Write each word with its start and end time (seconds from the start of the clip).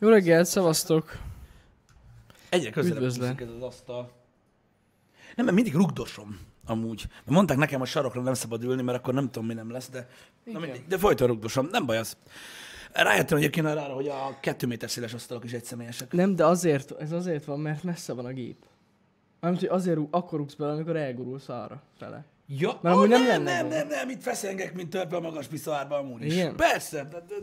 Jó 0.00 0.08
reggelt, 0.08 0.46
szevasztok! 0.46 1.18
Egyre 2.48 2.70
közelebb 2.70 3.02
ez 3.02 3.18
az 3.56 3.62
asztal. 3.62 4.10
Nem, 5.36 5.44
mert 5.44 5.56
mindig 5.56 5.74
rugdosom 5.74 6.40
amúgy. 6.66 7.04
Mert 7.08 7.30
mondták 7.30 7.56
nekem, 7.56 7.78
hogy 7.78 7.88
sarokra 7.88 8.20
nem 8.20 8.34
szabad 8.34 8.62
ülni, 8.62 8.82
mert 8.82 8.98
akkor 8.98 9.14
nem 9.14 9.30
tudom, 9.30 9.46
mi 9.46 9.54
nem 9.54 9.70
lesz, 9.70 9.88
de, 9.88 10.08
na 10.44 10.58
mindig, 10.58 10.86
de 10.88 10.98
folyton 10.98 11.26
rugdosom. 11.26 11.68
Nem 11.70 11.86
baj 11.86 11.98
az. 11.98 12.16
Rájöttem 12.92 13.38
egyébként 13.38 13.66
arra, 13.66 13.80
hogy 13.80 14.08
a 14.08 14.38
kettő 14.40 14.66
méter 14.66 14.90
széles 14.90 15.14
asztalok 15.14 15.44
is 15.44 15.52
egyszemélyesek. 15.52 16.12
Nem, 16.12 16.36
de 16.36 16.44
azért, 16.44 16.92
ez 17.00 17.12
azért 17.12 17.44
van, 17.44 17.60
mert 17.60 17.82
messze 17.82 18.12
van 18.12 18.24
a 18.24 18.32
gép. 18.32 18.56
Mármint, 19.40 19.66
hogy 19.66 19.76
azért 19.76 19.96
rúg, 19.96 20.08
akkor 20.10 20.38
rúgsz 20.38 20.54
bele, 20.54 20.72
amikor 20.72 20.96
elgurulsz 20.96 21.48
arra 21.48 21.82
fele. 21.98 22.24
Ja, 22.46 22.68
ó, 22.68 22.88
amúgy 22.88 23.08
nem 23.08 23.26
nem, 23.26 23.42
nem, 23.42 23.60
gond. 23.60 23.72
nem, 23.72 23.88
nem, 23.88 24.08
itt 24.08 24.22
feszengek, 24.22 24.74
mint 24.74 24.90
törpe 24.90 25.16
a 25.16 25.20
magas 25.20 25.46
piszoárba 25.46 25.96
amúgy 25.96 26.24
is. 26.24 26.32
Igen? 26.32 26.56
Persze, 26.56 27.04
de, 27.04 27.24
de, 27.28 27.34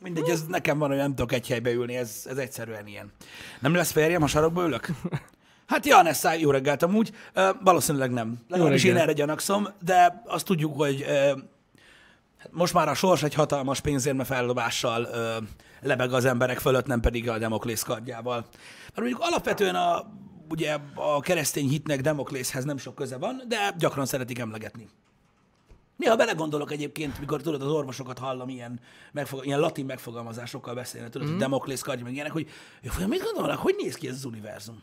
mindegy, 0.00 0.28
ez 0.28 0.46
nekem 0.46 0.78
van, 0.78 0.88
hogy 0.88 0.98
nem 0.98 1.14
tudok 1.14 1.32
egy 1.32 1.48
helybe 1.48 1.70
ülni, 1.70 1.96
ez, 1.96 2.22
ez 2.26 2.36
egyszerűen 2.36 2.86
ilyen. 2.86 3.12
Nem 3.60 3.74
lesz 3.74 3.90
férjem, 3.90 4.20
ha 4.20 4.26
sarokba 4.26 4.64
ülök? 4.64 4.88
Hát 5.68 5.86
ja, 5.86 6.02
Nessa, 6.02 6.32
jó 6.32 6.50
reggelt 6.50 6.82
amúgy. 6.82 7.12
Ö, 7.32 7.50
valószínűleg 7.64 8.10
nem. 8.10 8.38
Legalábbis 8.48 8.84
én 8.84 8.96
erre 8.96 9.12
gyanakszom, 9.12 9.68
de 9.84 10.22
azt 10.26 10.44
tudjuk, 10.44 10.76
hogy 10.76 11.04
ö, 11.08 11.12
hát 12.38 12.50
most 12.50 12.74
már 12.74 12.88
a 12.88 12.94
sors 12.94 13.22
egy 13.22 13.34
hatalmas 13.34 13.80
pénzérme 13.80 14.24
feldobással 14.24 15.04
ö, 15.12 15.36
lebeg 15.80 16.12
az 16.12 16.24
emberek 16.24 16.58
fölött, 16.58 16.86
nem 16.86 17.00
pedig 17.00 17.28
a 17.28 17.38
Demoklész 17.38 17.82
kardjával. 17.82 18.46
Mert 18.82 18.96
mondjuk 18.96 19.20
alapvetően 19.20 19.74
a, 19.74 20.04
ugye 20.48 20.76
a 20.94 21.20
keresztény 21.20 21.68
hitnek 21.68 22.00
Demoklészhez 22.00 22.64
nem 22.64 22.78
sok 22.78 22.94
köze 22.94 23.16
van, 23.16 23.42
de 23.48 23.74
gyakran 23.78 24.06
szeretik 24.06 24.38
emlegetni. 24.38 24.88
Néha 25.98 26.16
belegondolok 26.16 26.72
egyébként, 26.72 27.20
mikor 27.20 27.42
tudod, 27.42 27.62
az 27.62 27.70
orvosokat 27.70 28.18
hallom 28.18 28.48
ilyen, 28.48 28.80
megfog, 29.12 29.46
ilyen 29.46 29.60
latin 29.60 29.84
megfogalmazásokkal 29.84 30.74
beszélni, 30.74 31.08
tudod, 31.08 31.26
mm. 31.26 31.30
hogy 31.30 31.40
Demoklész 31.40 31.82
kardja, 31.82 32.04
meg 32.04 32.14
ilyenek, 32.14 32.32
hogy 32.32 32.48
jó, 32.82 33.06
mit 33.06 33.22
gondolnak, 33.22 33.58
hogy 33.58 33.74
néz 33.78 33.94
ki 33.94 34.08
ez 34.08 34.14
az 34.14 34.24
univerzum? 34.24 34.82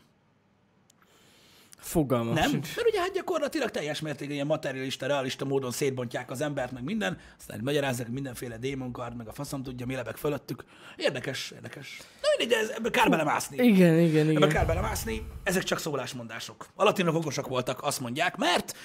Fogalmam 1.86 2.34
Nem? 2.34 2.50
sincs. 2.50 2.76
Mert 2.76 2.88
ugye 2.88 3.00
hát 3.00 3.12
gyakorlatilag 3.12 3.70
teljes 3.70 4.00
mértékben 4.00 4.34
ilyen 4.34 4.46
materialista, 4.46 5.06
realista 5.06 5.44
módon 5.44 5.70
szétbontják 5.70 6.30
az 6.30 6.40
embert, 6.40 6.72
meg 6.72 6.84
minden, 6.84 7.18
aztán 7.38 7.60
magyarázzák, 7.62 8.08
mindenféle 8.08 8.56
démonkard, 8.58 9.16
meg 9.16 9.28
a 9.28 9.32
faszom 9.32 9.62
tudja, 9.62 9.86
mi 9.86 9.94
lebeg 9.94 10.16
fölöttük. 10.16 10.64
Érdekes, 10.96 11.50
érdekes. 11.50 11.98
Na 12.22 12.28
mindegy, 12.38 12.58
de 12.58 12.62
ez, 12.62 12.68
ebbe 12.76 12.90
kár 12.90 13.10
belemászni. 13.10 13.56
Igen, 13.56 13.98
igen, 13.98 14.28
Ebbe 14.28 14.32
igen. 14.32 14.48
kár 14.48 14.66
belemászni, 14.66 15.26
ezek 15.42 15.62
csak 15.62 15.78
szólásmondások. 15.78 16.66
A 16.74 16.84
latinok 16.84 17.14
okosak 17.14 17.48
voltak, 17.48 17.82
azt 17.82 18.00
mondják, 18.00 18.36
mert 18.36 18.76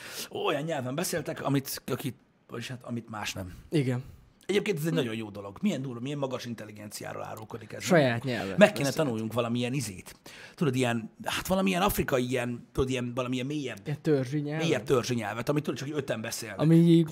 olyan 0.45 0.63
nyelven 0.63 0.95
beszéltek, 0.95 1.43
amit, 1.43 1.81
akit, 1.85 2.15
vagyis 2.47 2.67
hát, 2.67 2.79
amit 2.83 3.09
más 3.09 3.33
nem. 3.33 3.53
Igen. 3.69 4.03
Egyébként 4.51 4.77
ez 4.77 4.85
egy 4.85 4.93
nagyon 4.93 5.15
jó 5.15 5.29
dolog. 5.29 5.57
Milyen 5.61 5.81
durva, 5.81 5.99
milyen 5.99 6.17
magas 6.17 6.45
intelligenciáról 6.45 7.23
árulkodik 7.23 7.73
ez. 7.73 7.83
Saját 7.83 8.23
nyelven. 8.23 8.55
Meg 8.57 8.71
kéne 8.71 8.89
tanuljunk 8.91 9.33
valamilyen 9.33 9.73
izét. 9.73 10.15
Tudod, 10.55 10.75
ilyen, 10.75 11.11
hát 11.23 11.47
valamilyen 11.47 11.81
afrikai, 11.81 12.29
ilyen, 12.29 12.67
tudod, 12.73 12.89
ilyen, 12.89 13.11
valamilyen 13.15 13.45
mélyebb, 13.45 13.77
Egy 13.83 13.99
törzsi 13.99 14.39
nyelv. 14.39 14.61
mélyebb 14.61 14.83
törzsi 14.83 15.13
nyelvet, 15.13 15.49
amit 15.49 15.63
tudod, 15.63 15.79
csak 15.79 15.97
öten 15.97 16.21
beszélnek. 16.21 16.59
Ami 16.59 16.75
így, 16.75 17.09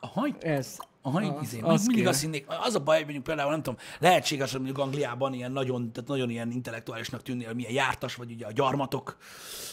Aha, 0.00 0.28
ez. 0.40 0.76
Aha, 1.02 1.18
Ah, 1.18 1.42
izé. 1.42 1.60
az 1.60 1.80
mindig 1.80 1.96
kéne. 1.96 2.08
azt 2.08 2.20
hinnék, 2.20 2.46
az 2.64 2.74
a 2.74 2.78
baj, 2.78 2.94
hogy 2.96 3.04
mondjuk 3.04 3.24
például 3.24 3.50
nem 3.50 3.62
tudom, 3.62 3.78
lehetséges, 3.98 4.50
hogy 4.50 4.60
mondjuk 4.60 4.86
Angliában 4.86 5.32
ilyen 5.32 5.52
nagyon, 5.52 5.92
tehát 5.92 6.08
nagyon 6.10 6.30
ilyen 6.30 6.50
intellektuálisnak 6.50 7.20
hogy 7.26 7.54
milyen 7.54 7.72
jártas 7.72 8.14
vagy 8.14 8.30
ugye 8.32 8.46
a 8.46 8.52
gyarmatok, 8.52 9.16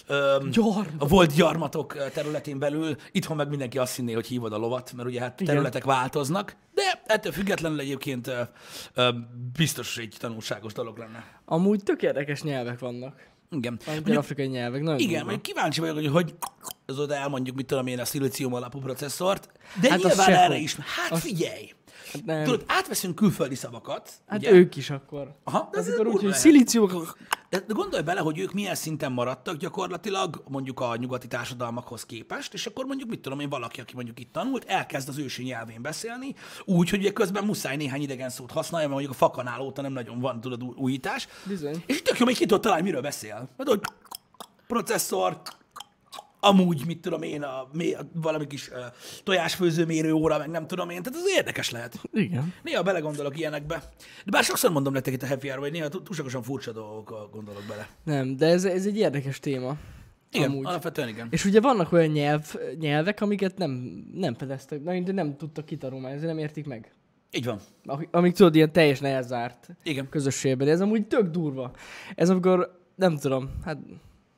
öm, 0.08 0.50
Gyarmat. 0.50 0.88
a 0.97 1.06
volt 1.08 1.35
gyarmatok 1.35 2.09
területén 2.12 2.59
belül, 2.59 2.96
itthon 3.12 3.38
meg 3.38 3.50
mindenki 3.50 3.78
azt 3.78 3.96
hinné, 3.96 4.14
hogy 4.14 4.28
hívod 4.28 4.53
a 4.53 4.58
lovat, 4.58 4.94
mert 4.96 5.08
ugye 5.08 5.19
hát 5.19 5.41
Igen. 5.41 5.53
területek 5.53 5.84
változnak, 5.84 6.56
de 6.74 7.02
ettől 7.06 7.31
függetlenül 7.31 7.80
egyébként 7.80 8.28
ö, 8.28 8.41
ö, 8.94 9.09
biztos 9.58 9.97
egy 9.97 10.16
tanulságos 10.19 10.74
dolog 10.74 10.97
lenne. 10.97 11.24
Amúgy 11.46 11.84
tök 11.84 12.02
érdekes 12.02 12.41
nyelvek 12.41 12.80
vannak. 12.80 13.34
Igen. 13.56 13.80
Amúgy 13.88 14.16
afrikai 14.16 14.46
nyelvek. 14.48 14.82
Nagyon 14.82 15.00
Igen, 15.00 15.20
mondjuk 15.22 15.42
kíváncsi 15.42 15.80
vagyok, 15.80 15.96
hogy 15.96 16.08
hogy 16.08 16.34
az 16.86 17.00
oda 17.00 17.16
elmondjuk, 17.16 17.56
mit 17.56 17.66
tudom 17.66 17.88
én, 17.88 18.00
a 18.00 18.06
szilícium 18.06 18.54
alapú 18.54 18.80
processzort, 18.80 19.50
de 19.82 19.90
Hát 19.90 20.04
nyilván 20.04 20.30
erre 20.34 20.58
is. 20.58 20.76
Hát 20.76 21.12
Az- 21.12 21.20
figyelj! 21.22 21.72
Hát 22.16 22.26
nem. 22.26 22.44
Tudod, 22.44 22.64
átveszünk 22.68 23.16
külföldi 23.16 23.56
szavakat, 23.56 24.12
hát 24.28 24.40
ugye? 24.40 24.52
ők 24.52 24.76
is 24.76 24.90
akkor. 24.90 25.36
Aha, 25.44 25.70
de 25.72 25.78
ez 25.78 25.88
akkor 25.90 26.08
úgy, 26.08 26.14
hogy 26.14 26.24
lehet. 26.24 26.40
szilícium, 26.40 26.90
De, 27.50 27.59
de 27.59 27.74
gondolj 27.74 28.03
bele, 28.03 28.20
hogy 28.20 28.40
ők 28.40 28.53
milyen 28.53 28.76
szinten 28.76 29.12
maradtak 29.12 29.56
gyakorlatilag 29.56 30.44
mondjuk 30.48 30.80
a 30.80 30.96
nyugati 30.96 31.28
társadalmakhoz 31.28 32.06
képest, 32.06 32.53
és 32.53 32.66
akkor 32.66 32.86
mondjuk, 32.86 33.09
mit 33.09 33.20
tudom 33.20 33.40
én, 33.40 33.50
valaki, 33.50 33.81
aki 33.81 33.96
mondjuk 33.96 34.20
itt 34.20 34.31
tanult, 34.31 34.64
elkezd 34.66 35.09
az 35.09 35.18
ősi 35.18 35.44
nyelvén 35.44 35.81
beszélni, 35.81 36.36
úgy, 36.66 36.90
hogy 36.90 37.00
ugye 37.00 37.12
közben 37.12 37.44
muszáj 37.44 37.76
néhány 37.76 38.02
idegen 38.02 38.30
szót 38.30 38.52
használja, 38.52 38.88
mert 38.88 39.00
mondjuk 39.00 39.22
a 39.22 39.26
fakanál 39.26 39.62
óta 39.62 39.82
nem 39.82 39.94
nagyon 39.94 40.20
van, 40.20 40.42
tudod, 40.42 40.64
új- 40.64 40.78
újítás. 40.78 41.28
Bizony. 41.44 41.84
És 41.86 42.02
tök 42.02 42.18
jó, 42.20 42.26
hogy 42.26 42.36
ki 42.38 42.46
tudod 42.46 42.62
találni, 42.62 42.84
miről 42.84 43.02
beszél. 43.02 43.50
Mert 43.58 43.70
hogy 43.70 43.80
processzor, 44.68 45.42
amúgy, 46.40 46.85
mit 46.85 47.01
tudom 47.01 47.22
én, 47.22 47.44
a, 47.44 47.59
a 47.62 48.09
valami 48.13 48.47
kis 48.47 48.69
uh, 48.69 48.75
tojásfőzőmérő 49.23 50.12
óra, 50.13 50.38
meg 50.38 50.50
nem 50.50 50.68
tudom 50.68 50.90
én, 50.90 51.03
tehát 51.03 51.19
ez 51.19 51.38
érdekes 51.38 51.69
lehet. 51.69 52.01
Igen. 52.13 52.53
Néha 52.63 52.84
belegondolok 52.84 53.38
ilyenekbe. 53.40 53.84
De 54.25 54.31
bár 54.31 54.44
sokszor 54.44 54.72
mondom 54.72 54.94
nektek 54.94 55.13
itt 55.13 55.23
a 55.23 55.28
happy 55.28 55.47
hour 55.47 55.59
hogy 55.59 55.72
néha 55.72 55.88
túl- 55.88 56.03
túlságosan 56.03 56.44
furcsa 56.44 56.72
dolgok 56.72 57.29
gondolok 57.31 57.63
bele. 57.68 57.88
Nem, 58.03 58.35
de 58.35 58.46
ez, 58.46 58.66
ez 58.66 58.85
egy 58.85 58.97
érdekes 58.97 59.40
téma. 59.40 59.75
Igen, 60.31 60.50
Amúgy. 60.50 60.66
alapvetően 60.66 61.07
igen. 61.07 61.28
És 61.31 61.46
ugye 61.46 61.62
vannak 61.62 61.91
olyan 61.91 62.12
nyelv, 62.12 62.56
nyelvek, 62.79 63.22
amiket 63.22 63.57
nem, 63.57 63.72
nem 64.13 64.34
fedeztek, 64.34 64.81
de 64.81 65.12
nem 65.12 65.38
tudtak 65.38 65.66
kitanulmányozni, 65.66 66.28
nem 66.28 66.38
értik 66.38 66.66
meg. 66.66 66.91
Így 67.31 67.46
van. 67.46 67.59
Amik- 68.12 68.35
tudod, 68.35 68.56
ilyen 68.56 68.72
teljesen 68.72 69.06
elzárt 69.06 69.69
Igen. 69.84 70.09
közösségben. 70.09 70.67
Ez 70.67 70.81
amúgy 70.81 71.07
tök 71.07 71.29
durva. 71.29 71.72
Ez 72.16 72.29
amikor, 72.29 72.79
nem 72.96 73.17
tudom, 73.17 73.50
hát 73.63 73.78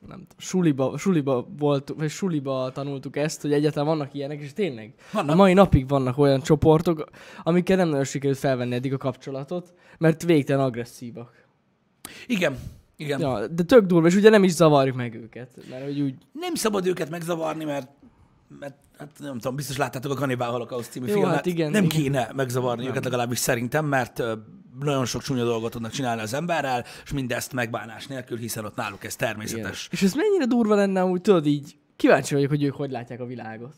nem 0.08 0.18
tudom, 0.18 0.36
suliba, 0.36 0.98
suliba 0.98 1.46
volt, 1.58 1.94
vagy 1.96 2.10
suliba 2.10 2.70
tanultuk 2.72 3.16
ezt, 3.16 3.40
hogy 3.40 3.52
egyáltalán 3.52 3.88
vannak 3.88 4.14
ilyenek, 4.14 4.40
és 4.40 4.52
tényleg. 4.52 4.94
Vannak. 5.12 5.30
A 5.30 5.36
mai 5.36 5.52
napig 5.52 5.88
vannak 5.88 6.18
olyan 6.18 6.40
csoportok, 6.40 7.04
amikkel 7.42 7.76
nem 7.76 7.88
nagyon 7.88 8.04
sikerült 8.04 8.38
felvenni 8.38 8.74
eddig 8.74 8.92
a 8.92 8.96
kapcsolatot, 8.96 9.74
mert 9.98 10.22
végtelen 10.22 10.64
agresszívak. 10.64 11.46
Igen. 12.26 12.58
Igen. 12.96 13.20
Ja. 13.20 13.46
De 13.46 13.62
tök 13.62 13.86
durva, 13.86 14.06
és 14.06 14.14
ugye 14.14 14.30
nem 14.30 14.44
is 14.44 14.52
zavarjuk 14.52 14.96
meg 14.96 15.14
őket, 15.14 15.50
mert 15.70 15.84
hogy 15.84 16.00
úgy, 16.00 16.14
Nem 16.32 16.54
szabad 16.54 16.86
őket 16.86 17.10
megzavarni, 17.10 17.64
mert 17.64 17.88
mert 18.60 18.74
hát 18.98 19.10
nem 19.18 19.38
tudom, 19.38 19.56
biztos 19.56 19.76
láttátok 19.76 20.12
a 20.12 20.14
Cannibal 20.14 20.50
Holocaust 20.50 20.90
című 20.90 21.06
Jó, 21.06 21.12
filmet. 21.12 21.34
hát 21.34 21.46
igen, 21.46 21.70
nem 21.70 21.84
igen. 21.84 22.00
kéne 22.00 22.30
megzavarni 22.36 22.86
őket 22.86 23.04
legalábbis 23.04 23.38
szerintem, 23.38 23.84
mert 23.84 24.22
nagyon 24.80 25.04
sok 25.04 25.22
csúnya 25.22 25.44
dolgot 25.44 25.70
tudnak 25.70 25.90
csinálni 25.90 26.22
az 26.22 26.34
emberrel, 26.34 26.84
és 27.04 27.12
mindezt 27.12 27.52
megbánás 27.52 28.06
nélkül, 28.06 28.38
hiszen 28.38 28.64
ott 28.64 28.76
náluk 28.76 29.04
ez 29.04 29.14
igen. 29.14 29.28
természetes. 29.28 29.88
És 29.90 30.02
ez 30.02 30.12
mennyire 30.12 30.44
durva 30.44 30.74
lenne, 30.74 31.04
úgy 31.04 31.20
tudod 31.20 31.46
így, 31.46 31.76
kíváncsi 31.96 32.34
vagyok, 32.34 32.48
hogy 32.48 32.62
ők 32.62 32.74
hogy 32.74 32.90
látják 32.90 33.20
a 33.20 33.26
világot. 33.26 33.74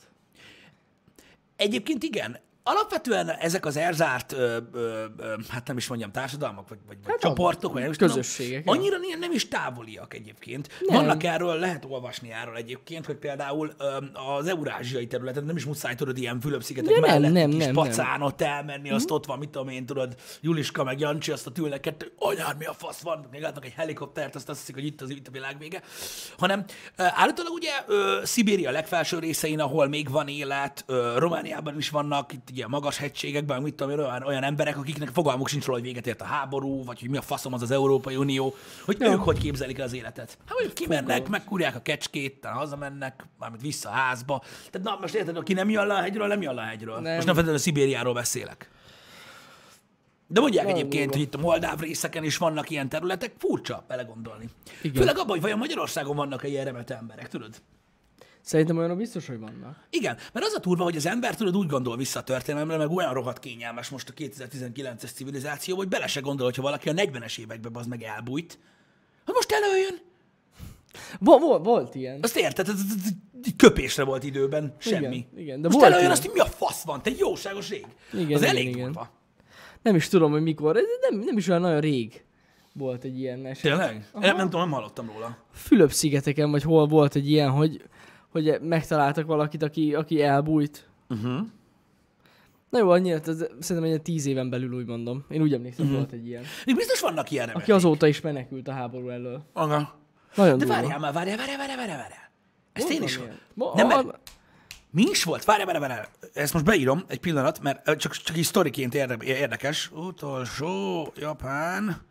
Egyébként 1.56 2.02
igen. 2.02 2.38
Alapvetően 2.62 3.28
ezek 3.30 3.66
az 3.66 3.76
elzárt, 3.76 4.32
ö, 4.32 4.56
ö, 4.72 5.04
ö, 5.16 5.34
hát 5.48 5.66
nem 5.66 5.76
is 5.76 5.88
mondjam, 5.88 6.10
társadalmak, 6.12 6.68
vagy, 6.68 6.78
vagy, 6.86 6.96
vagy 7.02 7.10
Hát 7.12 7.20
csoportok, 7.20 7.72
vagy 7.72 7.82
nem 7.82 7.90
is 7.90 7.96
közösségek, 7.96 8.64
tudom, 8.64 8.78
annyira 8.78 8.96
nem, 8.98 9.18
nem 9.18 9.32
is 9.32 9.48
távoliak 9.48 10.14
egyébként. 10.14 10.68
Nem. 10.80 10.96
Vannak 10.96 11.22
erről, 11.24 11.58
lehet 11.58 11.84
olvasni 11.88 12.32
erről 12.32 12.56
egyébként, 12.56 13.06
hogy 13.06 13.16
például 13.16 13.72
ö, 13.78 13.96
az 14.38 14.46
eurázsiai 14.46 15.06
területen 15.06 15.44
nem 15.44 15.56
is 15.56 15.64
muszáj 15.64 15.94
tudod 15.94 16.18
ilyen 16.18 16.40
Fülöp-szigetek 16.40 16.94
De 16.94 17.00
nem, 17.00 17.10
mellett 17.10 17.32
nem, 17.32 17.50
kis 17.50 17.58
nem, 17.58 17.68
Mhm. 17.74 17.78
pacán 17.84 18.22
ott 18.22 18.40
elmenni, 18.42 18.90
azt 18.90 19.10
ott 19.10 19.26
van, 19.26 19.38
mit 19.38 19.48
tudom 19.48 19.68
én, 19.68 19.86
tudod, 19.86 20.14
Juliska 20.40 20.84
meg 20.84 21.00
Jancsi, 21.00 21.30
azt 21.32 21.46
a 21.46 21.50
ülnek 21.58 21.80
kettő, 21.80 22.12
anyád, 22.18 22.56
mi 22.58 22.64
a 22.64 22.72
fasz 22.72 23.00
van, 23.00 23.26
még 23.30 23.40
látnak 23.40 23.64
egy 23.64 23.72
helikoptert, 23.76 24.34
azt 24.34 24.48
azt 24.48 24.58
hiszik, 24.58 24.74
hogy 24.74 24.84
itt 24.84 25.00
az 25.00 25.10
itt 25.10 25.26
a 25.26 25.30
világ 25.30 25.58
vége. 25.58 25.82
Hanem 26.38 26.64
állítólag 26.96 27.52
ugye 27.52 27.70
ö, 27.86 28.20
Szibéria 28.24 28.70
legfelső 28.70 29.18
részein, 29.18 29.60
ahol 29.60 29.88
még 29.88 30.10
van 30.10 30.28
élet, 30.28 30.84
ö, 30.86 31.14
Romániában 31.18 31.76
is 31.76 31.90
vannak, 31.90 32.32
itt 32.32 32.48
a 32.62 32.68
magas 32.68 32.96
hegységekben, 32.96 33.62
mit 33.62 33.74
tudom 33.74 33.92
én, 33.92 34.04
olyan, 34.04 34.22
olyan 34.22 34.42
emberek, 34.42 34.76
akiknek 34.76 35.08
fogalmuk 35.08 35.48
sincs 35.48 35.64
róla, 35.64 35.78
hogy 35.78 35.86
véget 35.88 36.06
ért 36.06 36.20
a 36.20 36.24
háború, 36.24 36.84
vagy 36.84 37.00
hogy 37.00 37.08
mi 37.10 37.16
a 37.16 37.22
faszom 37.22 37.52
az 37.52 37.62
az 37.62 37.70
Európai 37.70 38.16
Unió, 38.16 38.54
hogy 38.84 38.96
Ja. 39.00 39.10
ők 39.10 39.20
hogy 39.20 39.38
képzelik 39.38 39.78
el 39.78 39.84
az 39.84 39.92
életet. 39.92 40.38
Hát 40.46 40.52
mondjuk 40.54 40.74
kimennek, 40.74 41.28
megkurják 41.28 41.74
a 41.74 41.80
kecskét, 41.82 42.40
talán 42.40 42.56
hazamennek, 42.56 43.26
mármint 43.38 43.62
vissza 43.62 43.88
a 43.88 43.92
házba. 43.92 44.42
Tehát 44.70 44.86
na, 44.86 44.98
most 45.00 45.14
érted, 45.14 45.36
aki 45.36 45.52
nem 45.52 45.70
jön 45.70 45.86
le 45.86 45.94
a 45.94 46.00
hegyről, 46.00 46.26
nem 46.26 46.42
jön 46.42 46.54
le 46.54 46.62
a 46.62 46.64
hegyről. 46.64 46.94
Nem. 47.00 47.14
Most 47.14 47.26
nem 47.26 47.34
feltétlenül 47.34 47.58
Szibériáról 47.58 48.14
beszélek. 48.14 48.70
De 50.26 50.40
mondják 50.40 50.64
Nagyon 50.64 50.78
egyébként, 50.78 51.04
durva. 51.10 51.18
hogy 51.18 51.26
itt 51.26 51.34
a 51.34 51.38
moldáv 51.38 51.80
részeken 51.80 52.24
is 52.24 52.36
vannak 52.36 52.70
ilyen 52.70 52.88
területek, 52.88 53.32
furcsa 53.38 53.84
belegondolni. 53.88 54.48
Igen. 54.82 54.94
Főleg 54.96 55.16
abban, 55.18 55.28
hogy 55.28 55.40
vajon 55.40 55.58
Magyarországon 55.58 56.16
vannak-e 56.16 56.48
ilyen 56.48 56.64
remet 56.64 56.90
emberek, 56.90 57.28
tudod? 57.28 57.54
Szerintem 58.42 58.78
olyanok 58.78 58.96
biztos, 58.96 59.26
hogy 59.26 59.38
vannak. 59.38 59.86
Igen, 59.90 60.16
mert 60.32 60.46
az 60.46 60.54
a 60.54 60.60
turva, 60.60 60.84
hogy 60.84 60.96
az 60.96 61.06
ember 61.06 61.34
tudod 61.36 61.56
úgy 61.56 61.68
gondol 61.68 61.96
vissza 61.96 62.18
a 62.18 62.22
történelemre, 62.22 62.76
meg 62.76 62.90
olyan 62.90 63.12
rohadt 63.12 63.38
kényelmes 63.38 63.88
most 63.88 64.08
a 64.08 64.12
2019-es 64.12 65.12
civilizáció, 65.14 65.76
hogy 65.76 65.88
bele 65.88 66.06
se 66.06 66.20
gondol, 66.20 66.44
hogyha 66.44 66.62
valaki 66.62 66.88
a 66.88 66.92
40-es 66.92 67.38
években 67.38 67.76
az 67.76 67.86
meg 67.86 68.02
elbújt, 68.02 68.58
hogy 69.24 69.34
most 69.34 69.52
előjön. 69.52 70.08
Vol, 71.18 71.38
vol, 71.38 71.58
volt 71.58 71.94
ilyen. 71.94 72.18
Azt 72.22 72.36
érted? 72.36 72.68
Ez, 72.68 72.74
ez, 72.74 72.94
ez, 73.04 73.10
egy 73.44 73.56
köpésre 73.56 74.04
volt 74.04 74.24
időben, 74.24 74.74
semmi. 74.78 75.16
Igen, 75.16 75.26
igen, 75.36 75.60
de 75.60 75.68
most 75.68 75.80
volt 75.80 75.92
előjön 75.92 76.00
ilyen. 76.00 76.10
azt, 76.10 76.24
hogy 76.24 76.34
mi 76.34 76.40
a 76.40 76.44
fasz 76.44 76.82
van, 76.82 77.02
te 77.02 77.10
jóságos 77.18 77.68
rég. 77.68 77.86
Igen, 78.12 78.32
az 78.32 78.42
igen, 78.42 78.54
elég 78.54 78.68
igen. 78.68 78.84
durva. 78.84 79.10
Nem 79.82 79.94
is 79.94 80.08
tudom, 80.08 80.30
hogy 80.30 80.42
mikor, 80.42 80.76
ez 80.76 80.84
nem, 81.10 81.20
nem 81.20 81.36
is 81.36 81.48
olyan 81.48 81.60
nagyon 81.60 81.80
rég. 81.80 82.24
volt 82.74 83.04
egy 83.04 83.18
ilyen 83.18 83.46
eset. 83.46 83.62
Tényleg? 83.62 84.08
Aha. 84.12 84.26
Nem, 84.26 84.36
nem 84.36 84.50
tudom, 84.50 84.60
nem 84.60 84.70
hallottam 84.70 85.06
róla. 85.06 85.38
Fülöp-szigeteken, 85.52 86.50
vagy 86.50 86.62
hol 86.62 86.86
volt 86.86 87.14
egy 87.14 87.30
ilyen, 87.30 87.50
hogy, 87.50 87.82
hogy 88.30 88.58
megtaláltak 88.62 89.26
valakit, 89.26 89.62
aki, 89.62 89.94
aki 89.94 90.22
elbújt. 90.22 90.88
Uh-huh. 91.08 91.46
Na 92.70 92.78
jó, 92.78 92.90
annyira, 92.90 93.20
ez, 93.24 93.46
szerintem 93.60 93.92
egy 93.92 94.02
tíz 94.02 94.26
éven 94.26 94.50
belül 94.50 94.72
úgy 94.72 94.86
mondom. 94.86 95.24
Én 95.28 95.42
úgy 95.42 95.54
emlékszem, 95.54 95.84
uh-huh. 95.84 96.00
volt 96.00 96.12
egy 96.12 96.26
ilyen. 96.26 96.42
Még 96.66 96.76
biztos 96.76 97.00
vannak 97.00 97.30
ilyen 97.30 97.48
Aki 97.48 97.72
azóta 97.72 98.06
is 98.06 98.20
menekült 98.20 98.68
a 98.68 98.72
háború 98.72 99.08
elől. 99.08 99.42
Aga. 99.52 99.98
Nagyon 100.34 100.58
De 100.58 100.66
várjál 100.66 100.98
már, 100.98 101.12
várjál, 101.12 101.36
várjál, 101.36 101.56
várjál, 101.56 101.76
várjál, 101.76 101.98
várjál. 101.98 102.30
Ezt 102.72 102.90
én 102.90 103.02
is... 103.02 103.20
Ma, 103.54 103.72
Nem, 103.74 103.86
mert- 103.86 104.18
Mi 104.90 105.02
is 105.02 105.24
volt? 105.24 105.44
Várjál, 105.44 105.66
várjál, 105.66 105.88
várjál. 105.88 106.08
Ezt 106.32 106.52
most 106.52 106.64
beírom 106.64 107.04
egy 107.06 107.20
pillanat, 107.20 107.60
mert 107.60 107.98
csak, 107.98 108.12
csak 108.12 108.36
így 108.36 108.44
sztoriként 108.44 108.94
érde, 108.94 109.16
érdekes. 109.24 109.90
Utolsó 109.94 111.12
Japán 111.16 112.08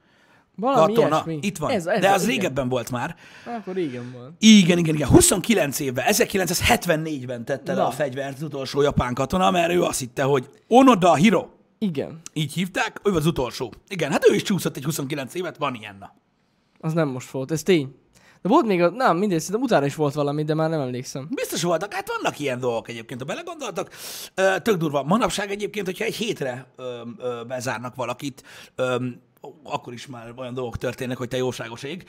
valami 0.60 0.94
katona. 0.94 1.08
ilyesmi. 1.16 1.40
Itt 1.42 1.58
van. 1.58 1.72
Ez, 1.72 1.86
ez, 1.86 2.00
De 2.00 2.10
az 2.12 2.24
igen. 2.24 2.36
régebben 2.36 2.70
volt 2.70 2.92
már. 2.92 3.16
Akkor 3.58 3.74
régen 3.74 4.12
volt. 4.18 4.32
Igen, 4.40 4.78
igen, 4.78 4.96
igen. 4.96 5.08
29 5.08 5.80
évben, 5.80 6.06
1974-ben 6.08 7.46
tette 7.46 7.74
le 7.74 7.84
a 7.84 7.92
fegyvert 7.92 8.36
az 8.36 8.44
utolsó 8.44 8.82
japán 8.82 9.14
katona, 9.14 9.52
mert 9.52 9.72
ő 9.72 9.84
azt 9.84 10.00
hitte, 10.00 10.24
hogy 10.24 10.50
Onoda 10.68 11.16
Hiro, 11.16 11.46
Igen. 11.80 12.22
így 12.34 12.54
hívták, 12.54 13.02
ő 13.04 13.12
az 13.14 13.26
utolsó. 13.26 13.74
Igen, 13.88 14.12
hát 14.12 14.28
ő 14.30 14.34
is 14.36 14.42
csúszott 14.42 14.78
egy 14.78 14.84
29 14.84 15.34
évet, 15.34 15.58
van 15.58 15.76
ilyen. 15.76 15.96
Na. 16.00 16.16
Az 16.80 16.94
nem 16.94 17.08
most 17.08 17.30
volt, 17.30 17.52
ez 17.52 17.64
tény. 17.64 17.96
De 18.42 18.50
volt 18.50 18.66
még, 18.66 18.82
a, 18.82 18.90
nem, 18.90 19.18
mindegy, 19.18 19.40
szerintem 19.40 19.62
utána 19.64 19.86
is 19.86 19.96
volt 19.96 20.14
valami, 20.14 20.44
de 20.44 20.54
már 20.54 20.70
nem 20.70 20.80
emlékszem. 20.82 21.28
Biztos 21.30 21.62
voltak, 21.64 21.94
hát 21.94 22.08
vannak 22.08 22.40
ilyen 22.40 22.60
dolgok 22.60 22.90
egyébként, 22.90 23.20
ha 23.20 23.26
belegondoltak. 23.26 23.90
Tök 24.62 24.78
durva. 24.78 25.04
Manapság 25.04 25.52
egyébként, 25.52 25.86
hogyha 25.86 26.04
egy 26.06 26.16
hétre 26.16 26.66
ö, 26.76 27.02
ö, 27.18 27.42
bezárnak 27.48 27.96
valakit, 27.96 28.44
ö, 28.76 29.06
akkor 29.64 29.94
is 29.94 30.08
már 30.08 30.34
olyan 30.36 30.54
dolgok 30.54 30.78
történnek, 30.78 31.18
hogy 31.18 31.28
te 31.28 31.38
jóságos 31.38 31.84
ég. 31.84 32.06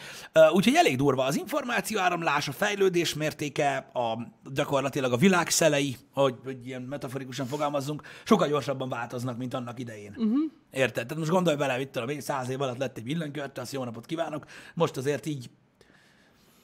Úgyhogy 0.53 0.75
elég 0.75 0.97
durva 0.97 1.25
az 1.25 1.37
információ 1.37 1.99
áramlás, 1.99 2.49
a 2.49 2.53
fejlődés 2.53 3.15
mértéke, 3.15 3.77
a, 3.77 4.19
gyakorlatilag 4.53 5.13
a 5.13 5.17
világ 5.17 5.49
szelei, 5.49 5.97
hogy, 6.13 6.35
hogy 6.45 6.67
ilyen 6.67 6.83
metaforikusan 6.83 7.47
fogalmazzunk, 7.47 8.03
sokkal 8.25 8.49
gyorsabban 8.49 8.89
változnak, 8.89 9.39
mint 9.39 9.55
annak 9.55 9.79
idején. 9.79 10.15
Uh-huh. 10.17 10.39
Érted? 10.71 11.07
Tehát 11.07 11.17
most 11.17 11.31
gondolj 11.31 11.57
bele, 11.57 11.85
tudom, 11.85 12.09
én, 12.09 12.21
száz 12.21 12.49
év 12.49 12.61
alatt 12.61 12.79
lett 12.79 12.97
egy 12.97 13.05
villanykörte, 13.05 13.61
azt 13.61 13.73
jó 13.73 13.85
napot 13.85 14.07
kívánok. 14.07 14.47
Most 14.75 14.97
azért 14.97 15.27
így, 15.27 15.51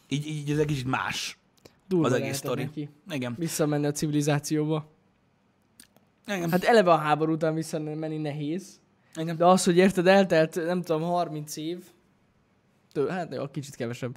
így, 0.08 0.26
így 0.26 0.50
ez 0.50 0.58
egy 0.58 0.66
kicsit 0.66 0.86
más 0.86 1.38
Durva 1.88 2.06
az 2.06 2.12
egész 2.12 2.36
sztori. 2.36 2.62
neki. 2.62 2.88
Igen. 3.10 3.34
Visszamenni 3.38 3.86
a 3.86 3.92
civilizációba. 3.92 4.94
Igen. 6.26 6.50
Hát 6.50 6.64
eleve 6.64 6.92
a 6.92 6.96
háború 6.96 7.32
után 7.32 7.54
visszamenni 7.54 8.16
nehéz. 8.16 8.80
Igen. 9.16 9.36
De 9.36 9.46
az, 9.46 9.64
hogy 9.64 9.76
érted, 9.76 10.06
eltelt, 10.06 10.54
nem 10.54 10.82
tudom, 10.82 11.02
30 11.02 11.56
év, 11.56 11.84
tő, 12.92 13.08
hát 13.08 13.34
jó, 13.34 13.46
kicsit 13.46 13.76
kevesebb, 13.76 14.16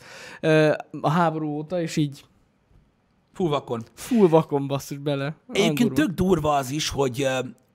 a 1.02 1.10
háború 1.10 1.48
óta, 1.48 1.82
és 1.82 1.96
így 1.96 2.26
Full 3.34 3.50
vakon. 3.50 3.84
full 3.94 4.28
vakon 4.28 4.68
basszus 4.68 4.98
bele. 4.98 5.36
Egyébként 5.52 5.94
tök 5.94 6.10
durva 6.10 6.56
az 6.56 6.70
is, 6.70 6.90
hogy 6.90 7.28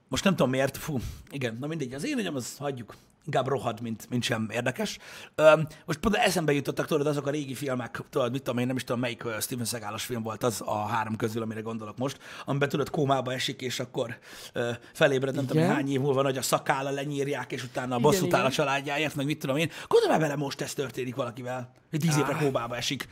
most 0.07 0.23
nem 0.23 0.35
tudom 0.35 0.51
miért, 0.51 0.77
fú, 0.77 0.97
igen, 1.29 1.57
na 1.59 1.67
mindegy, 1.67 1.93
az 1.93 2.05
én 2.05 2.17
agyam, 2.17 2.35
az 2.35 2.57
hagyjuk. 2.57 2.95
Inkább 3.25 3.47
rohad, 3.47 3.81
mint, 3.81 4.09
mint 4.09 4.23
sem 4.23 4.49
érdekes. 4.51 4.97
Ö, 5.35 5.61
most 5.85 5.99
pont 5.99 6.15
eszembe 6.15 6.53
jutottak, 6.53 6.87
tudod, 6.87 7.07
azok 7.07 7.27
a 7.27 7.29
régi 7.29 7.53
filmek, 7.53 8.01
tudod, 8.09 8.31
mit 8.31 8.43
tudom 8.43 8.59
én, 8.59 8.67
nem 8.67 8.75
is 8.75 8.83
tudom, 8.83 9.01
melyik 9.01 9.23
ö, 9.23 9.35
Steven 9.39 9.65
Seagal-os 9.65 10.03
film 10.03 10.23
volt 10.23 10.43
az 10.43 10.61
a 10.65 10.85
három 10.85 11.15
közül, 11.15 11.41
amire 11.41 11.61
gondolok 11.61 11.97
most, 11.97 12.19
amiben 12.45 12.69
tudod, 12.69 12.89
kómába 12.89 13.33
esik, 13.33 13.61
és 13.61 13.79
akkor 13.79 14.17
ö, 14.53 14.71
felébred, 14.93 15.35
nem 15.35 15.45
tudom, 15.45 15.63
Igen. 15.63 15.75
hány 15.75 15.91
év 15.91 15.99
múlva 15.99 16.21
nagy 16.21 16.37
a 16.37 16.41
szakála, 16.41 16.89
lenyírják, 16.89 17.51
és 17.51 17.63
utána 17.63 17.87
Igen, 17.87 18.01
bosszút 18.01 18.33
áll 18.33 18.45
a 18.45 18.51
családjáért, 18.51 19.15
meg 19.15 19.25
mit 19.25 19.39
tudom 19.39 19.57
én. 19.57 19.69
Gondolj 19.87 20.19
bele, 20.19 20.35
most 20.35 20.61
ez 20.61 20.73
történik 20.73 21.15
valakivel, 21.15 21.71
hogy 21.89 21.99
tíz 21.99 22.17
évre 22.17 22.37
kómába 22.39 22.75
esik. 22.75 23.07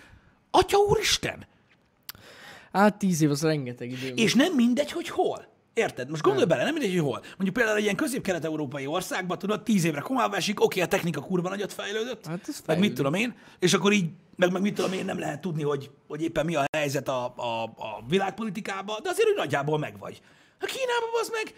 Atya 0.51 0.77
úristen! 0.77 1.45
Hát 2.71 2.98
10 2.98 3.21
év 3.21 3.30
az 3.30 3.42
rengeteg 3.42 3.92
idő. 3.92 4.13
És 4.15 4.33
nem 4.33 4.54
mindegy, 4.54 4.92
hogy 4.92 5.10
hol. 5.10 5.52
Érted? 5.74 6.10
Most 6.10 6.22
gondolj 6.22 6.46
bele, 6.46 6.64
nem 6.64 6.74
mindegy, 6.74 6.92
hogy 6.92 7.02
hol. 7.04 7.20
Mondjuk 7.20 7.54
például 7.54 7.78
egy 7.78 7.84
ilyen 7.84 7.96
közép-kelet-európai 7.96 8.86
országban, 8.86 9.38
tudod, 9.38 9.64
tíz 9.64 9.84
évre 9.84 10.00
komába 10.00 10.36
esik, 10.36 10.64
oké, 10.64 10.81
a 10.81 10.88
technika 10.88 11.22
kurva 11.22 11.50
nagyot 11.50 11.74
fejlődött, 11.74 12.25
Hát 12.25 12.48
ez 12.48 12.62
meg 12.66 12.80
mit 12.80 12.94
tudom 12.94 13.14
én, 13.14 13.36
és 13.60 13.74
akkor 13.74 13.92
így, 13.92 14.10
meg, 14.36 14.52
meg 14.52 14.62
mit 14.62 14.75
tudom 14.75 14.94
én, 14.94 15.06
nem 15.06 15.20
lehet 15.20 15.42
tudni, 15.42 15.64
hogy, 15.64 15.92
hogy 16.08 16.22
éppen 16.22 16.46
mi 16.46 16.56
a 16.56 16.64
helyzet 16.78 17.08
a, 17.08 17.34
a, 17.36 17.64
a 17.64 18.04
világpolitikában, 18.08 19.00
de 19.04 19.10
azért 19.10 19.30
úgy 19.30 19.36
nagyjából 19.36 19.80
megvagy. 19.80 20.22
A 20.60 20.66
Kínában 20.66 21.10
az 21.22 21.30
meg, 21.30 21.56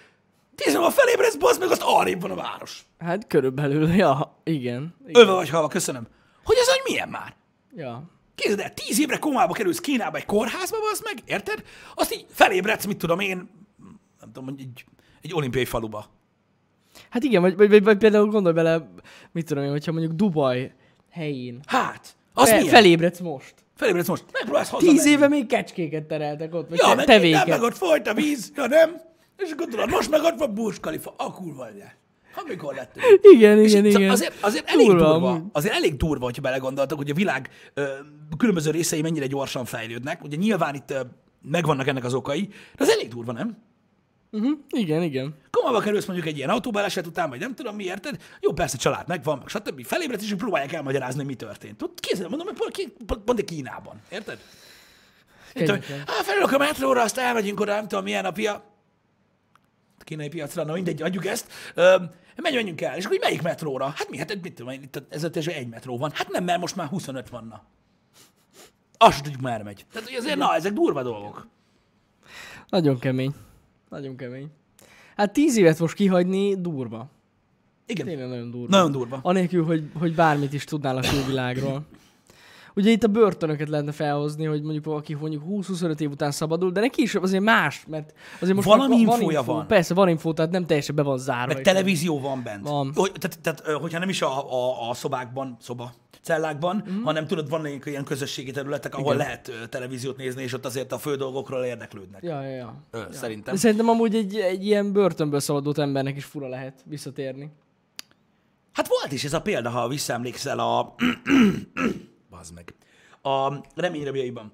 tíz 0.55 0.73
év 0.73 0.81
a 0.81 0.89
felébredsz, 0.89 1.35
bazd 1.35 1.59
meg, 1.59 1.71
azt 1.71 1.83
arrébb 1.85 2.21
van 2.21 2.31
a 2.31 2.35
város. 2.35 2.85
Hát 2.99 3.27
körülbelül, 3.27 3.89
ja, 3.89 4.41
igen. 4.43 4.95
igen. 5.07 5.21
Ölve 5.21 5.31
vagy 5.31 5.49
halva, 5.49 5.67
köszönöm. 5.67 6.07
Hogy 6.43 6.57
ez 6.59 6.67
hogy 6.69 6.81
milyen 6.85 7.09
már? 7.09 7.35
Ja. 7.75 8.03
Képzeld 8.35 8.59
el, 8.59 8.73
tíz 8.73 8.99
évre 8.99 9.17
komába 9.17 9.53
kerülsz 9.53 9.79
Kínába 9.79 10.17
egy 10.17 10.25
kórházba, 10.25 10.77
az 10.91 11.01
meg, 11.03 11.23
érted? 11.25 11.63
Azt 11.95 12.13
így 12.13 12.25
felébredsz, 12.29 12.85
mit 12.85 12.97
tudom 12.97 13.19
én, 13.19 13.49
tudom, 14.35 14.49
hogy 14.49 14.59
egy, 14.61 14.85
egy 15.21 15.33
olimpiai 15.33 15.65
faluba. 15.65 16.05
Hát 17.09 17.23
igen, 17.23 17.41
vagy, 17.41 17.55
vagy, 17.55 17.83
vagy, 17.83 17.97
például 17.97 18.25
gondolj 18.25 18.55
bele, 18.55 18.89
mit 19.31 19.45
tudom 19.45 19.63
én, 19.63 19.69
hogyha 19.69 19.91
mondjuk 19.91 20.13
Dubaj 20.13 20.73
helyén 21.11 21.59
Hát, 21.65 22.15
az 22.33 22.49
Fe, 22.49 22.55
milyen? 22.55 22.69
felébredsz 22.73 23.19
most. 23.19 23.53
Felébredsz 23.75 24.07
most, 24.07 24.23
megpróbálsz 24.31 24.69
hazamenni. 24.69 24.97
Tíz 24.97 25.05
éve 25.07 25.27
még 25.27 25.45
kecskéket 25.45 26.03
tereltek 26.03 26.53
ott, 26.53 26.69
vagy 26.69 26.77
ja, 26.77 26.87
te- 26.87 26.95
meg 26.95 27.05
tevéket. 27.05 27.47
meg 27.47 27.61
ott 27.61 27.75
folyt 27.77 28.07
a 28.07 28.13
víz, 28.13 28.51
ja 28.55 28.67
nem? 28.67 29.01
És 29.37 29.51
akkor 29.51 29.67
tudod, 29.67 29.89
most 29.89 30.09
meg 30.09 30.21
ott 30.23 30.37
van 30.39 30.53
Burj 30.53 30.77
Khalifa, 30.79 31.13
a 31.17 31.31
kurva 31.33 31.63
anyját. 31.63 31.95
Amikor 32.45 32.73
lett. 32.73 32.95
Igen, 33.21 33.57
És 33.59 33.71
igen, 33.71 33.85
így- 33.85 33.93
igen. 33.93 34.09
Azért, 34.09 34.43
azért 34.43 34.69
elég 34.69 34.87
Durva 34.87 35.11
durva, 35.11 35.29
amúgy. 35.29 35.41
azért 35.51 35.73
elég 35.73 35.95
durva, 35.97 36.23
hogyha 36.25 36.41
belegondoltak, 36.41 36.97
hogy 36.97 37.09
a 37.09 37.13
világ 37.13 37.49
ö, 37.73 37.87
különböző 38.37 38.71
részei 38.71 39.01
mennyire 39.01 39.27
gyorsan 39.27 39.65
fejlődnek. 39.65 40.23
Ugye 40.23 40.35
nyilván 40.35 40.75
itt 40.75 40.91
ö, 40.91 40.99
megvannak 41.41 41.87
ennek 41.87 42.03
az 42.03 42.13
okai, 42.13 42.47
de 42.47 42.83
az 42.83 42.89
elég 42.89 43.07
durva, 43.07 43.31
nem? 43.31 43.57
Uh-huh. 44.35 44.59
Igen, 44.69 45.01
igen. 45.01 45.35
Komába 45.51 45.79
kerülsz 45.79 46.05
mondjuk 46.05 46.27
egy 46.27 46.37
ilyen 46.37 46.49
autóbaleset 46.49 47.07
után, 47.07 47.29
vagy 47.29 47.39
nem 47.39 47.55
tudom 47.55 47.75
mi, 47.75 47.83
érted? 47.83 48.21
Jó, 48.39 48.51
persze 48.51 48.77
család 48.77 49.07
megvan, 49.07 49.37
meg 49.37 49.47
stb. 49.47 49.85
Felébredsz, 49.85 50.23
és 50.23 50.33
próbálják 50.37 50.73
elmagyarázni, 50.73 51.23
mi 51.23 51.35
történt. 51.35 51.77
Tudod, 51.77 51.99
kézzel 51.99 52.27
mondom, 52.27 52.47
hogy 52.47 52.91
pont, 53.25 53.43
Kínában, 53.43 54.01
érted? 54.09 54.39
Kegyetlen. 55.53 55.97
hát 55.97 56.25
felülök 56.25 56.51
a 56.51 56.57
metróra, 56.57 57.01
azt 57.01 57.17
elmegyünk 57.17 57.59
oda, 57.59 57.73
nem 57.73 57.87
tudom 57.87 58.03
milyen. 58.03 58.25
A 58.25 58.33
kínai 59.97 60.27
piacra, 60.27 60.63
na 60.63 60.73
mindegy, 60.73 61.01
adjuk 61.01 61.25
ezt. 61.25 61.51
Ö, 61.73 61.95
menj, 62.35 62.55
menjünk 62.55 62.81
el. 62.81 62.97
És 62.97 63.05
akkor 63.05 63.17
hogy 63.17 63.25
melyik 63.25 63.41
metróra? 63.41 63.85
Hát 63.85 64.09
mi? 64.09 64.17
Hát 64.17 64.41
mit 64.41 64.53
tudom 64.53 64.71
én, 64.71 64.81
itt 64.81 65.03
ez 65.09 65.23
a 65.23 65.29
egy 65.33 65.67
metró 65.67 65.97
van. 65.97 66.11
Hát 66.13 66.29
nem, 66.29 66.43
mert 66.43 66.59
most 66.59 66.75
már 66.75 66.87
25 66.87 67.29
vanna. 67.29 67.63
Azt 68.97 69.23
tudjuk, 69.23 69.41
merre 69.41 69.63
megy. 69.63 69.85
Tehát, 69.91 70.07
hogy 70.07 70.17
azért, 70.17 70.37
na, 70.37 70.55
ezek 70.55 70.73
durva 70.73 71.03
dolgok. 71.03 71.47
Nagyon 72.69 72.99
kemény. 72.99 73.33
Nagyon 73.95 74.15
kemény. 74.15 74.47
Hát 75.15 75.33
tíz 75.33 75.57
évet 75.57 75.79
most 75.79 75.95
kihagyni 75.95 76.61
durva. 76.61 77.09
Igen, 77.85 78.05
Tényleg 78.05 78.27
nagyon 78.27 78.51
durva. 78.51 78.67
nagyon 78.69 78.91
durva. 78.91 79.19
Anélkül, 79.21 79.65
hogy, 79.65 79.83
hogy 79.99 80.15
bármit 80.15 80.53
is 80.53 80.63
tudnál 80.63 80.97
a 80.97 80.99
külvilágról. 80.99 81.85
Ugye 82.75 82.91
itt 82.91 83.03
a 83.03 83.07
börtönöket 83.07 83.69
lehetne 83.69 83.91
felhozni, 83.91 84.45
hogy 84.45 84.61
mondjuk 84.61 84.85
valaki 84.85 85.13
mondjuk 85.13 85.43
20-25 85.49 85.99
év 85.99 86.11
után 86.11 86.31
szabadul, 86.31 86.71
de 86.71 86.79
neki 86.79 87.01
is 87.01 87.15
azért 87.15 87.43
más, 87.43 87.85
mert 87.87 88.13
azért 88.39 88.55
most 88.55 88.67
Valami 88.67 88.89
már 88.89 88.99
infója 88.99 89.39
info, 89.39 89.53
van. 89.53 89.67
Persze, 89.67 89.93
van 89.93 90.09
info, 90.09 90.33
tehát 90.33 90.51
nem 90.51 90.65
teljesen 90.65 90.95
be 90.95 91.01
van 91.01 91.17
zárva. 91.17 91.47
Meg 91.47 91.57
és 91.57 91.63
televízió 91.63 92.19
van 92.19 92.43
bent. 92.43 92.67
Van. 92.67 92.91
Hogy, 92.95 93.11
tehát, 93.11 93.39
tehát, 93.41 93.81
hogyha 93.81 93.99
nem 93.99 94.09
is 94.09 94.21
a, 94.21 94.53
a, 94.53 94.89
a 94.89 94.93
szobákban, 94.93 95.57
szoba, 95.59 95.93
cellákban, 96.25 96.83
mm. 96.89 97.03
hanem 97.03 97.27
tudod, 97.27 97.49
van 97.49 97.65
ilyen, 97.67 97.81
ilyen 97.85 98.03
közösségi 98.03 98.51
területek, 98.51 98.93
ahol 98.95 99.13
Mhm. 99.13 99.21
Igen. 99.21 99.39
lehet 99.51 99.69
televíziót 99.69 100.17
nézni, 100.17 100.43
és 100.43 100.53
ott 100.53 100.65
azért 100.65 100.91
a 100.91 100.97
fő 100.97 101.15
dolgokról 101.15 101.63
érdeklődnek. 101.63 102.23
Ja, 102.23 102.41
ja, 102.41 102.55
ja. 102.55 102.75
Ö, 102.91 102.97
ja. 102.97 103.11
Szerintem. 103.11 103.53
De 103.53 103.59
szerintem 103.59 103.89
amúgy 103.89 104.15
egy, 104.15 104.35
egy 104.35 104.65
ilyen 104.65 104.93
börtönből 104.93 105.39
szabadult 105.39 105.77
embernek 105.77 106.15
is 106.15 106.25
fura 106.25 106.47
lehet 106.47 106.83
visszatérni. 106.85 107.51
Hát 108.71 108.87
volt 108.87 109.11
is 109.11 109.23
ez 109.23 109.33
a 109.33 109.41
példa, 109.41 109.69
ha 109.69 109.87
visszaemlékszel 109.87 110.59
a... 110.59 110.95
Bazd 112.29 112.53
meg. 112.53 112.73
A 113.21 113.61
reményrabjaiban. 113.75 114.51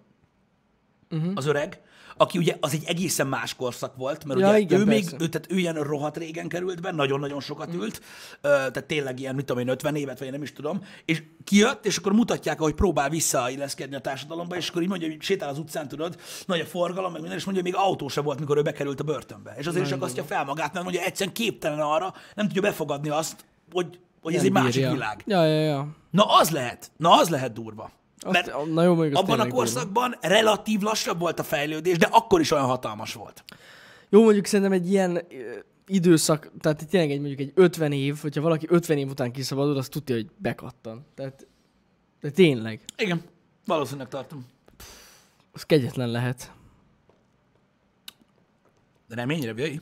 Mhm. 1.09 1.19
Uh-huh. 1.19 1.33
Az 1.35 1.45
öreg, 1.45 1.81
aki 2.21 2.37
ugye 2.37 2.57
az 2.59 2.73
egy 2.73 2.83
egészen 2.85 3.27
más 3.27 3.55
korszak 3.55 3.95
volt, 3.95 4.25
mert 4.25 4.39
Ja, 4.39 4.47
ugye 4.49 4.59
igen, 4.59 4.79
ő 4.79 4.85
még, 4.85 5.01
persze. 5.09 5.17
ő, 5.19 5.27
tehát 5.27 5.51
ő 5.51 5.57
ilyen 5.57 5.75
rohadt 5.75 6.17
régen 6.17 6.47
került 6.47 6.81
be, 6.81 6.91
nagyon-nagyon 6.91 7.39
sokat 7.39 7.73
ült, 7.73 8.01
ö, 8.41 8.47
tehát 8.49 8.83
tényleg 8.83 9.19
ilyen, 9.19 9.35
mit 9.35 9.45
tudom 9.45 9.61
én, 9.61 9.67
50 9.67 9.95
évet, 9.95 10.17
vagy 10.17 10.27
én 10.27 10.33
nem 10.33 10.41
is 10.41 10.53
tudom, 10.53 10.83
és 11.05 11.23
kijött, 11.43 11.85
és 11.85 11.97
akkor 11.97 12.13
mutatják, 12.13 12.59
ahogy 12.59 12.73
próbál 12.73 13.09
visszailleszkedni 13.09 13.95
a 13.95 13.99
társadalomba, 13.99 14.55
és 14.55 14.69
akkor 14.69 14.81
így 14.81 14.87
mondja, 14.87 15.07
hogy 15.07 15.21
sétál 15.21 15.49
az 15.49 15.57
utcán, 15.57 15.87
tudod, 15.87 16.19
nagy 16.45 16.59
a 16.59 16.65
forgalom, 16.65 17.11
meg 17.11 17.21
minden, 17.21 17.37
és 17.39 17.45
mondja, 17.45 17.63
hogy 17.63 17.71
még 17.71 17.81
autó 17.81 18.07
sem 18.07 18.23
volt, 18.23 18.39
mikor 18.39 18.57
ő 18.57 18.61
bekerült 18.61 18.99
a 18.99 19.03
börtönbe. 19.03 19.55
És 19.57 19.67
azért 19.67 19.85
is 19.85 19.91
akasztja 19.91 20.23
fel 20.23 20.45
magát, 20.45 20.73
mert 20.73 20.85
mondja, 20.85 21.03
egyszerűen 21.03 21.35
képtelen 21.35 21.79
arra, 21.79 22.13
nem 22.35 22.45
tudja 22.45 22.61
befogadni 22.61 23.09
azt, 23.09 23.45
hogy, 23.71 23.99
hogy 24.21 24.35
ez 24.35 24.43
egy 24.43 24.51
másik 24.51 24.89
világ. 24.89 25.23
Ja, 25.25 25.45
ja, 25.45 25.61
ja. 25.61 25.87
Na 26.11 26.23
az 26.23 26.49
lehet, 26.49 26.91
na 26.97 27.17
az 27.17 27.29
lehet 27.29 27.53
durva. 27.53 27.91
Azt, 28.21 28.33
Mert 28.33 28.65
na 28.73 28.83
jó, 28.83 28.91
abban 28.91 29.13
a 29.15 29.19
tényleg 29.23 29.37
durva. 29.37 29.49
korszakban 29.55 30.15
relatív 30.21 30.79
lassabb 30.81 31.19
volt 31.19 31.39
a 31.39 31.43
fejlődés, 31.43 31.97
de 31.97 32.07
akkor 32.11 32.39
is 32.39 32.51
olyan 32.51 32.65
hatalmas 32.65 33.13
volt. 33.13 33.43
Jó, 34.09 34.23
mondjuk 34.23 34.45
szerintem 34.45 34.71
egy 34.73 34.89
ilyen 34.89 35.21
időszak, 35.87 36.51
tehát 36.59 36.87
tényleg 36.89 37.11
egy 37.11 37.19
mondjuk 37.19 37.39
egy 37.39 37.51
50 37.55 37.91
év, 37.91 38.17
hogyha 38.21 38.41
valaki 38.41 38.65
50 38.69 38.97
év 38.97 39.09
után 39.09 39.31
kiszabadul, 39.31 39.77
az 39.77 39.89
tudja, 39.89 40.15
hogy 40.15 40.29
bekattan. 40.37 41.05
Tehát, 41.15 41.47
de 42.21 42.29
tényleg, 42.29 42.81
Igen, 42.97 43.21
valószínűleg 43.65 44.07
tartom. 44.07 44.45
az 45.51 45.63
kegyetlen 45.63 46.09
lehet. 46.09 46.51
De 49.07 49.15
nem 49.15 49.29
ennyire 49.29 49.53
jöjj. 49.55 49.79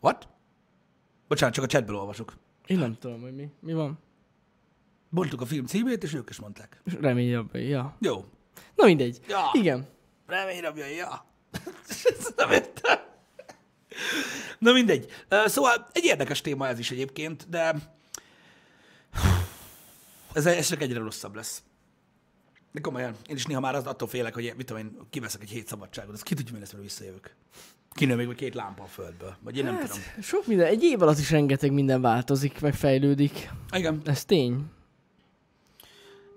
What? 0.00 0.28
Bocsánat, 1.28 1.54
csak 1.54 1.64
a 1.64 1.66
chatből 1.66 1.96
olvasok. 1.96 2.34
Én 2.66 2.78
nem 2.78 2.96
tudom, 2.98 3.20
hogy 3.20 3.34
mi, 3.34 3.50
mi 3.60 3.72
van. 3.72 3.98
Mondtuk 5.14 5.40
a 5.40 5.46
film 5.46 5.66
címét, 5.66 6.02
és 6.02 6.14
ők 6.14 6.30
is 6.30 6.38
mondták. 6.40 6.80
Remény 7.00 7.46
ja. 7.52 7.96
Jó. 8.00 8.24
Na 8.74 8.84
mindegy. 8.84 9.20
Ja. 9.28 9.50
Igen. 9.52 9.88
Reményrabjai, 10.26 10.94
ja. 10.94 11.24
Ezt 12.18 12.32
nem 12.36 12.50
értem. 12.50 12.98
Na 14.58 14.72
mindegy. 14.72 15.06
Szóval 15.46 15.86
egy 15.92 16.04
érdekes 16.04 16.40
téma 16.40 16.66
ez 16.66 16.78
is 16.78 16.90
egyébként, 16.90 17.48
de 17.48 17.74
ez, 20.32 20.46
ez 20.46 20.68
csak 20.68 20.82
egyre 20.82 20.98
rosszabb 20.98 21.34
lesz. 21.34 21.62
De 22.72 22.80
komolyan, 22.80 23.14
én 23.28 23.36
is 23.36 23.46
néha 23.46 23.60
már 23.60 23.74
az 23.74 23.86
attól 23.86 24.08
félek, 24.08 24.34
hogy 24.34 24.52
mit 24.56 24.66
tudom 24.66 24.82
én, 24.82 24.96
kiveszek 25.10 25.42
egy 25.42 25.50
hét 25.50 25.66
szabadságot, 25.66 26.14
az 26.14 26.22
ki 26.22 26.34
tudja, 26.34 26.52
mi 26.52 26.58
lesz, 26.58 26.72
mert 26.72 26.84
visszajövök. 26.84 27.34
Kinő 27.92 28.14
még 28.16 28.34
két 28.34 28.54
lámpa 28.54 28.82
a 28.82 28.86
földből, 28.86 29.36
vagy 29.40 29.56
én 29.56 29.64
nem 29.64 29.74
Hát, 29.74 29.86
tudom. 29.86 30.02
sok 30.22 30.46
minden, 30.46 30.66
egy 30.66 30.82
év 30.82 31.02
alatt 31.02 31.18
is 31.18 31.30
rengeteg 31.30 31.72
minden 31.72 32.00
változik, 32.00 32.60
meg 32.60 32.74
fejlődik. 32.74 33.50
Igen, 33.72 34.02
Ez 34.04 34.24
tény. 34.24 34.64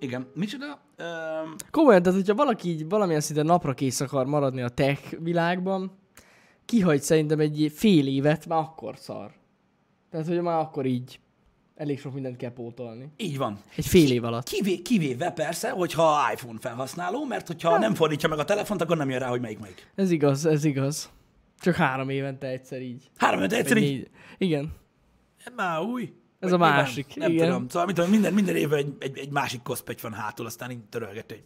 Igen. 0.05 0.27
Micsoda? 0.33 0.79
Öm, 0.95 1.55
Komolyan, 1.71 2.01
tehát 2.03 2.17
hogyha 2.19 2.35
valaki 2.35 2.69
így 2.69 2.89
valamilyen 2.89 3.21
szinten 3.21 3.45
napra 3.45 3.74
kész 3.74 4.01
akar 4.01 4.25
maradni 4.25 4.62
a 4.62 4.69
tech 4.69 5.19
világban, 5.19 5.91
kihagy 6.65 7.01
szerintem 7.01 7.39
egy 7.39 7.71
fél 7.75 8.07
évet, 8.07 8.47
már 8.47 8.59
akkor 8.59 8.97
szar. 8.97 9.31
Tehát, 10.09 10.27
hogy 10.27 10.41
már 10.41 10.59
akkor 10.59 10.85
így 10.85 11.19
elég 11.75 12.00
sok 12.00 12.13
mindent 12.13 12.38
kell 12.38 12.53
pótolni. 12.53 13.12
így 13.17 13.38
van. 13.38 13.59
Egy 13.75 13.85
fél 13.85 14.12
év 14.12 14.24
alatt. 14.24 14.47
Kivé, 14.50 14.81
kivéve 14.81 15.31
persze, 15.31 15.69
hogyha 15.69 16.31
iPhone 16.33 16.59
felhasználó, 16.59 17.24
mert 17.25 17.47
hogyha 17.47 17.77
nem 17.77 17.93
fordítja 17.93 18.29
meg 18.29 18.39
a 18.39 18.43
telefont, 18.43 18.81
akkor 18.81 18.97
nem 18.97 19.09
jön 19.09 19.19
rá, 19.19 19.27
hogy 19.27 19.41
melyik 19.41 19.59
melyik. 19.59 19.91
Ez 19.95 20.12
igaz, 20.12 20.45
ez 20.45 20.63
igaz. 20.63 21.09
Csak 21.59 21.75
három 21.75 22.09
évente 22.09 22.47
egyszer 22.47 22.81
így. 22.81 23.09
Három 23.17 23.39
Vagy 23.39 23.53
egyszer 23.53 23.77
így. 23.77 23.83
négy. 23.83 24.09
Igen. 24.38 24.74
Már 25.55 25.81
új. 25.81 26.13
Ez 26.46 26.52
a 26.52 26.58
másik, 26.58 27.16
Nem 27.16 27.32
igen. 27.32 27.48
tudom. 27.48 27.68
Szóval 27.68 27.86
mit 27.86 27.96
tudom, 27.96 28.10
minden, 28.10 28.34
minden 28.34 28.56
évben 28.56 28.78
egy, 28.78 28.96
egy, 29.00 29.18
egy 29.18 29.30
másik 29.30 29.62
koszpegy 29.62 30.02
van 30.02 30.14
hátul, 30.14 30.46
aztán 30.46 30.72
így 30.72 30.84
törölget, 30.90 31.32
hogy 31.32 31.44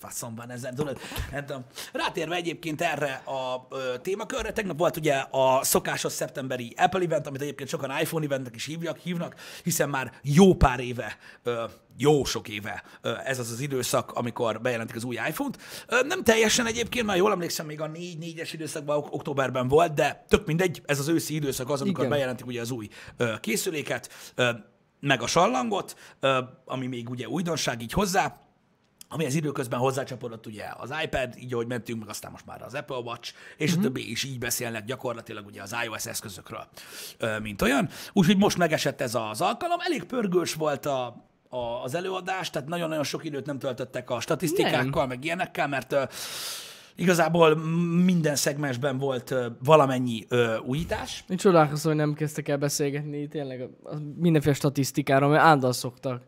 faszom 0.00 0.34
van 0.34 0.50
ezen, 0.50 0.74
tudod? 0.74 0.98
Nem 1.32 1.46
tudom. 1.46 1.64
Rátérve 1.92 2.34
egyébként 2.34 2.80
erre 2.82 3.12
a 3.12 3.66
ö, 3.70 3.98
témakörre, 4.02 4.52
tegnap 4.52 4.78
volt 4.78 4.96
ugye 4.96 5.14
a 5.30 5.64
szokásos 5.64 6.12
szeptemberi 6.12 6.74
Apple 6.76 7.00
event, 7.00 7.26
amit 7.26 7.40
egyébként 7.40 7.68
sokan 7.68 8.00
iPhone 8.00 8.24
eventnek 8.24 8.54
is 8.54 8.64
hívják, 8.64 8.98
hívnak, 8.98 9.34
hiszen 9.62 9.88
már 9.88 10.12
jó 10.22 10.54
pár 10.54 10.80
éve 10.80 11.16
ö, 11.42 11.64
jó 11.96 12.24
sok 12.24 12.48
éve 12.48 12.82
ö, 13.00 13.12
ez 13.24 13.38
az 13.38 13.50
az 13.50 13.60
időszak, 13.60 14.12
amikor 14.12 14.60
bejelentik 14.60 14.96
az 14.96 15.04
új 15.04 15.14
iPhone-t. 15.14 15.58
Ö, 15.88 16.02
Nem 16.02 16.22
teljesen 16.24 16.66
egyébként, 16.66 17.06
már 17.06 17.16
jól 17.16 17.32
emlékszem, 17.32 17.66
még 17.66 17.80
a 17.80 17.90
4-4-es 17.90 18.48
időszakban 18.52 18.96
ok- 18.96 19.14
októberben 19.14 19.68
volt, 19.68 19.94
de 19.94 20.24
tök 20.28 20.46
mindegy, 20.46 20.82
ez 20.86 20.98
az 20.98 21.08
őszi 21.08 21.34
időszak 21.34 21.70
az, 21.70 21.80
amikor 21.80 22.04
Igen. 22.04 22.10
bejelentik 22.16 22.46
ugye 22.46 22.60
az 22.60 22.70
új 22.70 22.88
ö, 23.16 23.34
készüléket, 23.40 24.10
ö, 24.34 24.50
meg 25.00 25.22
a 25.22 25.26
sallangot, 25.26 25.96
ö, 26.20 26.38
ami 26.64 26.86
még 26.86 27.10
ugye 27.10 27.28
újdonság 27.28 27.82
így 27.82 27.92
hozzá, 27.92 28.40
ami 29.12 29.26
az 29.26 29.34
időközben 29.34 29.78
hozzácsapodott 29.78 30.46
ugye 30.46 30.64
az 30.78 30.92
iPad, 31.04 31.34
így 31.38 31.52
ahogy 31.52 31.66
mentünk, 31.66 32.00
meg 32.00 32.08
aztán 32.08 32.30
most 32.30 32.46
már 32.46 32.62
az 32.62 32.74
Apple 32.74 32.96
Watch, 32.96 33.34
és 33.56 33.68
uh-huh. 33.68 33.84
a 33.84 33.86
többi 33.86 34.10
is 34.10 34.24
így 34.24 34.38
beszélnek 34.38 34.84
gyakorlatilag 34.84 35.46
ugye 35.46 35.62
az 35.62 35.76
iOS 35.84 36.06
eszközökről, 36.06 36.66
mint 37.42 37.62
olyan. 37.62 37.88
Úgyhogy 38.12 38.36
most 38.36 38.56
megesett 38.56 39.00
ez 39.00 39.14
az 39.14 39.40
alkalom, 39.40 39.78
elég 39.80 40.04
pörgős 40.04 40.54
volt 40.54 40.86
a, 40.86 41.26
a, 41.48 41.82
az 41.84 41.94
előadás, 41.94 42.50
tehát 42.50 42.68
nagyon-nagyon 42.68 43.04
sok 43.04 43.24
időt 43.24 43.46
nem 43.46 43.58
töltöttek 43.58 44.10
a 44.10 44.20
statisztikákkal, 44.20 45.06
meg 45.06 45.24
ilyenekkel, 45.24 45.68
mert 45.68 45.96
igazából 46.94 47.56
minden 48.04 48.36
szegmensben 48.36 48.98
volt 48.98 49.34
valamennyi 49.64 50.24
ö, 50.28 50.58
újítás, 50.58 51.24
Én 51.28 51.36
csodálkozom, 51.36 51.92
hogy 51.92 52.00
nem 52.00 52.14
kezdtek 52.14 52.48
el 52.48 52.56
beszélgetni 52.56 53.28
tényleg 53.28 53.60
a- 53.60 53.90
a 53.90 53.96
mindenféle 54.16 54.54
statisztikáról, 54.54 55.30
mert 55.30 55.42
ándal 55.42 55.72
szoktak. 55.72 56.22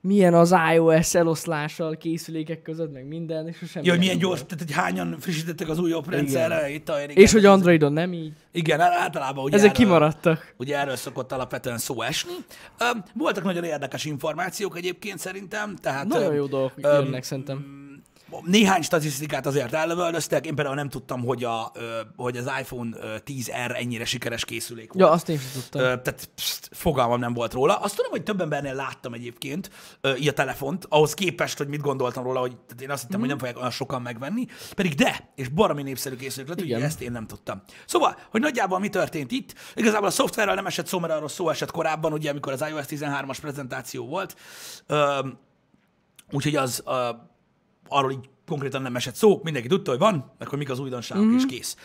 Milyen 0.00 0.34
az 0.34 0.54
iOS 0.74 1.14
eloszlással 1.14 1.96
készülékek 1.96 2.62
között, 2.62 2.92
meg 2.92 3.06
minden, 3.06 3.48
és 3.48 3.56
semmi. 3.70 3.86
Ja, 3.86 3.92
hogy 3.92 4.00
milyen 4.00 4.18
gyors, 4.18 4.40
tehát 4.46 4.58
hogy 4.64 4.72
hányan 4.72 5.16
frissítettek 5.20 5.68
az 5.68 5.78
új 5.78 5.92
oprendszerre, 5.92 6.68
itt 6.70 6.90
olyan, 6.90 7.10
igen, 7.10 7.22
És 7.22 7.32
hogy 7.32 7.44
Androidon 7.44 7.92
nem 7.92 8.12
így. 8.12 8.32
Igen, 8.52 8.80
általában 8.80 9.44
ugye 9.44 9.56
Ezek 9.56 9.70
erről- 9.70 9.82
kimaradtak. 9.86 10.54
Ugye 10.56 10.78
erről 10.78 10.96
szokott 10.96 11.32
alapvetően 11.32 11.78
szó 11.78 12.02
esni. 12.02 12.32
Öm, 12.78 13.02
Voltak 13.14 13.44
nagyon 13.44 13.64
érdekes 13.64 14.04
információk 14.04 14.76
egyébként 14.76 15.18
szerintem, 15.18 15.76
tehát 15.76 16.06
Nagyon 16.06 16.30
öm, 16.30 16.34
jó 16.36 16.46
dolgok 16.46 16.72
jönnek 16.76 17.22
szerintem. 17.22 17.84
Néhány 18.44 18.82
statisztikát 18.82 19.46
azért 19.46 19.72
ellövöldöztek, 19.72 20.46
én 20.46 20.54
például 20.54 20.76
nem 20.76 20.88
tudtam, 20.88 21.24
hogy, 21.24 21.44
a, 21.44 21.72
hogy 22.16 22.36
az 22.36 22.50
iPhone 22.60 22.96
ö, 23.00 23.16
10R 23.26 23.76
ennyire 23.76 24.04
sikeres 24.04 24.44
készülék 24.44 24.92
volt. 24.92 25.08
Ja, 25.08 25.10
azt 25.10 25.28
én 25.28 25.38
sem 25.38 25.50
tudtam. 25.52 25.80
Tehát 25.80 26.28
pst, 26.34 26.68
fogalmam 26.72 27.18
nem 27.20 27.32
volt 27.32 27.52
róla. 27.52 27.74
Azt 27.74 27.96
tudom, 27.96 28.10
hogy 28.10 28.22
több 28.22 28.40
embernél 28.40 28.74
láttam 28.74 29.12
egyébként 29.12 29.70
így 30.18 30.28
a 30.28 30.32
telefont, 30.32 30.86
ahhoz 30.88 31.14
képest, 31.14 31.58
hogy 31.58 31.68
mit 31.68 31.80
gondoltam 31.80 32.24
róla, 32.24 32.40
hogy 32.40 32.56
én 32.80 32.90
azt 32.90 33.02
hittem, 33.02 33.20
hogy 33.20 33.28
nem 33.28 33.38
fogják 33.38 33.56
olyan 33.56 33.70
sokan 33.70 34.02
megvenni, 34.02 34.46
pedig 34.74 34.94
de, 34.94 35.32
és 35.34 35.48
baromi 35.48 35.82
népszerű 35.82 36.16
készülék 36.16 36.48
lett, 36.48 36.60
ugye 36.60 36.78
ezt 36.80 37.00
én 37.00 37.12
nem 37.12 37.26
tudtam. 37.26 37.62
Szóval, 37.86 38.16
hogy 38.30 38.40
nagyjából 38.40 38.78
mi 38.78 38.88
történt 38.88 39.30
itt, 39.30 39.54
igazából 39.74 40.08
a 40.08 40.10
szoftverrel 40.10 40.54
nem 40.54 40.66
esett 40.66 40.86
szó, 40.86 40.98
mert 40.98 41.12
arról 41.12 41.28
szó 41.28 41.48
esett 41.48 41.70
korábban, 41.70 42.12
ugye, 42.12 42.30
amikor 42.30 42.52
az 42.52 42.64
iOS 42.68 42.84
13-as 42.88 43.36
prezentáció 43.40 44.06
volt, 44.06 44.36
úgyhogy 46.30 46.56
az 46.56 46.82
arról 47.88 48.10
így 48.10 48.28
konkrétan 48.46 48.82
nem 48.82 48.96
esett 48.96 49.14
szó, 49.14 49.40
mindenki 49.42 49.68
tudta, 49.68 49.90
hogy 49.90 50.00
van, 50.00 50.32
meg 50.38 50.48
hogy 50.48 50.58
mik 50.58 50.70
az 50.70 50.78
újdonságok, 50.78 51.24
mm-hmm. 51.24 51.36
és 51.36 51.46
kész. 51.46 51.76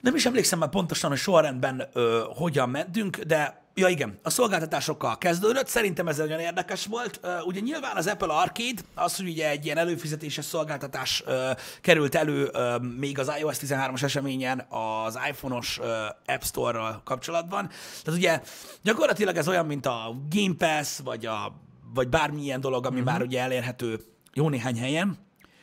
Nem 0.00 0.14
is 0.14 0.26
emlékszem 0.26 0.58
már 0.58 0.68
pontosan, 0.68 1.10
hogy 1.10 1.18
sorrendben 1.18 1.88
ö, 1.92 2.22
hogyan 2.36 2.68
mentünk, 2.68 3.18
de 3.18 3.66
ja 3.74 3.88
igen, 3.88 4.18
a 4.22 4.30
szolgáltatásokkal 4.30 5.18
kezdődött, 5.18 5.66
szerintem 5.66 6.08
ez 6.08 6.16
nagyon 6.16 6.38
érdekes 6.38 6.86
volt. 6.86 7.20
Ö, 7.22 7.40
ugye 7.40 7.60
nyilván 7.60 7.96
az 7.96 8.06
Apple 8.06 8.34
Arcade, 8.34 8.82
az, 8.94 9.16
hogy 9.16 9.28
ugye 9.28 9.50
egy 9.50 9.64
ilyen 9.64 9.78
előfizetéses 9.78 10.44
szolgáltatás 10.44 11.22
ö, 11.26 11.50
került 11.80 12.14
elő 12.14 12.48
ö, 12.52 12.76
még 12.78 13.18
az 13.18 13.32
iOS 13.38 13.56
13-as 13.58 14.02
eseményen 14.02 14.66
az 14.68 15.18
iPhone-os 15.28 15.78
ö, 15.82 16.04
App 16.26 16.42
Store-ral 16.42 17.00
kapcsolatban. 17.04 17.68
Tehát 18.02 18.20
ugye 18.20 18.40
gyakorlatilag 18.82 19.36
ez 19.36 19.48
olyan, 19.48 19.66
mint 19.66 19.86
a 19.86 20.14
Game 20.30 20.54
Pass, 20.58 20.98
vagy, 21.04 21.26
a, 21.26 21.52
vagy 21.94 22.08
bármilyen 22.08 22.60
dolog, 22.60 22.86
ami 22.86 23.00
már 23.00 23.22
ugye 23.22 23.40
elérhető 23.40 24.11
jó 24.34 24.48
néhány 24.48 24.78
helyen, 24.78 25.18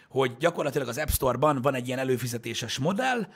hogy 0.09 0.37
gyakorlatilag 0.37 0.87
az 0.87 0.97
App 0.97 1.09
Store-ban 1.09 1.61
van 1.61 1.73
egy 1.73 1.87
ilyen 1.87 1.99
előfizetéses 1.99 2.77
modell, 2.77 3.27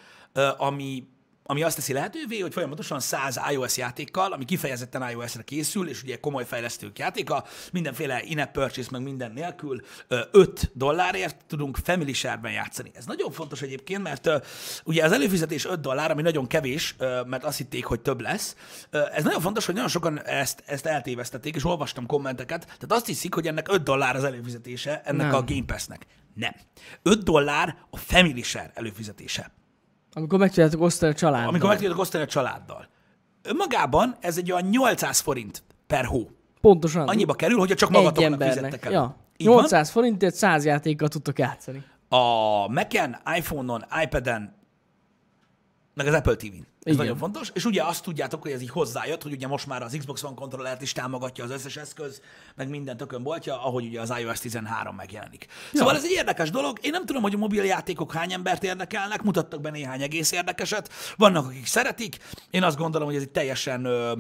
ami, 0.58 1.08
ami 1.46 1.64
azt 1.64 1.76
teszi 1.76 1.94
lehetővé, 1.94 2.40
hogy 2.40 2.54
folyamatosan 2.54 3.00
100 3.00 3.40
iOS 3.52 3.78
játékkal, 3.78 4.32
ami 4.32 4.46
kifejezetten 4.46 5.10
iOS-re 5.10 5.44
készül, 5.44 5.90
és 5.90 6.04
ugye 6.04 6.20
komoly 6.20 6.46
fejlesztők 6.46 7.00
játéka, 7.00 7.44
mindenféle 7.72 8.22
in-app 8.24 8.54
purchase, 8.54 8.90
meg 8.92 9.02
minden 9.02 9.32
nélkül 9.32 9.82
ö, 10.08 10.20
5 10.32 10.72
dollárért 10.74 11.46
tudunk 11.48 11.78
family 11.84 12.14
share-ben 12.14 12.52
játszani. 12.52 12.92
Ez 12.94 13.06
nagyon 13.06 13.32
fontos 13.32 13.62
egyébként, 13.62 14.04
mert 14.04 14.30
ugye 14.84 15.04
az 15.04 15.12
előfizetés 15.12 15.66
5 15.66 15.80
dollár, 15.80 16.12
ami 16.12 16.22
nagyon 16.22 16.48
kevés, 16.48 16.96
mert 17.26 17.44
azt 17.44 17.58
hitték, 17.58 17.86
hogy 17.86 18.02
több 18.02 18.22
lesz. 18.22 18.56
Ez 18.90 19.24
nagyon 19.24 19.42
fontos, 19.42 19.66
hogy 19.66 19.74
nagyon 19.74 19.90
sokan 19.90 20.26
ezt, 20.26 20.64
ezt 20.66 20.86
eltévesztették, 20.86 21.56
és 21.56 21.66
olvastam 21.66 22.06
kommenteket, 22.06 22.66
tehát 22.66 22.92
azt 22.92 23.06
hiszik, 23.06 23.34
hogy 23.34 23.48
ennek 23.48 23.72
5 23.72 23.84
dollár 23.84 24.16
az 24.16 24.24
előfizetése, 24.24 25.02
ennek 25.06 25.28
Nem. 25.28 25.36
a 25.36 25.44
Game 25.44 25.66
Pass-nek. 25.66 26.06
Nem. 26.34 26.54
5 27.02 27.24
dollár 27.24 27.78
a 27.90 27.98
family 27.98 28.42
share 28.42 28.72
előfizetése. 28.74 29.52
Amikor 30.13 30.39
meg 30.39 30.48
tudjátok 30.48 30.82
osztani 30.82 31.12
a 31.12 31.15
családdal. 31.15 31.48
Amikor 31.48 31.67
meg 31.67 31.77
tudjátok 31.77 32.01
osztani 32.01 32.24
a 32.24 32.27
családdal. 32.27 32.88
Önmagában 33.41 34.15
ez 34.20 34.38
egy 34.38 34.51
olyan 34.51 34.67
800 34.70 35.20
forint 35.20 35.63
per 35.88 36.05
hó. 36.05 36.29
Pontosan. 36.62 37.08
Annyiba 37.08 37.34
kerül, 37.34 37.58
hogyha 37.58 37.75
csak 37.75 37.89
magatoknak 37.89 38.32
embernek. 38.32 38.53
fizettek 38.53 38.86
el. 38.86 38.91
Ja. 38.91 39.15
Így 39.38 39.48
van? 39.48 39.55
800 39.55 39.89
forintért 39.89 40.36
100 40.36 40.65
játékkal 40.65 41.08
tudtok 41.08 41.39
játszani. 41.39 41.84
A 42.10 42.67
Mac-en, 42.67 43.22
iPhone-on, 43.36 43.86
iPad-en, 44.03 44.55
meg 45.93 46.08
az 46.08 46.13
Apple 46.13 46.36
TV-n. 46.36 46.65
Ez 46.84 46.94
Igen. 46.94 47.06
nagyon 47.06 47.18
fontos. 47.18 47.52
És 47.54 47.66
ugye 47.66 47.84
azt 47.84 48.04
tudjátok, 48.04 48.42
hogy 48.42 48.52
ez 48.52 48.62
így 48.62 48.70
hozzájött, 48.70 49.24
hogy 49.24 49.32
ugye 49.32 49.48
most 49.48 49.68
már 49.68 49.84
az 49.84 49.96
Xbox 49.98 50.24
One 50.24 50.36
kontrollert 50.36 50.82
is 50.82 50.92
támogatja 50.92 51.44
az 51.44 51.52
összes 51.52 51.78
eszköz, 51.78 52.22
meg 52.56 52.70
minden 52.70 52.98
tökön 52.98 53.24
boltja, 53.24 53.63
ahogy 53.63 53.86
ugye 53.86 54.02
az 54.02 54.13
iOS 54.20 54.40
13 54.40 54.96
megjelenik. 54.96 55.48
Szóval 55.74 55.96
ez 55.96 56.04
egy 56.04 56.12
érdekes 56.12 56.50
dolog. 56.50 56.78
Én 56.82 56.92
nem 56.92 57.06
tudom, 57.06 57.22
hogy 57.22 57.34
a 57.34 57.38
mobil 57.38 57.63
játékok 57.63 58.13
hány 58.13 58.34
embert 58.34 58.63
érdekelnek, 58.63 59.22
mutattak 59.22 59.62
be 59.62 59.70
néhány 59.70 60.02
egész 60.02 60.32
érdekeset. 60.32 60.90
Vannak, 61.18 61.46
akik 61.46 61.66
szeretik. 61.66 62.18
Én 62.50 62.63
azt 62.63 62.78
gondolom, 62.78 63.08
hogy 63.08 63.16
ez 63.16 63.22
egy 63.24 63.32
teljesen 63.32 63.86
ö, 63.86 64.13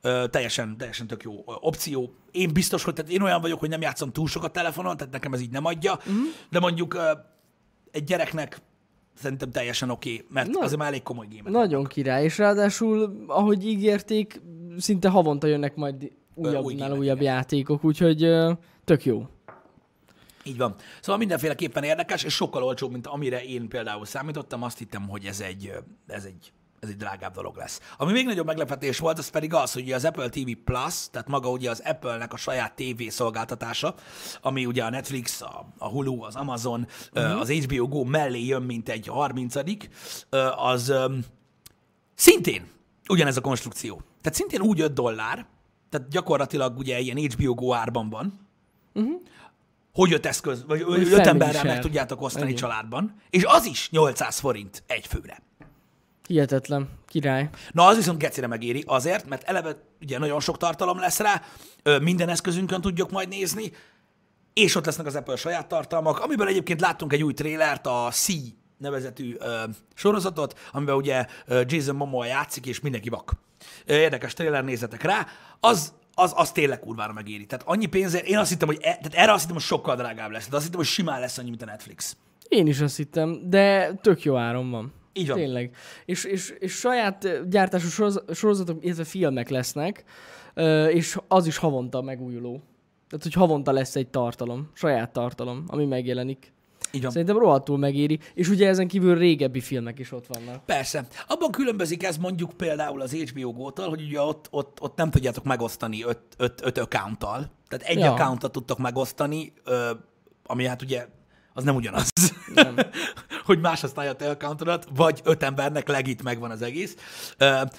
ö, 0.00 0.24
teljesen, 0.30 0.76
teljesen 0.76 1.06
tök 1.06 1.22
jó 1.22 1.42
opció. 1.44 2.14
Én 2.30 2.52
biztos, 2.52 2.84
hogy 2.84 2.94
tehát 2.94 3.10
én 3.10 3.22
olyan 3.22 3.40
vagyok, 3.40 3.60
hogy 3.60 3.68
nem 3.68 3.80
játszom 3.80 4.12
túl 4.12 4.28
sokat 4.28 4.52
telefonon, 4.52 4.96
tehát 4.96 5.12
nekem 5.12 5.32
ez 5.32 5.40
így 5.40 5.50
nem 5.50 5.64
adja, 5.64 5.92
uh-huh. 5.92 6.16
de 6.50 6.60
mondjuk 6.60 6.94
ö, 6.94 7.12
egy 7.90 8.04
gyereknek 8.04 8.60
szerintem 9.16 9.50
teljesen 9.50 9.90
oké, 9.90 10.12
okay, 10.12 10.26
mert 10.30 10.48
Na- 10.48 10.60
azért 10.60 10.78
már 10.78 10.88
elég 10.88 11.02
komoly 11.02 11.26
gémek. 11.26 11.52
Nagyon 11.52 11.84
király, 11.84 12.24
és 12.24 12.38
ráadásul, 12.38 13.24
ahogy 13.26 13.66
ígérték, 13.66 14.40
szinte 14.78 15.08
havonta 15.08 15.46
jönnek 15.46 15.74
majd 15.74 16.12
újabbnál 16.34 16.72
gémek, 16.72 16.98
újabb 16.98 17.20
igen. 17.20 17.34
játékok, 17.34 17.84
úgyhogy 17.84 18.32
tök 18.84 19.04
jó. 19.04 19.26
Így 20.44 20.56
van. 20.56 20.74
Szóval 21.00 21.18
mindenféleképpen 21.18 21.82
érdekes, 21.82 22.24
és 22.24 22.34
sokkal 22.34 22.62
olcsóbb, 22.62 22.92
mint 22.92 23.06
amire 23.06 23.44
én 23.44 23.68
például 23.68 24.04
számítottam. 24.04 24.62
Azt 24.62 24.78
hittem, 24.78 25.08
hogy 25.08 25.24
ez 25.24 25.40
egy, 25.40 25.72
ez 26.06 26.24
egy, 26.24 26.52
ez 26.80 26.88
egy 26.88 26.96
drágább 26.96 27.34
dolog 27.34 27.56
lesz. 27.56 27.80
Ami 27.96 28.12
még 28.12 28.26
nagyobb 28.26 28.46
meglepetés 28.46 28.98
volt, 28.98 29.18
az 29.18 29.28
pedig 29.28 29.54
az, 29.54 29.72
hogy 29.72 29.92
az 29.92 30.04
Apple 30.04 30.28
TV 30.28 30.50
Plus, 30.64 31.10
tehát 31.10 31.28
maga 31.28 31.50
ugye 31.50 31.70
az 31.70 31.82
Apple-nek 31.84 32.32
a 32.32 32.36
saját 32.36 32.74
TV 32.74 33.02
szolgáltatása, 33.08 33.94
ami 34.40 34.66
ugye 34.66 34.84
a 34.84 34.90
Netflix, 34.90 35.40
a, 35.40 35.66
a 35.78 35.88
Hulu, 35.88 36.22
az 36.22 36.34
Amazon, 36.34 36.86
uh-huh. 37.12 37.40
az 37.40 37.50
HBO 37.50 37.88
Go 37.88 38.04
mellé 38.04 38.44
jön, 38.44 38.62
mint 38.62 38.88
egy 38.88 39.06
30 39.06 39.54
az 40.56 40.92
szintén 42.14 42.68
ugyanez 43.08 43.36
a 43.36 43.40
konstrukció. 43.40 44.02
Tehát 44.20 44.38
szintén 44.38 44.60
úgy 44.60 44.80
5 44.80 44.92
dollár, 44.92 45.46
tehát 45.90 46.08
gyakorlatilag 46.08 46.78
ugye 46.78 46.98
ilyen 46.98 47.16
HBO 47.16 47.54
Go 47.54 47.74
árban 47.74 48.10
van, 48.10 48.46
hogy 49.92 50.12
öt 50.12 50.26
eszköz, 50.26 50.64
vagy 50.66 50.84
öt 50.86 51.26
emberrel 51.26 51.64
meg 51.64 51.80
tudjátok 51.80 52.22
osztani 52.22 52.44
Igen. 52.44 52.56
családban, 52.56 53.14
és 53.30 53.44
az 53.44 53.64
is 53.64 53.90
800 53.90 54.38
forint 54.38 54.82
egy 54.86 55.06
főre. 55.06 55.42
Hihetetlen. 56.26 56.88
Király. 57.06 57.48
Na, 57.72 57.86
az 57.86 57.96
viszont 57.96 58.18
gecire 58.18 58.46
megéri 58.46 58.84
azért, 58.86 59.28
mert 59.28 59.42
eleve 59.42 59.76
ugye 60.02 60.18
nagyon 60.18 60.40
sok 60.40 60.56
tartalom 60.56 60.98
lesz 60.98 61.18
rá, 61.18 61.42
minden 62.00 62.28
eszközünkön 62.28 62.80
tudjuk 62.80 63.10
majd 63.10 63.28
nézni, 63.28 63.72
és 64.52 64.74
ott 64.74 64.84
lesznek 64.84 65.06
az 65.06 65.14
Apple 65.14 65.36
saját 65.36 65.66
tartalmak, 65.66 66.18
amiből 66.18 66.48
egyébként 66.48 66.80
láttunk 66.80 67.12
egy 67.12 67.22
új 67.22 67.32
trélert, 67.32 67.86
a 67.86 68.08
C 68.10 68.26
nevezetű 68.78 69.36
ö, 69.38 69.62
sorozatot, 69.94 70.58
amiben 70.72 70.94
ugye 70.94 71.26
Jason 71.64 71.96
Momoa 71.96 72.24
játszik, 72.24 72.66
és 72.66 72.80
mindenki 72.80 73.08
vak. 73.08 73.32
Érdekes 73.86 74.32
tréler, 74.32 74.64
nézzetek 74.64 75.02
rá. 75.02 75.26
Az, 75.60 75.92
az, 76.14 76.32
az 76.36 76.52
tényleg 76.52 76.80
kurvára 76.80 77.12
megéri. 77.12 77.46
Tehát 77.46 77.64
annyi 77.66 77.86
pénzért, 77.86 78.26
én 78.26 78.38
azt 78.38 78.50
hittem, 78.50 78.68
hogy, 78.68 78.78
e, 78.80 78.80
tehát 78.80 79.14
erre 79.14 79.32
azt 79.32 79.40
hittem, 79.40 79.56
hogy 79.56 79.64
sokkal 79.64 79.96
drágább 79.96 80.30
lesz. 80.30 80.40
Tehát 80.40 80.54
azt 80.54 80.64
hittem, 80.64 80.80
hogy 80.80 80.88
simán 80.88 81.20
lesz 81.20 81.38
annyi, 81.38 81.48
mint 81.48 81.62
a 81.62 81.66
Netflix. 81.66 82.16
Én 82.48 82.66
is 82.66 82.80
azt 82.80 82.96
hittem, 82.96 83.40
de 83.48 83.92
tök 83.92 84.22
jó 84.22 84.36
áron 84.36 84.70
van. 84.70 84.92
Így 85.16 85.28
van. 85.28 85.36
Tényleg. 85.36 85.74
És, 86.04 86.24
és, 86.24 86.54
és 86.58 86.72
saját 86.72 87.48
gyártású 87.48 87.88
soroz- 87.88 88.34
sorozatok, 88.34 88.84
illetve 88.84 89.04
filmek 89.04 89.48
lesznek, 89.48 90.04
és 90.90 91.18
az 91.28 91.46
is 91.46 91.56
havonta 91.56 92.02
megújuló. 92.02 92.62
Tehát, 93.08 93.24
hogy 93.24 93.32
havonta 93.32 93.72
lesz 93.72 93.96
egy 93.96 94.08
tartalom, 94.08 94.70
saját 94.74 95.12
tartalom, 95.12 95.64
ami 95.66 95.84
megjelenik. 95.84 96.52
Így 96.92 97.02
van. 97.02 97.10
Szerintem 97.10 97.38
rohadtul 97.38 97.78
megéri, 97.78 98.18
és 98.34 98.48
ugye 98.48 98.68
ezen 98.68 98.88
kívül 98.88 99.18
régebbi 99.18 99.60
filmek 99.60 99.98
is 99.98 100.12
ott 100.12 100.26
vannak. 100.26 100.64
Persze. 100.64 101.06
Abban 101.28 101.50
különbözik 101.50 102.02
ez 102.02 102.16
mondjuk 102.16 102.52
például 102.52 103.00
az 103.00 103.12
HBO 103.12 103.52
Go-tól, 103.52 103.88
hogy 103.88 104.02
ugye 104.02 104.20
ott, 104.20 104.48
ott, 104.50 104.80
ott 104.80 104.96
nem 104.96 105.10
tudjátok 105.10 105.44
megosztani 105.44 106.02
öt, 106.04 106.20
öt, 106.36 106.60
öt 106.64 106.78
accounttal. 106.78 107.50
Tehát 107.68 107.86
egy 107.86 107.98
Ja. 107.98 108.12
accountot 108.12 108.52
tudtok 108.52 108.78
megosztani, 108.78 109.52
ami 110.46 110.64
hát 110.66 110.82
ugye 110.82 111.06
az 111.56 111.64
nem 111.64 111.74
ugyanaz, 111.74 112.12
Nem. 112.54 112.76
hogy 113.44 113.60
más 113.60 113.80
használja 113.80 114.10
a 114.10 114.14
te 114.14 114.28
accountodat, 114.28 114.86
vagy 114.94 115.20
öt 115.24 115.42
embernek 115.42 115.88
legit 115.88 116.22
megvan 116.22 116.50
az 116.50 116.62
egész. 116.62 116.96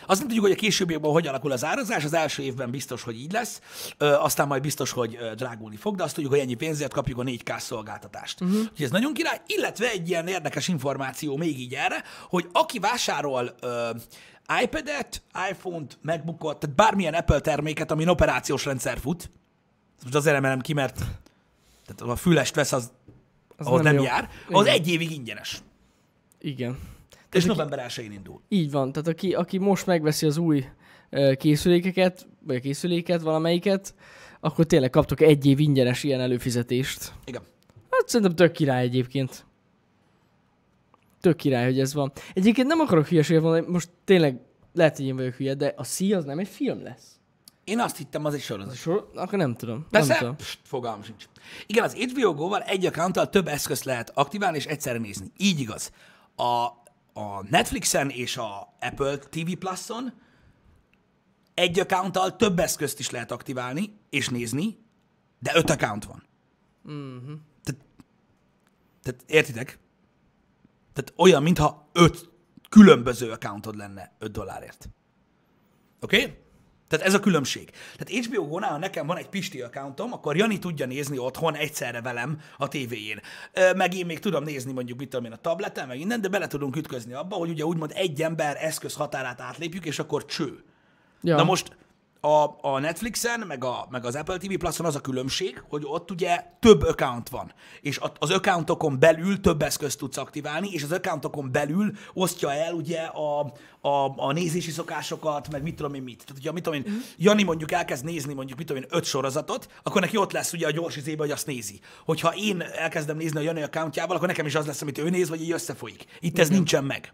Azt 0.05 0.19
nem 0.19 0.27
tudjuk, 0.27 0.41
hogy 0.41 0.51
a 0.51 0.55
későbbiekben 0.55 1.11
hogy 1.11 1.27
alakul 1.27 1.51
az 1.51 1.65
árazás, 1.65 2.03
az 2.03 2.13
első 2.13 2.43
évben 2.43 2.71
biztos, 2.71 3.03
hogy 3.03 3.19
így 3.19 3.31
lesz, 3.31 3.61
aztán 3.97 4.47
majd 4.47 4.61
biztos, 4.61 4.91
hogy 4.91 5.17
drágulni 5.35 5.75
fog, 5.75 5.95
de 5.95 6.03
azt 6.03 6.13
tudjuk, 6.13 6.33
hogy 6.33 6.41
ennyi 6.41 6.53
pénzért 6.53 6.93
kapjuk 6.93 7.19
a 7.19 7.23
4K 7.23 7.59
szolgáltatást. 7.59 8.41
Uh-huh. 8.41 8.57
Úgyhogy 8.57 8.85
ez 8.85 8.91
nagyon 8.91 9.13
király, 9.13 9.41
illetve 9.45 9.89
egy 9.89 10.09
ilyen 10.09 10.27
érdekes 10.27 10.67
információ 10.67 11.37
még 11.37 11.59
így 11.59 11.73
erre, 11.73 12.03
hogy 12.29 12.47
aki 12.51 12.79
vásárol 12.79 13.55
iPad-et, 14.61 15.21
iPhone-t, 15.51 15.97
MacBookot, 16.01 16.59
tehát 16.59 16.75
bármilyen 16.75 17.13
Apple 17.13 17.39
terméket, 17.39 17.91
amin 17.91 18.07
operációs 18.07 18.65
rendszer 18.65 18.99
fut, 18.99 19.29
most 20.03 20.15
azért 20.15 20.35
emelem 20.35 20.59
ki, 20.59 20.73
mert 20.73 20.95
tehát 21.85 22.13
a 22.13 22.15
fülest 22.15 22.55
vesz, 22.55 22.71
az, 22.71 22.91
Az 23.57 23.65
ahhoz 23.67 23.81
nem, 23.81 23.95
jó. 23.95 24.03
jár, 24.03 24.29
az 24.49 24.61
Igen. 24.65 24.73
egy 24.73 24.87
évig 24.87 25.11
ingyenes. 25.11 25.61
Igen. 26.39 26.77
És 27.31 27.37
aki- 27.43 27.47
november 27.47 27.85
1-én 27.89 28.11
indul. 28.11 28.41
Így 28.49 28.71
van, 28.71 28.91
tehát 28.91 29.07
aki, 29.07 29.33
aki 29.33 29.57
most 29.57 29.85
megveszi 29.85 30.25
az 30.25 30.37
új 30.37 30.65
készülékeket, 31.37 32.27
vagy 32.45 32.55
a 32.55 32.59
készüléket, 32.59 33.21
valamelyiket, 33.21 33.95
akkor 34.39 34.65
tényleg 34.65 34.89
kaptok 34.89 35.21
egy 35.21 35.45
év 35.45 35.59
ingyenes 35.59 36.03
ilyen 36.03 36.19
előfizetést. 36.19 37.13
Igen. 37.25 37.41
Hát 37.89 38.07
szerintem 38.07 38.35
tök 38.35 38.51
király 38.51 38.83
egyébként. 38.83 39.45
Tök 41.21 41.35
király, 41.35 41.65
hogy 41.65 41.79
ez 41.79 41.93
van. 41.93 42.11
Egyébként 42.33 42.67
nem 42.67 42.79
akarok 42.79 43.07
hülyeséget 43.07 43.41
mondani, 43.41 43.65
most 43.67 43.89
tényleg 44.03 44.39
lehet, 44.73 44.95
hogy 44.97 45.05
én 45.05 45.15
vagyok 45.15 45.33
hülye, 45.33 45.53
de 45.53 45.73
a 45.75 45.83
Sea 45.83 46.17
az 46.17 46.23
nem 46.25 46.39
egy 46.39 46.47
film 46.47 46.83
lesz. 46.83 47.16
Én 47.67 47.79
azt 47.79 47.97
hittem, 47.97 48.25
az 48.25 48.33
egy 48.33 48.41
sorozat. 48.41 48.75
Sor... 48.75 49.11
Akkor 49.15 49.37
nem 49.37 49.55
tudom. 49.55 49.75
Nem 49.75 49.87
Persze, 49.89 50.17
tudom. 50.17 50.35
pst, 50.35 50.59
fogalmam 50.63 51.03
sincs. 51.03 51.25
Igen, 51.65 51.83
az 51.83 51.93
HBO 51.93 52.33
Go-val 52.33 52.61
egy 52.61 52.85
accounttal 52.85 53.29
több 53.29 53.47
eszközt 53.47 53.83
lehet 53.83 54.11
aktiválni 54.13 54.57
és 54.57 54.65
egyszerre 54.65 54.97
nézni. 54.97 55.31
Így 55.37 55.59
igaz. 55.59 55.91
A, 56.35 56.43
a 57.19 57.43
Netflixen 57.49 58.09
és 58.09 58.37
a 58.37 58.73
Apple 58.79 59.17
TV 59.17 59.51
Plus-on 59.59 60.13
egy 61.53 61.79
accounttal 61.79 62.35
több 62.35 62.59
eszközt 62.59 62.99
is 62.99 63.09
lehet 63.09 63.31
aktiválni 63.31 63.99
és 64.09 64.29
nézni, 64.29 64.77
de 65.39 65.51
öt 65.55 65.69
account 65.69 66.05
van. 66.05 66.23
Mhm. 66.81 67.33
Tehát, 67.63 67.81
tehát 69.03 69.23
értitek? 69.25 69.79
Tehát 70.93 71.13
olyan, 71.15 71.43
mintha 71.43 71.89
öt 71.93 72.29
különböző 72.69 73.31
accountod 73.31 73.75
lenne 73.75 74.15
5 74.19 74.31
dollárért. 74.31 74.89
Oké? 75.99 76.21
Okay? 76.21 76.45
Tehát 76.87 77.05
ez 77.05 77.13
a 77.13 77.19
különbség. 77.19 77.69
Tehát 77.97 78.25
HBO 78.25 78.47
Go-nál, 78.47 78.71
ha 78.71 78.77
nekem 78.77 79.07
van 79.07 79.17
egy 79.17 79.29
Pisti 79.29 79.61
accountom, 79.61 80.13
akkor 80.13 80.37
Jani 80.37 80.59
tudja 80.59 80.85
nézni 80.85 81.17
otthon 81.17 81.55
egyszerre 81.55 82.01
velem 82.01 82.39
a 82.57 82.67
tévéjén. 82.67 83.21
Meg 83.75 83.93
én 83.93 84.05
még 84.05 84.19
tudom 84.19 84.43
nézni 84.43 84.71
mondjuk, 84.71 84.99
mit 84.99 85.09
tudom 85.09 85.25
én, 85.25 85.31
a 85.31 85.37
tableten, 85.37 85.87
meg 85.87 85.99
innen, 85.99 86.21
de 86.21 86.27
bele 86.27 86.47
tudunk 86.47 86.75
ütközni 86.75 87.13
abba, 87.13 87.35
hogy 87.35 87.49
ugye 87.49 87.65
úgymond 87.65 87.91
egy 87.95 88.21
ember 88.21 88.57
eszköz 88.59 88.93
határát 88.93 89.41
átlépjük, 89.41 89.85
és 89.85 89.99
akkor 89.99 90.25
cső. 90.25 90.63
Ja. 91.21 91.35
Na 91.35 91.43
most 91.43 91.75
a, 92.19 92.57
a 92.61 92.79
Netflixen, 92.79 93.39
meg, 93.39 93.63
a, 93.63 93.87
meg 93.89 94.05
az 94.05 94.15
Apple 94.15 94.37
TV 94.37 94.53
Plus-on 94.53 94.85
az 94.85 94.95
a 94.95 95.01
különbség, 95.01 95.63
hogy 95.69 95.81
ott 95.85 96.11
ugye 96.11 96.43
több 96.59 96.81
account 96.81 97.29
van, 97.29 97.53
és 97.81 97.99
az 98.19 98.31
accountokon 98.31 98.99
belül 98.99 99.39
több 99.39 99.61
eszközt 99.61 99.97
tudsz 99.97 100.17
aktiválni, 100.17 100.69
és 100.71 100.83
az 100.83 100.91
accountokon 100.91 101.51
belül 101.51 101.91
osztja 102.13 102.53
el 102.53 102.73
ugye 102.73 102.99
a, 102.99 103.53
a, 103.81 104.13
a 104.15 104.31
nézési 104.31 104.71
szokásokat, 104.71 105.51
meg 105.51 105.63
mit 105.63 105.75
tudom 105.75 105.93
én 105.93 106.01
mit. 106.01 106.17
Tehát, 106.17 106.33
hogyha 106.33 106.51
mit 106.51 106.63
tudom 106.63 106.79
én, 106.79 107.01
Jani 107.17 107.43
mondjuk 107.43 107.71
elkezd 107.71 108.05
nézni 108.05 108.33
mondjuk 108.33 108.57
mit 108.57 108.67
tudom 108.67 108.83
én 108.83 108.89
öt 108.91 109.03
sorozatot, 109.03 109.69
akkor 109.83 110.01
neki 110.01 110.17
ott 110.17 110.31
lesz 110.31 110.53
ugye 110.53 110.67
a 110.67 110.71
gyors 110.71 110.95
izébe, 110.95 111.21
hogy 111.21 111.31
azt 111.31 111.47
nézi. 111.47 111.79
Hogyha 112.05 112.35
én 112.35 112.61
elkezdem 112.61 113.17
nézni 113.17 113.39
a 113.39 113.41
Jani 113.41 113.61
accountjával, 113.61 114.15
akkor 114.15 114.27
nekem 114.27 114.45
is 114.45 114.55
az 114.55 114.65
lesz, 114.65 114.81
amit 114.81 114.97
ő 114.97 115.09
néz, 115.09 115.29
vagy 115.29 115.41
így 115.41 115.51
összefolyik. 115.51 116.05
Itt 116.19 116.39
ez 116.39 116.49
nincsen 116.49 116.83
meg. 116.83 117.13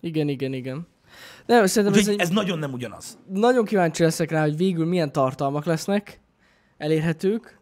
Igen, 0.00 0.28
igen, 0.28 0.52
igen. 0.52 0.86
De 1.46 1.66
szerintem 1.66 2.00
ez 2.00 2.08
egy... 2.08 2.20
ez 2.20 2.28
nagyon 2.28 2.58
nem 2.58 2.72
ugyanaz. 2.72 3.18
Nagyon 3.28 3.64
kíváncsi 3.64 4.02
leszek 4.02 4.30
rá, 4.30 4.42
hogy 4.42 4.56
végül 4.56 4.86
milyen 4.86 5.12
tartalmak 5.12 5.64
lesznek 5.64 6.20
elérhetők, 6.78 7.60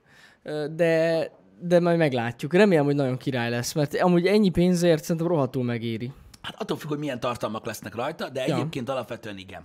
de, 0.75 1.31
de 1.61 1.81
majd 1.81 1.99
meglátjuk. 1.99 2.53
Remélem, 2.53 2.85
hogy 2.85 2.95
nagyon 2.95 3.17
király 3.17 3.51
lesz, 3.51 3.73
mert 3.73 3.95
amúgy 4.01 4.27
ennyi 4.27 4.51
pénzért 4.51 5.03
szerintem 5.03 5.27
rohadtul 5.27 5.65
megéri. 5.65 6.13
Hát 6.43 6.61
attól 6.61 6.77
függ, 6.77 6.89
hogy 6.89 6.99
milyen 6.99 7.21
tartalmak 7.21 7.67
lesznek 7.67 7.95
rajta, 7.95 8.29
de 8.29 8.47
Ja. 8.47 8.55
egyébként 8.55 8.89
alapvetően 8.89 9.39
igen. 9.39 9.63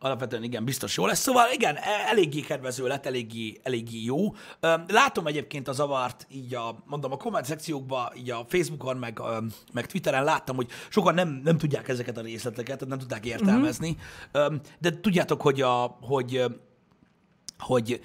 Alapvetően 0.00 0.42
igen, 0.42 0.64
biztos 0.64 0.96
jó 0.96 1.06
lesz. 1.06 1.20
Szóval 1.20 1.46
igen, 1.52 1.76
e- 1.76 2.06
eléggé 2.10 2.40
kedvező 2.40 2.86
lett, 2.86 3.06
eléggé, 3.06 3.60
eléggé 3.62 4.02
jó. 4.02 4.34
Látom 4.88 5.26
egyébként 5.26 5.68
a 5.68 5.72
zavart 5.72 6.26
így 6.30 6.54
a, 6.54 6.82
mondom, 6.86 7.12
a 7.12 7.16
komment 7.16 7.44
szekciókban, 7.44 8.12
így 8.16 8.30
a 8.30 8.44
Facebookon, 8.48 8.96
meg, 8.96 9.20
meg 9.72 9.86
Twitteren 9.86 10.24
láttam, 10.24 10.56
hogy 10.56 10.68
sokan 10.88 11.14
nem, 11.14 11.40
nem 11.44 11.58
tudják 11.58 11.88
ezeket 11.88 12.16
a 12.16 12.20
részleteket, 12.20 12.78
tehát 12.78 12.88
nem 12.88 12.98
tudják 12.98 13.26
értelmezni. 13.26 13.96
Öm, 14.32 14.60
De 14.78 15.00
tudjátok, 15.00 15.40
hogy, 15.40 15.60
a, 15.60 15.98
hogy, 16.00 16.44
hogy 17.58 18.00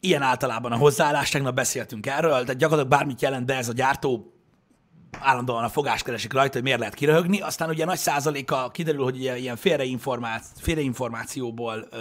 ilyen 0.00 0.22
általában 0.22 0.72
a 0.72 0.76
hozzáállás, 0.76 1.30
tegnap 1.30 1.54
beszéltünk 1.54 2.06
erről, 2.06 2.30
tehát 2.30 2.56
gyakorlatilag 2.56 2.98
bármit 2.98 3.22
jelent 3.22 3.46
be 3.46 3.54
ez 3.54 3.68
a 3.68 3.72
gyártó, 3.72 4.35
állandóan 5.20 5.64
a 5.64 5.68
fogás 5.68 6.02
keresik 6.02 6.32
rajta, 6.32 6.52
hogy 6.52 6.62
miért 6.62 6.78
lehet 6.78 6.94
kiröhögni, 6.94 7.40
aztán 7.40 7.68
ugye 7.68 7.84
nagy 7.84 7.98
százaléka 7.98 8.70
kiderül, 8.72 9.04
hogy 9.04 9.16
ugye 9.16 9.36
ilyen 9.38 9.56
félreinformáció, 9.56 10.50
félreinformációból 10.60 11.86
ö, 11.90 11.96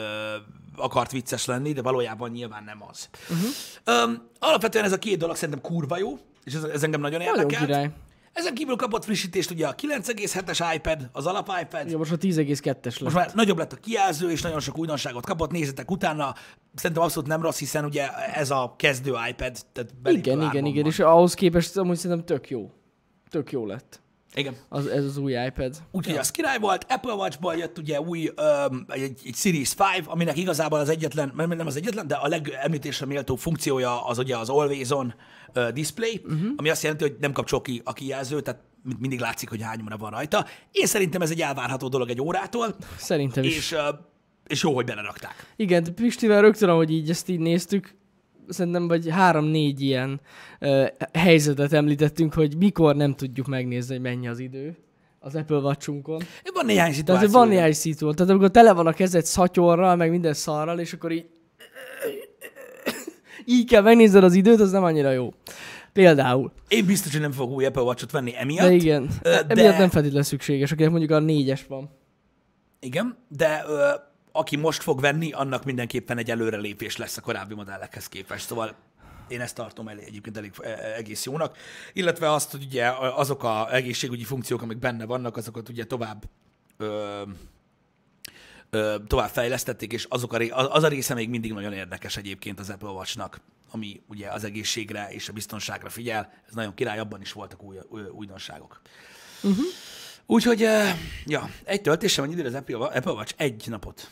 akart 0.76 1.12
vicces 1.12 1.46
lenni, 1.46 1.72
de 1.74 1.82
valójában 1.82 2.32
nyilván 2.32 2.64
nem 2.64 2.84
az. 2.90 3.10
Uh-huh. 3.30 3.50
Öm, 3.84 4.28
alapvetően 4.40 4.86
ez 4.86 4.92
a 4.92 5.00
két 5.00 5.18
dolog 5.18 5.36
szerintem 5.36 5.62
kurva 5.72 5.98
jó, 5.98 6.18
és 6.44 6.54
ez, 6.54 6.64
ez 6.64 6.84
engem 6.84 7.02
nagyon 7.02 7.20
Nagyon 7.20 7.38
érdekel. 7.38 7.66
király. 7.66 7.90
Ezen 8.34 8.54
kívül 8.54 8.76
kapott 8.76 9.04
frissítést 9.04 9.52
ugye 9.52 9.68
a 9.68 9.76
9,7-es 9.76 10.72
iPad, 10.76 11.10
az 11.12 11.26
alap 11.26 11.52
iPad, 11.62 11.90
Ja, 11.92 11.98
most 11.98 12.12
a 12.12 12.18
10,2-es 12.18 12.84
lesz. 12.84 13.00
most 13.00 13.16
már 13.16 13.32
nagyobb 13.34 13.58
lett 13.58 13.74
a 13.74 13.76
kijelző, 13.76 14.32
és 14.32 14.42
nagyon 14.42 14.60
sok 14.60 14.78
újdonságot 14.78 15.26
kapott, 15.26 15.52
nézzetek 15.52 15.92
utána. 15.92 16.36
Szerintem 16.76 17.06
abszolút 17.06 17.30
nem 17.30 17.42
rossz, 17.42 17.58
hiszen 17.60 17.86
ugye 17.86 18.10
ez 18.34 18.52
a 18.52 18.74
kezdő 18.78 19.10
iPad, 19.30 19.52
tehát 19.74 19.90
Igen, 20.06 20.42
igen, 20.42 20.66
igen, 20.66 20.82
van. 20.84 20.92
és 20.92 21.00
ahhoz 21.00 21.34
képest 21.34 21.78
amúgy 21.78 21.98
szerintem 21.98 22.26
tök 22.26 22.50
jó. 22.50 22.72
Tök 23.36 23.52
jó 23.52 23.66
lett. 23.66 24.02
Igen. 24.34 24.56
Az, 24.70 24.88
ez 24.88 25.04
az 25.04 25.18
új 25.18 25.34
iPad. 25.46 25.76
Úgyhogy 25.92 26.16
az 26.16 26.32
király 26.32 26.60
volt, 26.60 26.86
Apple 26.90 27.14
Watch-ból 27.14 27.56
jött 27.56 27.78
ugye 27.78 28.02
új 28.02 28.32
um, 28.70 28.86
egy, 28.88 29.02
egy 29.26 29.36
Series 29.36 29.74
5, 29.98 30.08
aminek 30.08 30.38
igazából 30.38 30.80
az 30.80 30.90
egyetlen, 30.90 31.32
nem 31.36 31.68
az 31.68 31.76
egyetlen, 31.76 32.08
de 32.08 32.16
a 32.16 32.28
legemlítésre 32.28 33.06
méltó 33.06 33.36
funkciója 33.36 34.06
az 34.06 34.18
ugye 34.18 34.38
az 34.38 34.50
Always 34.50 34.90
On 34.90 35.14
uh, 35.56 35.70
display, 35.70 36.22
uh-huh. 36.24 36.48
ami 36.56 36.70
azt 36.70 36.84
jelenti, 36.84 37.04
hogy 37.04 37.16
nem 37.20 37.32
kapcsol 37.32 37.62
ki 37.62 37.82
a 37.84 37.94
kijelző, 37.94 38.42
tehát 38.42 38.62
mind- 38.84 39.00
mindig 39.00 39.20
látszik, 39.20 39.50
hogy 39.50 39.62
hány 39.62 39.82
óra 39.86 39.98
van 39.98 40.12
rajta. 40.12 40.46
Én 40.72 40.86
szerintem 40.86 41.22
ez 41.22 41.32
egy 41.32 41.42
elvárható 41.42 41.88
dolog 41.88 42.10
egy 42.10 42.22
órától, 42.22 42.76
Szerintem 42.98 43.44
is. 43.44 43.58
és, 43.58 43.72
uh, 43.72 43.80
és 44.48 44.64
jó, 44.64 44.74
hogy 44.74 44.86
belerakták. 44.86 45.54
Igen, 45.56 45.96
Pistivel 45.96 46.42
rögtön, 46.42 46.70
ahogy 46.70 46.92
így 46.92 47.10
ezt 47.10 47.30
így 47.30 47.40
néztük, 47.40 47.96
szerintem 48.50 48.88
vagy 48.88 49.10
három-négy 49.10 49.82
ilyen 49.82 50.22
uh, 50.62 50.86
helyzetet 51.14 51.74
említettünk, 51.74 52.34
hogy 52.34 52.58
mikor 52.58 52.96
nem 52.96 53.16
tudjuk 53.16 53.48
megnézni, 53.48 53.94
hogy 53.94 54.04
mennyi 54.04 54.28
az 54.28 54.40
idő 54.40 54.78
az 55.20 55.36
Apple 55.36 55.58
Watch-unkon. 55.58 56.22
Van 56.54 56.66
néhány 56.66 56.78
Tehát 56.92 56.96
szituáció. 56.96 57.26
hogy 57.28 57.36
van 57.36 57.48
néhány 57.48 57.74
szitu, 57.74 58.14
tehát 58.14 58.32
amikor 58.32 58.52
tele 58.52 58.74
van 58.74 58.88
a 58.88 58.94
kezed 58.94 59.26
szatyorral, 59.26 59.96
meg 59.96 60.10
minden 60.10 60.34
szarral, 60.34 60.80
és 60.80 60.94
akkor 60.94 61.12
így 61.12 61.26
így 63.46 63.70
kell 63.70 63.82
megnézned 63.82 64.24
az 64.24 64.34
időt, 64.34 64.60
az 64.60 64.72
nem 64.72 64.84
annyira 64.84 65.12
jó. 65.12 65.34
Például. 65.94 66.52
Én 66.68 66.86
biztos, 66.86 67.12
hogy 67.12 67.22
nem 67.22 67.32
fogok 67.32 67.56
új 67.56 67.66
Apple 67.66 67.82
Watch-ot 67.82 68.12
venni 68.12 68.34
emiatt. 68.38 68.68
De 68.68 68.74
igen, 68.74 69.10
de- 69.22 69.46
emiatt 69.48 69.78
nem 69.78 69.90
feltétlenül 69.90 70.24
szükséges, 70.24 70.72
akinek 70.72 70.92
mondjuk 70.92 71.12
a 71.12 71.20
négyes 71.20 71.66
van. 71.68 71.90
Igen, 72.80 73.18
de 73.28 73.64
ö, 73.68 73.90
aki 74.36 74.56
most 74.56 74.82
fog 74.82 75.02
venni, 75.02 75.32
annak 75.32 75.64
mindenképpen 75.64 76.18
egy 76.18 76.32
előrelépés 76.32 76.98
lesz 76.98 77.18
a 77.18 77.22
korábbi 77.22 77.54
modellekhez 77.54 78.08
képest. 78.08 78.48
Szóval 78.48 78.76
én 79.28 79.42
ezt 79.42 79.56
tartom 79.56 79.88
elég, 79.88 80.04
egyébként 80.08 80.38
elég 80.38 80.52
e- 80.62 80.70
e- 80.70 80.96
egész 80.96 81.26
jónak. 81.26 81.58
Illetve 81.94 82.32
azt, 82.32 82.52
hogy 82.52 82.64
ugye 82.64 82.88
azok 82.98 83.44
a 83.44 83.74
egészségügyi 83.74 84.24
funkciók, 84.24 84.62
amik 84.62 84.78
benne 84.78 85.06
vannak, 85.06 85.38
azokat 85.38 85.70
ugye 85.70 85.86
tovább 85.86 86.24
ö, 86.78 87.22
ö, 88.70 88.96
tovább 89.08 89.30
fejlesztették, 89.30 89.94
és 89.94 90.06
azok 90.10 90.34
a, 90.34 90.74
az 90.74 90.84
a 90.84 90.88
része 90.88 91.14
még 91.14 91.30
mindig 91.30 91.54
nagyon 91.54 91.74
érdekes 91.74 92.18
egyébként 92.18 92.60
az 92.60 92.70
Apple 92.70 92.90
Watch-nak, 92.90 93.42
ami 93.72 94.02
ugye 94.08 94.32
az 94.32 94.44
egészségre 94.44 95.08
és 95.12 95.30
a 95.30 95.34
biztonságra 95.34 95.90
figyel. 95.90 96.34
Ez 96.48 96.54
nagyon 96.54 96.74
király, 96.74 97.00
abban 97.00 97.22
is 97.22 97.32
voltak 97.32 97.64
új, 97.64 97.78
új, 97.90 98.02
újdonságok. 98.02 98.82
Uh-huh. 99.44 99.66
Úgyhogy, 100.26 100.60
ja, 101.26 101.50
egy 101.64 101.82
töltésre 101.82 102.22
van 102.22 102.32
időre 102.32 102.48
az 102.48 102.54
Apple 102.94 103.12
Watch 103.12 103.34
egy 103.38 103.64
napot. 103.68 104.10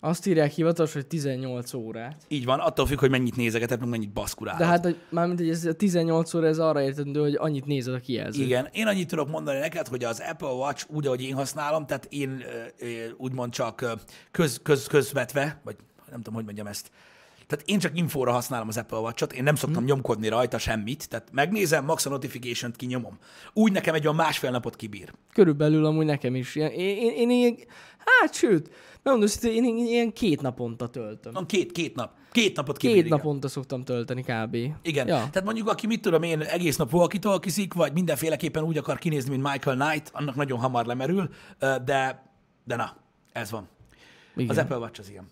Azt 0.00 0.26
írják 0.26 0.52
hivatalos, 0.52 0.92
hogy 0.92 1.06
18 1.06 1.74
órát. 1.74 2.22
Így 2.28 2.44
van, 2.44 2.58
attól 2.58 2.86
függ, 2.86 2.98
hogy 2.98 3.10
mennyit 3.10 3.36
nézegetett, 3.36 3.80
meg 3.80 3.88
mennyit 3.88 4.12
baszkurál. 4.12 4.56
De 4.56 4.64
hát, 4.64 4.84
hogy, 4.84 4.96
mármint, 5.10 5.38
hogy 5.38 5.48
ez 5.48 5.64
a 5.64 5.72
18 5.72 6.34
óra, 6.34 6.46
ez 6.46 6.58
arra 6.58 6.82
értendő, 6.82 7.20
hogy 7.20 7.34
annyit 7.34 7.64
nézed 7.64 7.94
a 7.94 7.98
kijelzőt. 7.98 8.46
Igen, 8.46 8.68
én 8.72 8.86
annyit 8.86 9.08
tudok 9.08 9.28
mondani 9.28 9.58
neked, 9.58 9.86
hogy 9.86 10.04
az 10.04 10.22
Apple 10.30 10.48
Watch 10.48 10.86
úgy, 10.88 11.06
ahogy 11.06 11.22
én 11.22 11.34
használom, 11.34 11.86
tehát 11.86 12.06
én 12.10 12.44
úgymond 13.16 13.52
csak 13.52 13.98
köz, 14.30 14.60
köz, 14.62 14.86
közvetve, 14.86 15.60
vagy 15.64 15.76
nem 16.10 16.18
tudom, 16.18 16.34
hogy 16.34 16.44
mondjam 16.44 16.66
ezt, 16.66 16.90
tehát 17.50 17.68
én 17.68 17.78
csak 17.78 17.98
infóra 17.98 18.32
használom 18.32 18.68
az 18.68 18.76
Apple 18.76 18.98
Watch-ot, 18.98 19.32
én 19.32 19.42
nem 19.42 19.54
szoktam 19.54 19.78
hmm. 19.78 19.86
nyomkodni 19.86 20.28
rajta 20.28 20.58
semmit, 20.58 21.08
tehát 21.08 21.28
megnézem, 21.32 21.84
max 21.84 22.06
a 22.06 22.08
notification-t 22.08 22.76
kinyomom. 22.76 23.18
Úgy 23.52 23.72
nekem 23.72 23.94
egy 23.94 24.02
olyan 24.02 24.14
másfél 24.14 24.50
napot 24.50 24.76
kibír. 24.76 25.12
Körülbelül 25.32 25.84
amúgy 25.84 26.04
nekem 26.04 26.34
is. 26.34 26.56
Én, 26.56 26.66
én, 26.66 27.12
én, 27.16 27.30
ilyen, 27.30 27.56
hát 28.04 28.34
sőt, 28.34 28.70
megmondom, 29.02 29.30
hogy 29.40 29.50
én, 29.54 29.76
ilyen 29.76 30.12
két 30.12 30.40
naponta 30.40 30.88
töltöm. 30.88 31.32
Van 31.32 31.46
két, 31.46 31.72
két 31.72 31.94
nap. 31.94 32.10
Két 32.32 32.56
napot 32.56 32.76
kibír. 32.76 33.02
Két 33.02 33.08
naponta 33.08 33.48
szoktam 33.48 33.84
tölteni 33.84 34.22
kb. 34.22 34.54
Igen. 34.82 35.06
Ja. 35.06 35.16
Tehát 35.16 35.44
mondjuk, 35.44 35.68
aki 35.68 35.86
mit 35.86 36.00
tudom 36.00 36.22
én, 36.22 36.40
egész 36.40 36.76
nap 36.76 36.94
walkie 36.94 37.38
kiszik, 37.40 37.74
vagy 37.74 37.92
mindenféleképpen 37.92 38.62
úgy 38.62 38.78
akar 38.78 38.98
kinézni, 38.98 39.30
mint 39.30 39.52
Michael 39.52 39.76
Knight, 39.76 40.10
annak 40.12 40.34
nagyon 40.34 40.58
hamar 40.58 40.86
lemerül, 40.86 41.30
de, 41.58 42.30
de 42.64 42.76
na, 42.76 42.96
ez 43.32 43.50
van. 43.50 43.68
Igen. 44.36 44.50
Az 44.50 44.58
Apple 44.58 44.76
Watch 44.76 45.00
az 45.00 45.10
ilyen. 45.10 45.28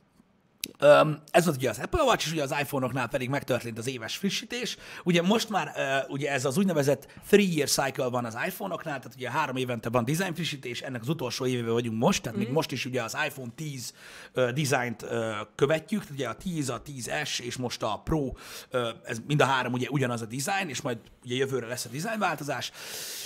Ez 1.31 1.45
volt 1.45 1.57
ugye 1.57 1.69
az 1.69 1.79
Apple 1.79 2.03
Watch, 2.03 2.27
és 2.27 2.33
ugye 2.33 2.43
az 2.43 2.55
iPhone-oknál 2.61 3.09
pedig 3.09 3.29
megtörtént 3.29 3.79
az 3.79 3.89
éves 3.89 4.17
frissítés. 4.17 4.77
Ugye 5.05 5.23
most 5.23 5.49
már 5.49 5.73
ugye 6.09 6.31
ez 6.31 6.45
az 6.45 6.59
úgynevezett 6.59 7.07
three-year 7.29 7.69
cycle 7.69 8.09
van 8.09 8.25
az 8.25 8.37
iPhone-oknál, 8.47 8.99
tehát 8.99 9.15
ugye 9.17 9.31
három 9.31 9.57
évente 9.57 9.89
van 9.89 10.05
design 10.05 10.35
frissítés, 10.35 10.81
ennek 10.81 11.01
az 11.01 11.09
utolsó 11.09 11.47
évében 11.47 11.73
vagyunk 11.73 11.99
most, 11.99 12.23
tehát 12.23 12.39
mm. 12.39 12.41
még 12.43 12.51
most 12.53 12.73
is 12.73 12.85
ugye 12.85 13.03
az 13.03 13.17
iPhone 13.27 13.51
10 13.55 13.93
uh, 14.35 14.51
dizájnt 14.51 15.03
uh, 15.03 15.11
követjük, 15.55 16.01
tehát 16.01 16.15
ugye 16.15 16.29
a 16.29 16.35
10, 16.35 16.69
a 16.69 16.83
10S 16.83 17.41
és 17.41 17.57
most 17.57 17.83
a 17.83 18.01
Pro, 18.05 18.19
uh, 18.19 18.89
ez 19.05 19.19
mind 19.27 19.41
a 19.41 19.45
három 19.45 19.73
ugye 19.73 19.87
ugyanaz 19.91 20.23
a 20.23 20.27
design, 20.27 20.69
és 20.69 20.81
majd 20.81 20.99
ugye 21.25 21.35
jövőre 21.35 21.67
lesz 21.67 21.85
a 21.85 21.89
design 21.89 22.19
változás. 22.19 22.73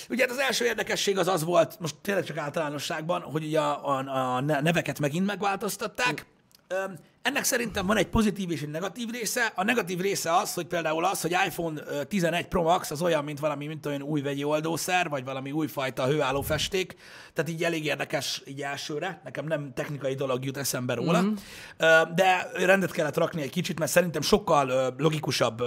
Ugye 0.08 0.22
hát 0.22 0.32
az 0.32 0.38
első 0.38 0.64
érdekesség 0.64 1.18
az 1.18 1.28
az 1.28 1.44
volt, 1.44 1.80
most 1.80 1.94
tényleg 2.02 2.24
csak 2.24 2.36
általánosságban, 2.36 3.20
hogy 3.20 3.44
ugye 3.44 3.60
a, 3.60 3.88
a, 3.88 4.34
a 4.36 4.40
neveket 4.40 4.98
megint 4.98 5.26
megváltoztatták, 5.26 6.26
Öm, 6.26 6.31
Ennek 7.22 7.44
szerintem 7.44 7.86
van 7.86 7.96
egy 7.96 8.08
pozitív 8.08 8.50
és 8.50 8.62
egy 8.62 8.68
negatív 8.68 9.10
része. 9.10 9.52
A 9.54 9.64
negatív 9.64 10.00
része 10.00 10.36
az, 10.36 10.54
hogy 10.54 10.66
például 10.66 11.04
az, 11.04 11.20
hogy 11.20 11.36
iPhone 11.46 11.82
ö, 11.86 12.04
11 12.04 12.46
Pro 12.46 12.62
Max 12.62 12.90
az 12.90 13.02
olyan, 13.02 13.24
mint 13.24 13.38
valami, 13.38 13.66
mint 13.66 13.86
olyan 13.86 14.02
új 14.02 14.20
vegyi 14.20 14.44
oldószer, 14.44 15.08
vagy 15.08 15.24
valami 15.24 15.52
újfajta 15.52 16.06
hőálló 16.06 16.40
festék. 16.40 16.94
Tehát 17.32 17.50
így 17.50 17.64
elég 17.64 17.84
érdekes 17.84 18.42
így 18.46 18.62
elsőre. 18.62 19.20
Nekem 19.24 19.46
nem 19.46 19.72
technikai 19.74 20.14
dolog 20.14 20.44
jut 20.44 20.56
eszembe 20.56 20.94
róla. 20.94 21.22
Mm-hmm. 21.22 21.34
De 22.14 22.50
rendet 22.54 22.90
kellett 22.90 23.16
rakni 23.16 23.42
egy 23.42 23.50
kicsit, 23.50 23.78
mert 23.78 23.90
szerintem 23.90 24.22
sokkal 24.22 24.94
logikusabb 24.98 25.62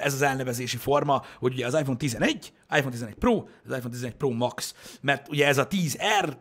ez 0.00 0.14
az 0.14 0.22
elnevezési 0.22 0.76
forma, 0.76 1.22
hogy 1.38 1.52
ugye 1.52 1.66
az 1.66 1.74
iPhone 1.74 1.96
11, 1.96 2.52
iPhone 2.70 2.90
11 2.90 3.14
Pro, 3.14 3.44
az 3.66 3.76
iPhone 3.76 3.94
11 3.94 4.14
Pro 4.14 4.30
Max. 4.30 4.74
Mert 5.00 5.28
ugye 5.28 5.46
ez 5.46 5.58
a 5.58 5.66
10R 5.66 6.36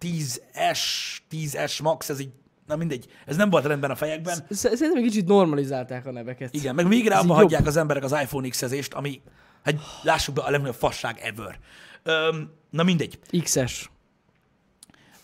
10S, 0.00 1.18
10S 1.30 1.82
Max, 1.82 2.08
ez 2.08 2.20
így, 2.20 2.32
na 2.66 2.76
mindegy, 2.76 3.06
ez 3.26 3.36
nem 3.36 3.50
volt 3.50 3.64
rendben 3.64 3.90
a 3.90 3.94
fejekben. 3.94 4.34
Sz- 4.50 4.74
Szerintem 4.76 4.96
egy 4.96 5.02
kicsit 5.02 5.26
normalizálták 5.26 6.06
a 6.06 6.12
neveket. 6.12 6.54
Igen, 6.54 6.74
meg 6.74 6.88
végre 6.88 7.16
abba 7.16 7.34
hagyják 7.34 7.66
az 7.66 7.76
emberek 7.76 8.04
az 8.04 8.12
iPhone 8.12 8.48
X-ezést, 8.48 8.94
ami, 8.94 9.20
hát 9.64 9.74
lássuk 10.02 10.34
be, 10.34 10.42
a 10.42 10.50
legnagyobb 10.50 10.74
fasság 10.76 11.18
ever. 11.22 11.58
Öm, 12.02 12.50
na 12.70 12.82
mindegy. 12.82 13.18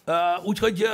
Ö, 0.04 0.12
úgyhogy 0.44 0.86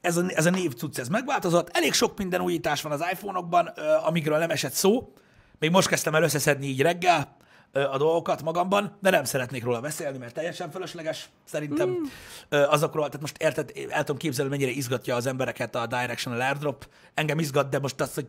ez 0.00 0.16
a, 0.16 0.24
ez 0.26 0.46
a 0.46 0.50
név 0.50 0.74
cucc, 0.74 0.98
ez 0.98 1.08
megváltozott. 1.08 1.68
Elég 1.72 1.92
sok 1.92 2.18
minden 2.18 2.40
újítás 2.40 2.82
van 2.82 2.92
az 2.92 3.04
iPhone-okban, 3.12 3.70
ö, 3.76 3.82
amikről 4.04 4.38
nem 4.38 4.50
esett 4.50 4.72
szó. 4.72 5.12
Még 5.58 5.70
most 5.70 5.88
kezdtem 5.88 6.14
el 6.14 6.22
összeszedni 6.22 6.66
így 6.66 6.80
reggel 6.82 7.36
a 7.74 7.96
dolgokat 7.96 8.42
magamban, 8.42 8.96
de 9.00 9.10
nem 9.10 9.24
szeretnék 9.24 9.64
róla 9.64 9.80
beszélni, 9.80 10.18
mert 10.18 10.34
teljesen 10.34 10.70
fölösleges 10.70 11.28
szerintem 11.44 11.88
mm. 11.88 12.60
azokról. 12.62 13.04
Tehát 13.04 13.20
most 13.20 13.36
érted, 13.36 13.72
el 13.88 14.00
tudom 14.00 14.16
képzelni, 14.16 14.50
mennyire 14.50 14.70
izgatja 14.70 15.14
az 15.16 15.26
embereket 15.26 15.74
a 15.74 15.86
Directional 15.86 16.40
Airdrop. 16.40 16.88
Engem 17.14 17.38
izgat, 17.38 17.68
de 17.68 17.78
most 17.78 18.00
az, 18.00 18.14
hogy 18.14 18.26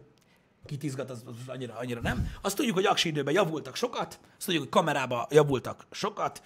kit 0.66 0.84
izgat, 0.84 1.10
az, 1.10 1.24
az 1.26 1.34
annyira, 1.48 1.74
annyira 1.78 2.00
nem. 2.02 2.28
Azt 2.42 2.56
tudjuk, 2.56 2.76
hogy 2.76 2.86
aksi 2.86 3.10
időben 3.10 3.34
javultak 3.34 3.76
sokat, 3.76 4.20
azt 4.38 4.46
tudjuk, 4.46 4.64
hogy 4.64 4.72
kamerában 4.72 5.26
javultak 5.30 5.86
sokat. 5.92 6.42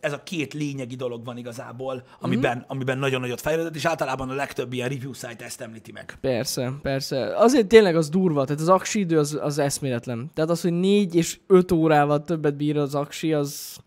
Ez 0.00 0.12
a 0.12 0.22
két 0.22 0.54
lényegi 0.54 0.96
dolog 0.96 1.24
van 1.24 1.36
igazából, 1.36 2.02
amiben, 2.20 2.64
amiben 2.68 2.98
nagyon 2.98 3.20
nagyot 3.20 3.40
fejlődött, 3.40 3.74
és 3.74 3.84
általában 3.84 4.30
a 4.30 4.34
legtöbb 4.34 4.72
ilyen 4.72 4.88
review 4.88 5.12
site 5.12 5.44
ezt 5.44 5.60
említi 5.60 5.92
meg. 5.92 6.18
Persze, 6.20 6.72
persze. 6.82 7.36
Azért 7.36 7.66
tényleg 7.66 7.96
az 7.96 8.08
durva, 8.08 8.44
tehát 8.44 8.60
az 8.60 8.68
aksi 8.68 8.98
idő 8.98 9.18
az, 9.18 9.38
az 9.40 9.58
eszméletlen. 9.58 10.30
Tehát 10.34 10.50
az, 10.50 10.60
hogy 10.60 10.72
négy 10.72 11.14
és 11.14 11.38
öt 11.46 11.72
órával 11.72 12.22
többet 12.22 12.56
bír 12.56 12.76
az 12.76 12.94
aksi, 12.94 13.32
az, 13.32 13.78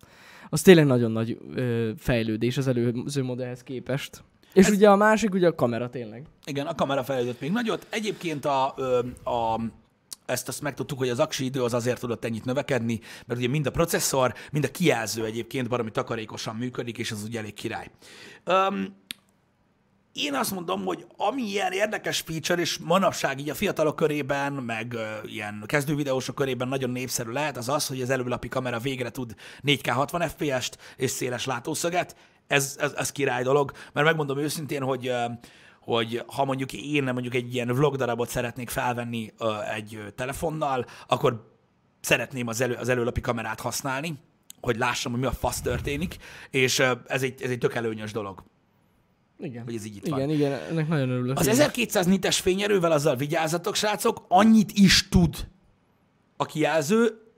az 0.50 0.62
tényleg 0.62 0.86
nagyon 0.86 1.12
nagy 1.12 1.38
ö, 1.56 1.92
fejlődés 1.98 2.58
az 2.58 2.68
előző 2.68 3.24
modellhez 3.24 3.64
képest. 3.64 4.24
És 4.54 4.66
Ez- 4.66 4.74
ugye 4.74 4.90
a 4.90 4.96
másik, 4.96 5.34
ugye 5.34 5.48
a 5.48 5.56
kamera 5.56 5.90
tényleg. 5.90 6.26
Igen, 6.46 6.68
a 6.68 6.76
kamera 6.76 7.04
fejlődött 7.04 7.40
még 7.40 7.52
nagyot. 7.52 7.88
Egyébként 7.90 8.46
a, 8.46 8.74
ö, 8.78 9.00
a 9.30 9.60
ezt 10.26 10.48
azt 10.48 10.62
megtudtuk, 10.62 10.98
hogy 10.98 11.10
az 11.10 11.20
aksi 11.20 11.46
idő 11.46 11.64
az 11.64 11.74
azért 11.74 12.00
tudott 12.00 12.26
ennyit 12.26 12.46
növekedni, 12.46 13.00
mert 13.26 13.40
ugye 13.40 13.50
mind 13.50 13.66
a 13.66 13.72
processzor, 13.72 14.34
mind 14.52 14.64
a 14.64 14.72
kijelző 14.72 15.26
egyébként 15.26 15.70
baromi 15.70 15.92
takarékosan 15.92 16.56
működik, 16.56 16.98
és 16.98 17.12
az 17.12 17.24
ugye 17.24 17.40
elég 17.40 17.54
király. 17.54 17.88
Um, 18.46 19.00
én 20.14 20.34
azt 20.34 20.52
mondom, 20.52 20.86
hogy 20.86 21.06
ami 21.18 21.42
ilyen 21.42 21.72
érdekes 21.72 22.20
feature, 22.20 22.62
és 22.62 22.78
manapság 22.78 23.40
így 23.40 23.50
a 23.50 23.54
fiatalok 23.56 23.96
körében, 23.96 24.54
meg 24.54 24.94
ö, 24.94 25.06
ilyen 25.26 25.64
kezdő 25.66 25.96
videósok 25.96 26.36
körében 26.36 26.68
nagyon 26.68 26.90
népszerű 26.90 27.32
lehet, 27.32 27.58
az 27.58 27.70
az, 27.70 27.88
hogy 27.88 28.02
az 28.02 28.10
előlapi 28.10 28.48
kamera 28.48 28.80
végre 28.80 29.10
tud 29.10 29.36
4K 29.64 29.92
60 29.94 30.30
FPS-t 30.30 30.78
és 30.98 31.12
széles 31.12 31.46
látószöget. 31.46 32.16
Ez, 32.52 32.76
ez, 32.80 32.94
ez 32.94 33.12
király 33.12 33.44
dolog, 33.44 33.72
mert 33.94 34.06
megmondom 34.06 34.38
őszintén, 34.38 34.82
hogy 34.82 35.12
hogy 35.82 36.24
ha 36.28 36.46
mondjuk 36.46 36.74
én 36.74 37.04
mondjuk 37.04 37.34
egy 37.34 37.54
ilyen 37.54 37.68
vlog 37.68 37.96
darabot 37.96 38.30
szeretnék 38.30 38.70
felvenni 38.70 39.34
egy 39.76 40.14
telefonnal, 40.16 40.86
akkor 41.08 41.58
szeretném 42.02 42.48
az, 42.48 42.62
elő, 42.62 42.74
az 42.74 42.90
előlapi 42.90 43.22
kamerát 43.22 43.60
használni, 43.60 44.18
hogy 44.62 44.78
lássam, 44.78 45.12
hogy 45.12 45.22
mi 45.22 45.28
a 45.28 45.32
fasz 45.32 45.62
történik, 45.62 46.18
és 46.50 46.80
ez 47.08 47.24
egy, 47.24 47.42
ez 47.42 47.50
egy 47.50 47.58
tök 47.58 47.76
előnyös 47.76 48.12
dolog, 48.12 48.44
Igen. 49.40 49.64
hogy 49.64 49.76
ez 49.76 49.86
így 49.86 49.96
itt 49.96 50.06
Igen, 50.06 50.20
van. 50.20 50.30
igen, 50.30 50.52
ennek 50.52 50.88
nagyon 50.88 51.10
örülök. 51.10 51.38
Az 51.40 51.46
Igen. 51.46 51.56
1200 51.56 52.06
nites 52.06 52.40
fényerővel 52.40 52.92
azzal 52.92 53.16
vigyázzatok, 53.16 53.76
srácok, 53.76 54.26
annyit 54.28 54.72
is 54.72 55.10
tud 55.10 55.48
a 56.38 56.46
kijelző, 56.46 57.31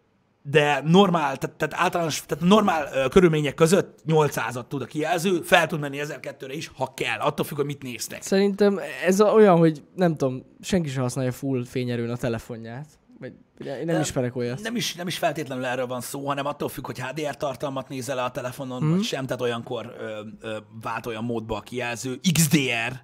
de 0.46 0.82
normál, 0.86 1.38
tehát, 1.38 1.56
tehát 1.56 1.74
általános, 1.78 2.22
tehát 2.26 2.44
normál 2.44 2.90
ö, 2.94 3.08
körülmények 3.08 3.54
között 3.54 4.00
800-at 4.08 4.68
tud 4.68 4.82
a 4.82 4.86
kijelző, 4.86 5.42
fel 5.42 5.68
tud 5.68 5.80
menni 5.80 6.00
1002-re 6.02 6.54
is, 6.54 6.72
ha 6.76 6.94
kell, 6.94 7.20
attól 7.20 7.46
függ, 7.46 7.58
hogy 7.58 7.66
mit 7.66 7.84
néztek. 7.84 8.22
Szerintem 8.22 8.80
ez 9.06 9.22
olyan, 9.22 9.58
hogy 9.58 9.84
nem 9.96 10.16
tudom, 10.16 10.44
senki 10.62 10.90
sem 10.90 11.02
használja 11.02 11.32
full 11.32 11.66
fényerőn 11.66 12.10
a 12.10 12.18
telefonját. 12.18 12.88
Vagy 13.20 13.34
ugye 13.60 13.80
én 13.80 13.86
nem 13.86 13.96
De- 13.96 14.02
ismerek 14.02 14.36
olyat. 14.36 14.62
Nem 14.62 14.76
is, 14.76 14.96
nem 14.96 15.08
is 15.08 15.18
feltétlenül 15.18 15.66
erről 15.66 15.88
van 15.88 16.02
szó, 16.02 16.28
hanem 16.28 16.46
attól 16.46 16.70
függ, 16.70 16.86
hogy 16.86 17.00
HDR 17.00 17.38
tartalmat 17.38 17.90
nézel 17.90 18.18
a 18.18 18.32
telefonon, 18.32 18.84
mm. 18.84 18.90
vagy 18.90 19.04
sem, 19.04 19.26
tehát 19.26 19.42
olyankor 19.42 19.96
ö, 20.00 20.20
ö, 20.42 20.58
vált 20.82 21.06
olyan 21.06 21.24
módba 21.24 21.56
a 21.56 21.62
kijelző, 21.62 22.20
XDR 22.34 23.02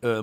ö, 0.00 0.18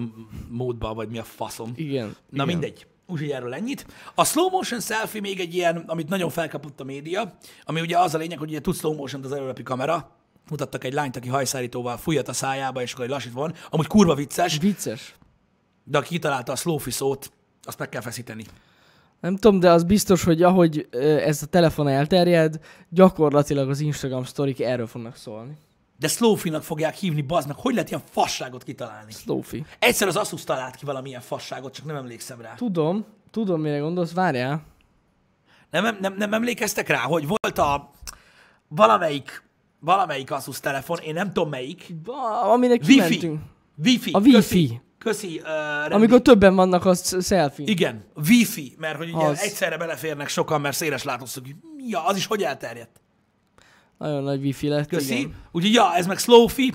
módba, 0.50 0.94
vagy 0.94 1.10
mi 1.10 1.18
a 1.18 1.24
faszom. 1.24 1.72
Igen. 1.76 2.06
Na 2.06 2.44
igen. 2.44 2.48
mindegy. 2.48 2.88
Úgyhogy 3.10 3.30
erről 3.30 3.54
ennyit. 3.54 3.86
A 4.16 4.26
slow 4.26 4.50
motion 4.50 4.80
selfie 4.80 5.22
még 5.22 5.40
egy 5.40 5.56
ilyen, 5.56 5.84
amit 5.88 6.10
nagyon 6.10 6.30
felkapott 6.30 6.80
a 6.80 6.84
média, 6.84 7.38
ami 7.64 7.82
ugye 7.82 7.98
az 7.98 8.14
a 8.14 8.18
lényeg, 8.18 8.38
hogy 8.38 8.50
ugye 8.50 8.62
tud 8.62 8.76
slow 8.76 8.94
motion 8.96 9.24
az 9.24 9.32
előlepi 9.32 9.64
kamera, 9.64 10.12
mutattak 10.50 10.84
egy 10.84 10.94
lányt, 10.94 11.16
aki 11.16 11.28
hajszárítóval 11.28 11.98
fújat 11.98 12.28
a 12.28 12.34
szájába, 12.34 12.82
és 12.82 12.94
akkor 12.94 13.06
egy 13.06 13.12
lassítva 13.12 13.40
van. 13.40 13.54
Amúgy 13.70 13.88
kurva 13.88 14.16
vicces, 14.16 14.58
Vicces. 14.58 15.16
de 15.84 15.98
aki 15.98 16.08
kitalálta 16.08 16.52
a 16.52 16.56
slowfi 16.56 16.92
szót, 16.92 17.32
azt 17.64 17.80
meg 17.80 17.90
kell 17.90 18.02
feszíteni. 18.02 18.46
Nem 19.20 19.36
tudom, 19.36 19.60
de 19.60 19.72
az 19.72 19.84
biztos, 19.84 20.24
hogy 20.24 20.44
ahogy 20.44 20.88
ez 21.26 21.44
a 21.44 21.46
telefon 21.46 21.88
elterjed, 21.88 22.60
gyakorlatilag 22.90 23.70
az 23.70 23.80
Instagram 23.80 24.24
sztorik 24.24 24.62
erről 24.62 24.88
fognak 24.88 25.16
szólni. 25.16 25.58
De 26.00 26.08
slowfinak 26.08 26.64
fogják 26.64 26.96
hívni, 26.96 27.22
bazd 27.22 27.52
hogy 27.56 27.74
lehet 27.74 27.90
ilyen 27.90 28.02
fasságot 28.12 28.64
kitalálni? 28.64 29.12
Slowfi. 29.12 29.66
Egyszer 29.80 30.08
az 30.08 30.16
Asus 30.16 30.44
talált 30.44 30.76
ki 30.76 30.86
valamilyen 30.86 31.22
fasságot, 31.22 31.74
csak 31.74 31.86
nem 31.86 31.96
emlékszem 31.96 32.42
rá. 32.42 32.54
Tudom, 32.54 33.06
tudom, 33.32 33.62
mire 33.62 33.78
gondolsz, 33.78 34.14
várjál. 34.14 34.62
Nem, 35.72 35.98
nem, 36.02 36.14
nem, 36.18 36.34
emlékeztek 36.34 36.88
rá, 36.88 36.98
hogy 37.00 37.28
volt 37.28 37.58
a 37.58 37.90
valamelyik, 38.68 39.44
valamelyik 39.80 40.32
Asus 40.32 40.60
telefon, 40.60 40.98
én 40.98 41.14
nem 41.14 41.34
tudom 41.34 41.50
melyik, 41.50 41.96
Ba, 42.04 42.42
aminek 42.52 42.82
Wi-Fi. 42.82 42.94
kimentünk. 42.94 43.42
Wi-Fi. 43.84 44.12
A 44.12 44.20
Wi-Fi. 44.20 44.38
Köszi, 44.38 44.82
köszi 44.98 45.42
uh. 45.88 45.96
Amikor 45.96 46.22
többen 46.22 46.56
vannak, 46.56 46.86
az 46.86 47.26
selfie. 47.26 47.66
Igen, 47.68 48.04
Wi-Fi, 48.28 48.76
mert 48.78 48.98
hogy 48.98 49.14
ugye 49.14 49.26
Az. 49.26 49.40
egyszerre 49.40 49.78
beleférnek 49.78 50.28
sokan, 50.28 50.62
mert 50.62 50.76
széles 50.76 51.04
látószög. 51.04 51.46
Ja, 51.88 52.06
az 52.06 52.18
is 52.18 52.26
hogy 52.26 52.44
elterjedt? 52.44 53.02
Nagyon 54.00 54.24
nagy 54.24 54.42
wifi 54.42 54.68
lett, 54.68 54.88
Köszi. 54.88 55.18
igen. 55.18 55.36
Úgyhogy 55.52 55.74
ja, 55.74 55.96
ez 55.96 56.08
meg 56.08 56.18
Slowfi. 56.18 56.74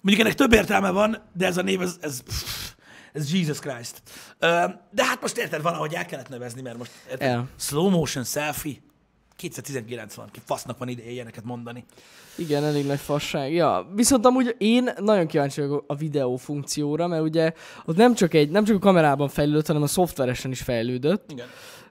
Mondjuk 0.00 0.26
ennek 0.26 0.38
több 0.38 0.52
értelme 0.52 0.90
van, 0.90 1.22
de 1.32 1.46
ez 1.46 1.56
a 1.56 1.62
név, 1.62 1.80
ez, 1.80 1.96
ez, 2.00 2.22
ez 3.12 3.34
Jesus 3.34 3.58
Christ. 3.58 4.02
De 4.90 5.04
hát 5.04 5.20
most 5.20 5.36
érted, 5.36 5.62
valahogy 5.62 5.94
el 5.94 6.06
kellett 6.06 6.28
nevezni, 6.28 6.60
mert 6.62 6.78
most 6.78 6.90
érted, 7.10 7.28
El. 7.28 7.48
slow 7.56 7.88
motion 7.90 8.24
selfie, 8.24 8.74
2019 9.36 10.14
van, 10.14 10.28
ki 10.32 10.40
fasznak 10.44 10.78
van 10.78 10.88
ideje 10.88 11.10
ilyeneket 11.10 11.44
mondani. 11.44 11.84
Igen, 12.36 12.64
elég 12.64 12.86
nagy 12.86 12.98
fasság. 12.98 13.52
Ja, 13.52 13.88
viszont 13.94 14.26
amúgy 14.26 14.54
én 14.58 14.90
nagyon 14.98 15.26
kíváncsi 15.26 15.60
vagyok 15.60 15.84
a 15.86 15.94
videó 15.94 16.36
funkcióra, 16.36 17.06
mert 17.06 17.22
ugye 17.22 17.52
ott 17.84 17.96
nem 17.96 18.14
csak, 18.14 18.34
egy, 18.34 18.50
nem 18.50 18.64
csak 18.64 18.76
a 18.76 18.78
kamerában 18.78 19.28
fejlődött, 19.28 19.66
hanem 19.66 19.82
a 19.82 19.86
szoftveresen 19.86 20.50
is 20.50 20.60
fejlődött, 20.62 21.32
Igen. 21.32 21.46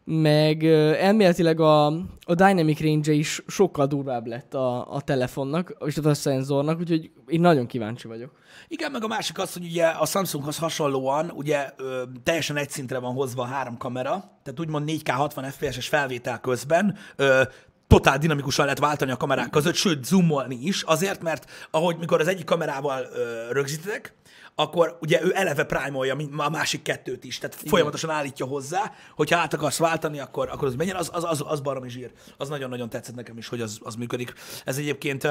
Meg 0.06 0.66
elméletileg 0.96 1.60
a, 1.60 1.86
a 2.22 2.36
dynamic 2.36 2.80
range 2.80 3.12
is 3.12 3.42
sokkal 3.48 3.88
durvább 3.88 4.28
lett 4.28 4.54
a, 4.54 4.94
a 4.94 5.02
telefonnak, 5.02 5.76
és 5.86 5.98
a 5.98 6.14
szenzornak, 6.14 6.80
úgyhogy 6.80 7.12
én 7.28 7.40
nagyon 7.40 7.68
kíváncsi 7.68 8.08
vagyok. 8.08 8.32
Igen, 8.68 8.92
meg 8.92 9.04
a 9.04 9.08
másik 9.08 9.40
az, 9.40 9.54
hogy 9.54 9.66
ugye 9.66 9.86
a 9.86 10.06
Samsunghoz 10.06 10.58
hasonlóan 10.58 11.32
ugye 11.36 11.70
ö, 11.78 12.04
teljesen 12.24 12.58
egy 12.58 12.70
szintre 12.70 13.00
van 13.00 13.14
hozva 13.14 13.42
a 13.42 13.46
három 13.46 13.78
kamera, 13.78 14.10
tehát 14.44 14.60
úgymond 14.60 14.90
4K 14.92 15.12
60 15.16 15.52
FPS-es 15.52 15.88
felvétel 15.88 16.40
közben 16.40 16.98
ö, 17.16 17.42
totál 17.88 18.18
dinamikusan 18.18 18.66
lehet 18.66 18.80
váltani 18.80 19.12
a 19.12 19.18
kamerák 19.18 19.50
között, 19.50 19.76
sőt 19.76 20.06
zoomolni 20.06 20.60
is, 20.62 20.82
azért, 20.82 21.22
mert 21.22 21.52
ahogy 21.72 21.98
mikor 22.00 22.20
az 22.20 22.28
egyik 22.28 22.46
kamerával 22.46 23.06
ö, 23.14 23.52
rögzítetek, 23.52 24.14
akkor 24.56 24.98
ugye 25.02 25.24
ő 25.24 25.32
eleve 25.36 25.64
prime-olja 25.64 26.16
mint 26.16 26.34
a 26.38 26.50
másik 26.50 26.82
kettőt 26.82 27.24
is, 27.24 27.38
tehát 27.38 27.56
Igen. 27.56 27.68
folyamatosan 27.68 28.10
állítja 28.10 28.46
hozzá, 28.46 28.92
hogyha 29.16 29.38
át 29.38 29.54
akarsz 29.54 29.78
váltani, 29.78 30.20
akkor, 30.20 30.50
akkor 30.50 30.68
az 30.68 30.76
menjen, 30.76 30.96
az, 30.96 31.10
az, 31.14 31.24
az, 31.24 31.44
az 31.46 31.60
baromi 31.60 31.90
zsír. 31.90 32.12
Az 32.38 32.50
nagyon-nagyon 32.50 32.90
tetszett 32.90 33.16
nekem 33.16 33.38
is, 33.38 33.48
hogy 33.48 33.62
az, 33.62 33.80
az 33.84 33.96
működik. 33.96 34.34
Ez 34.66 34.78
egyébként 34.78 35.28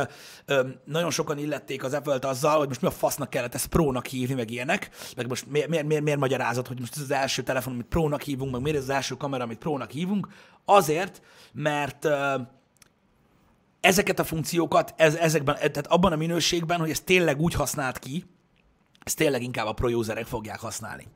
nagyon 0.84 1.10
sokan 1.10 1.38
illették 1.38 1.84
az 1.84 1.92
Apple-t 1.92 2.24
azzal, 2.24 2.58
hogy 2.58 2.68
most 2.68 2.80
mi 2.80 2.88
a 2.88 2.90
fasznak 2.90 3.30
kellett 3.30 3.54
ezt 3.54 3.66
Pro-nak 3.66 4.06
hívni, 4.06 4.34
meg 4.34 4.50
ilyenek, 4.50 4.90
meg 5.16 5.28
most 5.28 5.46
miért, 5.46 5.68
miért, 5.68 5.87
miért, 5.87 6.02
miért 6.02 6.18
magyarázat, 6.18 6.66
hogy 6.66 6.80
most 6.80 6.96
ez 6.96 7.02
az 7.02 7.10
első 7.10 7.42
telefon, 7.42 7.72
amit 7.72 7.87
Pro-nak 7.87 8.22
hívunk, 8.22 8.52
meg 8.52 8.60
miért 8.60 8.76
ez 8.76 8.82
az 8.82 8.90
első 8.90 9.14
kamera, 9.14 9.44
amit 9.44 9.58
Pro-nak 9.58 9.90
hívunk? 9.90 10.28
Azért, 10.64 11.22
mert 11.52 12.08
ezeket 13.80 14.18
a 14.18 14.24
funkciókat, 14.24 14.94
ez, 14.96 15.14
ezekben, 15.14 15.54
tehát 15.54 15.87
abban 15.87 16.12
a 16.12 16.16
minőségben, 16.16 16.80
hogy 16.80 16.90
ezt 16.90 17.04
tényleg 17.04 17.40
úgy 17.40 17.54
használt 17.54 17.98
ki, 17.98 18.24
ezt 19.04 19.16
tényleg 19.16 19.42
inkább 19.42 19.66
a 19.66 19.72
pro 19.72 19.88
userek 19.88 20.26
fogják 20.26 20.60
használni. 20.60 21.06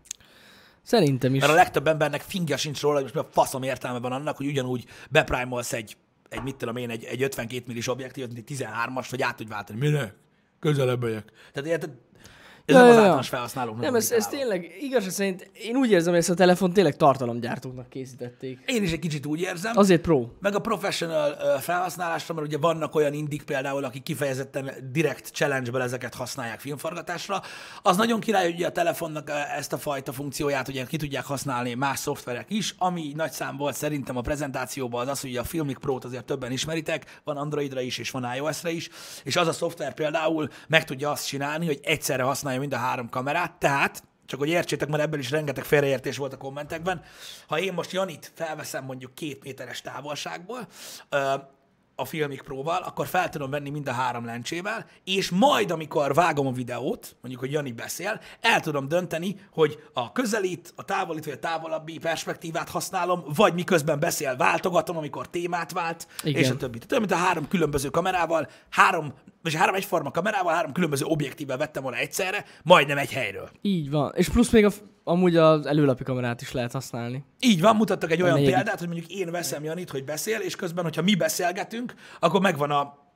Szerintem 0.82 1.34
is. 1.34 1.40
Mert 1.40 1.52
a 1.52 1.56
legtöbb 1.56 1.86
embernek 1.86 2.20
fingja 2.20 2.56
sincs 2.56 2.80
róla, 2.80 3.00
most 3.00 3.14
mi 3.14 3.20
a 3.20 3.28
faszom 3.30 3.62
értelme 3.62 3.98
van 3.98 4.12
annak, 4.12 4.36
hogy 4.36 4.46
ugyanúgy 4.46 4.84
beprimolsz 5.10 5.72
egy, 5.72 5.96
egy 6.28 6.42
mit 6.42 6.56
tudom 6.56 6.76
én, 6.76 6.90
egy, 6.90 7.04
egy 7.04 7.22
52 7.22 7.62
millis 7.66 7.88
objektívet, 7.88 8.32
mint 8.32 8.50
egy 8.50 8.58
13-as, 8.58 9.06
vagy 9.10 9.22
át 9.22 9.36
tudj 9.36 9.50
váltani. 9.50 9.78
Minek? 9.78 10.14
Közelebb 10.60 11.02
megyek. 11.02 11.32
Tehát 11.52 11.68
érted? 11.68 11.90
Ez 12.68 12.74
Ja, 12.74 12.80
nem 12.80 12.90
az 12.90 12.96
általános 12.96 13.28
felhasználóknak 13.28 13.82
Nem, 13.82 13.94
ez, 13.94 14.10
ez 14.10 14.26
tényleg, 14.26 14.76
igazság 14.80 15.10
szerint 15.10 15.50
én 15.52 15.76
úgy 15.76 15.90
érzem, 15.90 16.10
hogy 16.10 16.20
ezt 16.20 16.30
a 16.30 16.34
telefon 16.34 16.72
tényleg 16.72 16.96
tartalomgyártóknak 16.96 17.88
készítették. 17.88 18.58
Én 18.66 18.82
is 18.82 18.92
egy 18.92 18.98
kicsit 18.98 19.26
úgy 19.26 19.40
érzem. 19.40 19.72
Azért 19.76 20.00
pro. 20.00 20.26
Meg 20.40 20.54
a 20.54 20.58
professional 20.58 21.58
felhasználásra, 21.60 22.34
mert 22.34 22.46
ugye 22.46 22.58
vannak 22.58 22.94
olyan 22.94 23.12
indik 23.12 23.42
például, 23.42 23.84
akik 23.84 24.02
kifejezetten 24.02 24.70
direkt 24.92 25.30
challenge-ből 25.32 25.82
ezeket 25.82 26.14
használják 26.14 26.60
filmforgatásra. 26.60 27.42
Az 27.82 27.96
nagyon 27.96 28.20
király, 28.20 28.44
hogy 28.44 28.54
ugye 28.54 28.66
a 28.66 28.72
telefonnak 28.72 29.30
ezt 29.56 29.72
a 29.72 29.78
fajta 29.78 30.12
funkcióját 30.12 30.68
ugye 30.68 30.84
ki 30.84 30.96
tudják 30.96 31.24
használni 31.24 31.74
más 31.74 31.98
szoftverek 31.98 32.50
is, 32.50 32.74
ami 32.78 33.12
nagy 33.16 33.32
szám 33.32 33.56
volt 33.56 33.74
szerintem 33.74 34.16
a 34.16 34.20
prezentációban 34.20 35.00
az 35.00 35.08
az, 35.08 35.20
hogy 35.20 35.36
a 35.36 35.44
Filmic 35.44 35.78
Pro-t 35.78 36.04
azért 36.04 36.24
többen 36.24 36.52
ismeritek, 36.52 37.20
van 37.24 37.36
Androidra 37.36 37.80
is 37.80 37.98
és 37.98 38.10
van 38.10 38.26
iOS-re 38.36 38.70
is, 38.70 38.88
és 39.24 39.36
az 39.36 39.46
a 39.46 39.52
szoftver 39.52 39.94
például 39.94 40.48
meg 40.68 40.84
tudja 40.84 41.10
azt 41.10 41.26
csinálni, 41.26 41.66
hogy 41.66 41.80
egyszerre 41.82 42.22
használja 42.22 42.57
mind 42.58 42.74
a 42.74 42.76
három 42.76 43.08
kamerát, 43.08 43.52
tehát 43.52 44.02
csak 44.26 44.38
hogy 44.38 44.48
értsétek, 44.48 44.88
mert 44.88 45.02
ebből 45.02 45.20
is 45.20 45.30
rengeteg 45.30 45.64
félreértés 45.64 46.16
volt 46.16 46.32
a 46.32 46.36
kommentekben. 46.36 47.02
Ha 47.46 47.58
én 47.58 47.72
most 47.72 47.92
Janit 47.92 48.32
felveszem 48.34 48.84
mondjuk 48.84 49.14
két 49.14 49.44
méteres 49.44 49.80
távolságból, 49.80 50.66
a 52.00 52.04
Filmic 52.04 52.42
Pro-val, 52.42 52.82
akkor 52.82 53.06
fel 53.06 53.28
tudom 53.28 53.50
venni 53.50 53.70
mind 53.70 53.88
a 53.88 53.92
három 53.92 54.24
lencsével, 54.24 54.86
és 55.04 55.30
majd, 55.30 55.70
amikor 55.70 56.14
vágom 56.14 56.46
a 56.46 56.52
videót, 56.52 57.16
mondjuk, 57.20 57.42
hogy 57.42 57.52
Jani 57.52 57.72
beszél, 57.72 58.20
el 58.40 58.60
tudom 58.60 58.88
dönteni, 58.88 59.36
hogy 59.52 59.82
a 59.92 60.12
közelít, 60.12 60.72
a 60.76 60.84
távolít 60.84 61.24
vagy 61.24 61.34
a 61.34 61.38
távolabbi 61.38 61.98
perspektívát 61.98 62.68
használom, 62.68 63.24
vagy 63.34 63.54
miközben 63.54 64.00
beszél, 64.00 64.36
váltogatom, 64.36 64.96
amikor 64.96 65.28
témát 65.28 65.72
vált, 65.72 66.06
Igen. 66.22 66.42
és 66.42 66.50
a 66.50 66.56
többi. 66.56 66.78
Tehát 66.78 66.98
mint 66.98 67.20
a 67.20 67.24
három 67.24 67.48
különböző 67.48 67.88
kamerával, 67.88 68.48
három, 68.70 69.14
vagy 69.50 69.60
három 69.60 69.74
egyforma 69.74 70.10
kamerával, 70.10 70.54
három 70.54 70.72
különböző 70.72 71.04
objektívvel 71.04 71.56
vettem 71.56 71.82
volna 71.82 71.98
egyszerre, 71.98 72.44
majdnem 72.62 72.98
egy 72.98 73.12
helyről. 73.12 73.50
Így 73.62 73.90
van. 73.90 74.12
És 74.16 74.28
plusz 74.28 74.50
még 74.50 74.64
a, 74.64 74.70
amúgy 75.04 75.36
az 75.36 75.66
előlapi 75.66 76.04
kamerát 76.04 76.40
is 76.40 76.52
lehet 76.52 76.72
használni. 76.72 77.24
Így 77.40 77.60
van, 77.60 77.76
mutattak 77.76 78.10
egy 78.10 78.22
olyan 78.22 78.34
negyedik. 78.34 78.54
példát, 78.54 78.78
hogy 78.78 78.88
mondjuk 78.88 79.10
én 79.10 79.30
veszem 79.30 79.64
Janit, 79.64 79.90
hogy 79.90 80.04
beszél, 80.04 80.40
és 80.40 80.56
közben, 80.56 80.84
hogyha 80.84 81.02
mi 81.02 81.14
beszélgetünk, 81.14 81.94
akkor 82.20 82.40
megvan 82.40 82.70
a... 82.70 83.06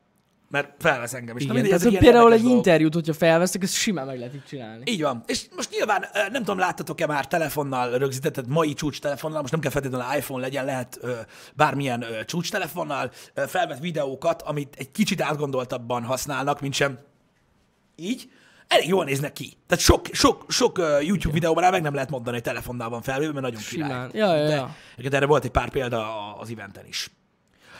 Mert 0.52 0.70
felvesz 0.78 1.14
engem 1.14 1.36
is. 1.36 1.42
Igen, 1.42 1.54
mindegy, 1.54 1.80
tehát 1.80 1.98
például 1.98 2.32
egy 2.32 2.40
dolgok. 2.40 2.56
interjút, 2.56 2.94
hogyha 2.94 3.12
felvesztek, 3.12 3.62
ezt 3.62 3.74
simán 3.74 4.06
meg 4.06 4.18
lehet 4.18 4.34
így 4.34 4.44
csinálni. 4.44 4.82
Így 4.90 5.02
van. 5.02 5.22
És 5.26 5.46
most 5.56 5.70
nyilván 5.70 6.04
nem 6.12 6.32
tudom, 6.32 6.58
láttatok-e 6.58 7.06
már 7.06 7.26
telefonnal 7.26 7.98
rögzített, 7.98 8.32
tehát 8.32 8.50
mai 8.50 8.74
csúcstelefonnal, 8.74 9.40
most 9.40 9.52
nem 9.52 9.60
kell 9.60 9.70
feltétlenül 9.70 10.16
iPhone 10.16 10.42
legyen, 10.42 10.64
lehet 10.64 10.98
ö, 11.00 11.12
bármilyen 11.54 12.02
ö, 12.02 12.24
csúcstelefonnal 12.24 13.10
ö, 13.34 13.42
felvett 13.46 13.78
videókat, 13.78 14.42
amit 14.42 14.74
egy 14.78 14.90
kicsit 14.90 15.20
átgondoltabban 15.20 16.04
használnak, 16.04 16.60
mint 16.60 16.74
sem 16.74 16.98
így. 17.96 18.30
Elég 18.68 18.88
jól 18.88 19.04
néznek 19.04 19.32
ki. 19.32 19.52
Tehát 19.66 19.84
sok, 19.84 20.06
sok, 20.12 20.44
sok 20.48 20.78
YouTube 21.00 21.34
videóban 21.34 21.64
el 21.64 21.70
meg 21.70 21.82
nem 21.82 21.94
lehet 21.94 22.10
mondani, 22.10 22.34
hogy 22.36 22.44
telefonnal 22.44 22.88
van 22.88 23.02
felvéve, 23.02 23.32
mert 23.32 23.44
nagyon 23.44 23.60
király. 23.68 23.88
Simán. 23.88 24.10
Ja, 24.14 24.36
ja, 24.36 24.46
De, 24.46 24.54
ja. 24.54 24.74
egyébként 24.92 25.14
erre 25.14 25.26
volt 25.26 25.44
egy 25.44 25.50
pár 25.50 25.70
példa 25.70 26.34
az 26.34 26.50
eventen 26.50 26.86
is. 26.86 27.10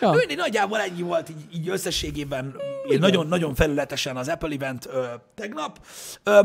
Ja. 0.03 0.11
Mindig 0.11 0.37
nagyjából 0.37 0.81
ennyi 0.81 1.03
volt 1.03 1.29
így, 1.29 1.55
így 1.55 1.69
összességében, 1.69 2.57
nagyon-nagyon 2.99 3.55
felületesen 3.55 4.17
az 4.17 4.29
Apple 4.29 4.55
event 4.55 4.87
ö, 4.87 5.05
tegnap. 5.35 5.87
Ö, 6.23 6.41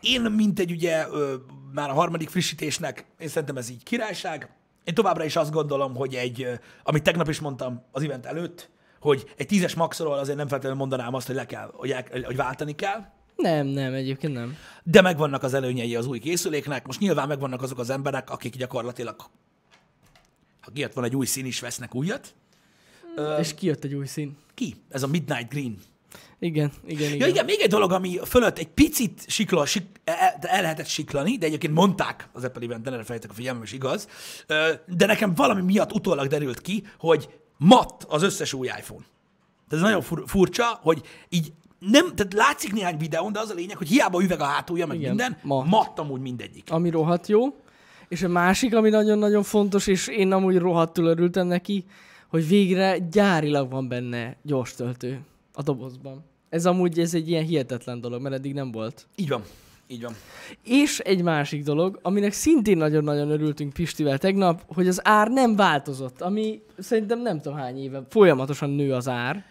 én, 0.00 0.20
mint 0.20 0.58
egy 0.58 0.70
ugye 0.70 1.06
ö, 1.10 1.34
már 1.72 1.90
a 1.90 1.92
harmadik 1.92 2.28
frissítésnek, 2.28 3.04
én 3.18 3.28
szerintem 3.28 3.56
ez 3.56 3.70
így 3.70 3.82
királyság. 3.82 4.50
Én 4.84 4.94
továbbra 4.94 5.24
is 5.24 5.36
azt 5.36 5.50
gondolom, 5.50 5.94
hogy 5.94 6.14
egy, 6.14 6.42
ö, 6.42 6.52
amit 6.82 7.02
tegnap 7.02 7.28
is 7.28 7.40
mondtam 7.40 7.82
az 7.92 8.02
event 8.02 8.26
előtt, 8.26 8.70
hogy 9.00 9.32
egy 9.36 9.46
tízes 9.46 9.74
maxról 9.74 10.18
azért 10.18 10.36
nem 10.36 10.48
feltétlenül 10.48 10.78
mondanám 10.78 11.14
azt, 11.14 11.26
hogy 11.26 11.36
le 11.36 11.46
kell, 11.46 11.70
hogy, 11.72 11.90
el, 11.90 12.04
hogy 12.24 12.36
váltani 12.36 12.74
kell, 12.74 13.04
Nem, 13.36 13.66
nem, 13.66 13.94
egyébként 13.94 14.32
nem. 14.32 14.56
de 14.82 15.00
megvannak 15.00 15.42
az 15.42 15.54
előnyei 15.54 15.96
az 15.96 16.06
új 16.06 16.18
készüléknek. 16.18 16.86
Most 16.86 17.00
nyilván 17.00 17.28
megvannak 17.28 17.62
azok 17.62 17.78
az 17.78 17.90
emberek, 17.90 18.30
akik 18.30 18.56
gyakorlatilag, 18.56 19.16
ha 20.60 20.70
kijött 20.72 20.92
van 20.92 21.04
egy 21.04 21.16
új 21.16 21.26
szín 21.26 21.46
is, 21.46 21.60
vesznek 21.60 21.94
újat. 21.94 22.34
Ö, 23.16 23.36
És 23.38 23.54
kijött 23.54 23.84
egy 23.84 23.94
új 23.94 24.06
szín. 24.06 24.36
ki? 24.54 24.74
Ez 24.90 25.02
a 25.02 25.06
Midnight 25.06 25.48
Green. 25.48 25.78
Igen, 26.38 26.72
igen, 26.86 27.06
igen. 27.06 27.18
Ja 27.18 27.26
igen, 27.26 27.44
még 27.44 27.60
egy 27.60 27.68
dolog, 27.68 27.92
ami 27.92 28.18
fölött 28.24 28.58
egy 28.58 28.68
picit 28.68 29.24
sikla, 29.26 29.66
sik, 29.66 29.84
el, 30.04 30.34
el 30.40 30.62
lehetett 30.62 30.86
siklani, 30.86 31.36
de 31.36 31.46
egyébként 31.46 31.74
mondták 31.74 32.28
az 32.32 32.44
Apple 32.44 32.64
event 32.64 32.86
erre 32.86 33.02
fejtek 33.04 33.30
a 33.30 33.34
figyelmem, 33.34 33.62
és 33.62 33.72
igaz, 33.72 34.08
de 34.86 35.06
nekem 35.06 35.34
valami 35.34 35.62
miatt 35.62 35.92
utólag 35.92 36.26
derült 36.26 36.60
ki, 36.60 36.84
hogy 36.98 37.28
matt 37.56 38.02
az 38.08 38.22
összes 38.22 38.52
új 38.52 38.66
iPhone. 38.66 39.04
Tehát 39.68 39.84
ez 39.84 39.90
nagyon 39.90 40.02
fur, 40.02 40.22
furcsa, 40.26 40.64
hogy 40.82 41.02
így 41.28 41.52
nem, 41.78 42.14
tehát 42.14 42.32
látszik 42.32 42.72
néhány 42.72 42.96
videón, 42.96 43.32
de 43.32 43.38
az 43.40 43.50
a 43.50 43.54
lényeg, 43.54 43.76
hogy 43.76 43.88
hiába 43.88 44.22
üveg 44.22 44.40
a 44.40 44.44
hátulja, 44.44 44.86
meg 44.86 44.96
Igen, 44.96 45.08
minden, 45.08 45.36
matt. 45.42 45.66
matt 45.68 45.98
amúgy 45.98 46.20
mindegyik. 46.20 46.70
Ami 46.70 46.90
rohadt 46.90 47.26
jó. 47.26 47.56
És 48.08 48.22
a 48.22 48.28
másik, 48.28 48.74
ami 48.74 48.88
nagyon-nagyon 48.90 49.42
fontos, 49.42 49.86
és 49.86 50.06
én 50.08 50.32
amúgy 50.32 50.58
rohadtul 50.58 51.06
örültem 51.06 51.46
neki, 51.46 51.84
hogy 52.34 52.48
végre 52.48 52.98
gyárilag 52.98 53.70
van 53.70 53.88
benne 53.88 54.36
gyors 54.42 54.74
töltő 54.74 55.20
a 55.52 55.62
dobozban. 55.62 56.24
Ez 56.48 56.66
amúgy 56.66 56.98
ez 56.98 57.14
egy 57.14 57.28
ilyen 57.28 57.44
hihetetlen 57.44 58.00
dolog, 58.00 58.22
mert 58.22 58.34
eddig 58.34 58.54
nem 58.54 58.72
volt. 58.72 59.06
Így 59.16 59.28
van. 59.28 59.42
Így 59.86 60.02
van. 60.02 60.14
És 60.64 60.98
egy 60.98 61.22
másik 61.22 61.62
dolog, 61.62 61.98
aminek 62.02 62.32
szintén 62.32 62.76
nagyon-nagyon 62.76 63.30
örültünk 63.30 63.72
Pistivel 63.72 64.18
tegnap, 64.18 64.62
hogy 64.74 64.88
az 64.88 65.00
ár 65.02 65.28
nem 65.28 65.56
változott, 65.56 66.20
ami 66.20 66.62
szerintem 66.78 67.20
nem 67.22 67.40
tudom 67.40 67.58
hány 67.58 67.82
éve 67.82 68.02
folyamatosan 68.08 68.70
nő 68.70 68.92
az 68.92 69.08
ár. 69.08 69.44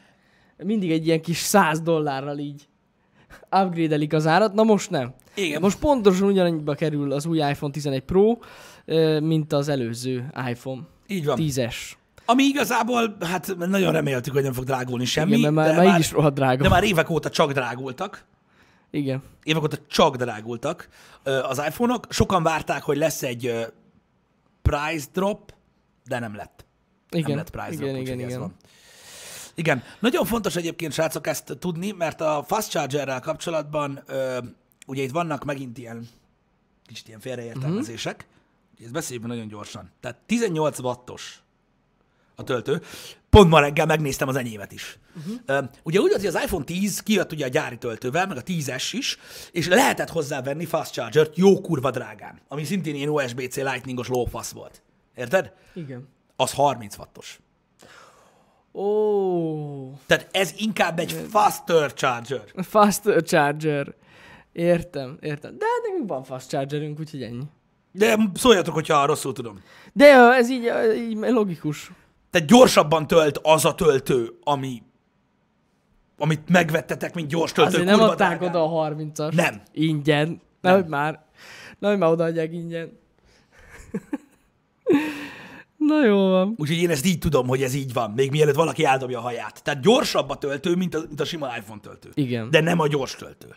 Mindig 0.57 0.91
egy 0.91 1.05
ilyen 1.05 1.21
kis 1.21 1.37
100 1.37 1.81
dollárral 1.81 2.37
így 2.37 2.67
upgrade 3.51 4.15
az 4.15 4.27
árat, 4.27 4.53
na 4.53 4.63
most 4.63 4.89
nem. 4.89 5.13
Igen. 5.35 5.61
Most 5.61 5.79
pontosan 5.79 6.27
ugyanannyiba 6.27 6.73
kerül 6.73 7.11
az 7.11 7.25
új 7.25 7.37
iPhone 7.37 7.71
11 7.71 8.01
Pro, 8.01 8.37
mint 9.19 9.53
az 9.53 9.67
előző 9.67 10.31
iPhone 10.49 10.81
Így 11.07 11.25
van. 11.25 11.37
10-es. 11.41 11.75
Ami 12.25 12.43
igazából, 12.43 13.17
hát 13.19 13.55
nagyon 13.57 13.91
reméltük, 13.91 14.33
hogy 14.33 14.43
nem 14.43 14.53
fog 14.53 14.63
drágulni 14.63 15.05
semmi. 15.05 15.37
Igen, 15.37 15.53
mert 15.53 15.67
már, 15.67 15.75
de 15.75 15.83
már 15.83 15.93
így 15.93 15.99
is 15.99 16.11
rohadt 16.11 16.35
drága. 16.35 16.63
de 16.63 16.69
már 16.69 16.83
évek 16.83 17.09
óta 17.09 17.29
csak 17.29 17.51
drágultak. 17.51 18.25
Igen. 18.91 19.23
évek 19.43 19.63
óta 19.63 19.77
csak 19.87 20.15
drágultak 20.15 20.89
az 21.23 21.57
iPhone-ok. 21.57 22.07
Sokan 22.09 22.43
várták, 22.43 22.83
hogy 22.83 22.97
lesz 22.97 23.23
egy 23.23 23.67
price 24.61 25.07
drop, 25.13 25.53
de 26.05 26.19
nem 26.19 26.35
lett. 26.35 26.65
Igen, 27.09 27.27
Nem 27.27 27.37
lett 27.37 27.49
price 27.49 27.71
igen, 27.71 27.77
drop, 27.77 27.89
igen, 27.89 28.01
úgyhogy 28.01 28.21
ez 28.21 28.27
igen. 28.27 28.39
van. 28.39 28.55
Igen. 29.55 29.83
Nagyon 29.99 30.25
fontos 30.25 30.55
egyébként, 30.55 30.93
srácok, 30.93 31.27
ezt 31.27 31.57
tudni, 31.59 31.91
mert 31.91 32.21
a 32.21 32.43
fast 32.47 32.69
chargerrel 32.69 33.19
kapcsolatban 33.19 34.03
ugye 34.87 35.03
itt 35.03 35.11
vannak 35.11 35.43
megint 35.43 35.77
ilyen 35.77 36.07
kicsit 36.85 37.07
ilyen 37.07 37.19
félreértelmezések. 37.19 38.15
Uh-huh. 38.15 38.83
Ezt 38.83 38.93
beszéljük 38.93 39.25
nagyon 39.25 39.47
gyorsan. 39.47 39.91
Tehát 39.99 40.17
18 40.25 40.79
wattos 40.79 41.42
a 42.35 42.43
töltő. 42.43 42.81
Pont 43.29 43.49
ma 43.49 43.59
reggel 43.59 43.85
megnéztem 43.85 44.27
az 44.27 44.35
enyémet 44.35 44.71
is. 44.71 44.97
Uh-huh. 45.17 45.33
Uh, 45.47 45.69
ugye 45.83 45.99
úgy 45.99 46.09
volt, 46.09 46.21
hogy 46.21 46.35
az 46.35 46.41
iPhone 46.43 46.63
10 46.63 46.99
kijött 46.99 47.31
ugye 47.31 47.45
a 47.45 47.49
gyári 47.49 47.77
töltővel, 47.77 48.27
meg 48.27 48.37
a 48.37 48.41
10-es 48.41 48.89
is, 48.91 49.17
és 49.51 49.67
lehetett 49.67 50.09
hozzávenni 50.09 50.65
fast 50.65 50.91
charger-t 50.91 51.37
jó 51.37 51.61
kurva 51.61 51.91
drágán, 51.91 52.41
ami 52.47 52.63
szintén 52.63 52.95
ilyen 52.95 53.09
USB-C 53.09 53.55
lightningos 53.55 54.07
lófasz 54.07 54.51
volt. 54.51 54.81
Érted? 55.15 55.53
Igen. 55.73 56.07
Az 56.35 56.51
30 56.51 56.97
wattos. 56.97 57.39
Ó, 58.73 59.93
Tehát 60.05 60.27
ez 60.31 60.53
inkább 60.57 60.99
egy 60.99 61.25
faster 61.29 61.93
charger. 61.93 62.43
fast 62.55 63.23
charger. 63.23 63.93
Értem, 64.51 65.17
értem. 65.21 65.57
De 65.57 65.65
hát 65.65 65.87
nekünk 65.87 66.09
van 66.09 66.23
fast 66.23 66.49
chargerünk, 66.49 66.99
úgyhogy 66.99 67.23
ennyi. 67.23 67.43
De 67.91 68.17
szóljatok, 68.33 68.73
hogyha 68.73 69.05
rosszul 69.05 69.33
tudom. 69.33 69.61
De 69.93 70.05
ez 70.33 70.49
így, 70.49 70.71
így 70.95 71.17
logikus. 71.17 71.91
Tehát 72.33 72.47
gyorsabban 72.47 73.07
tölt 73.07 73.39
az 73.43 73.65
a 73.65 73.75
töltő, 73.75 74.29
ami, 74.43 74.81
amit 76.17 76.49
megvettetek, 76.49 77.13
mint 77.13 77.27
gyors 77.29 77.51
töltő. 77.51 77.69
Azért 77.69 77.89
nem 77.89 77.99
adták 77.99 78.39
drágán. 78.39 78.49
oda 78.49 78.85
a 78.85 78.89
30-as. 78.89 79.33
Nem. 79.33 79.61
Ingyen. 79.71 80.41
Nehogy 80.61 80.85
már. 80.85 81.25
Nehogy 81.79 81.97
már 81.97 82.09
odaadják 82.09 82.53
ingyen. 82.53 82.91
Na 85.77 86.05
jó 86.05 86.29
van. 86.29 86.53
Úgyhogy 86.57 86.77
én 86.77 86.89
ezt 86.89 87.05
így 87.05 87.17
tudom, 87.17 87.47
hogy 87.47 87.61
ez 87.61 87.73
így 87.73 87.93
van, 87.93 88.11
még 88.11 88.31
mielőtt 88.31 88.55
valaki 88.55 88.85
eldobja 88.85 89.17
a 89.17 89.21
haját. 89.21 89.63
Tehát 89.63 89.81
gyorsabb 89.81 90.29
a 90.29 90.35
töltő, 90.35 90.75
mint 90.75 90.95
a, 90.95 90.99
mint 91.07 91.21
a 91.21 91.25
sima 91.25 91.57
iPhone 91.57 91.79
töltő. 91.79 92.09
Igen. 92.13 92.49
De 92.49 92.59
nem 92.59 92.79
a 92.79 92.87
gyors 92.87 93.15
töltő. 93.15 93.55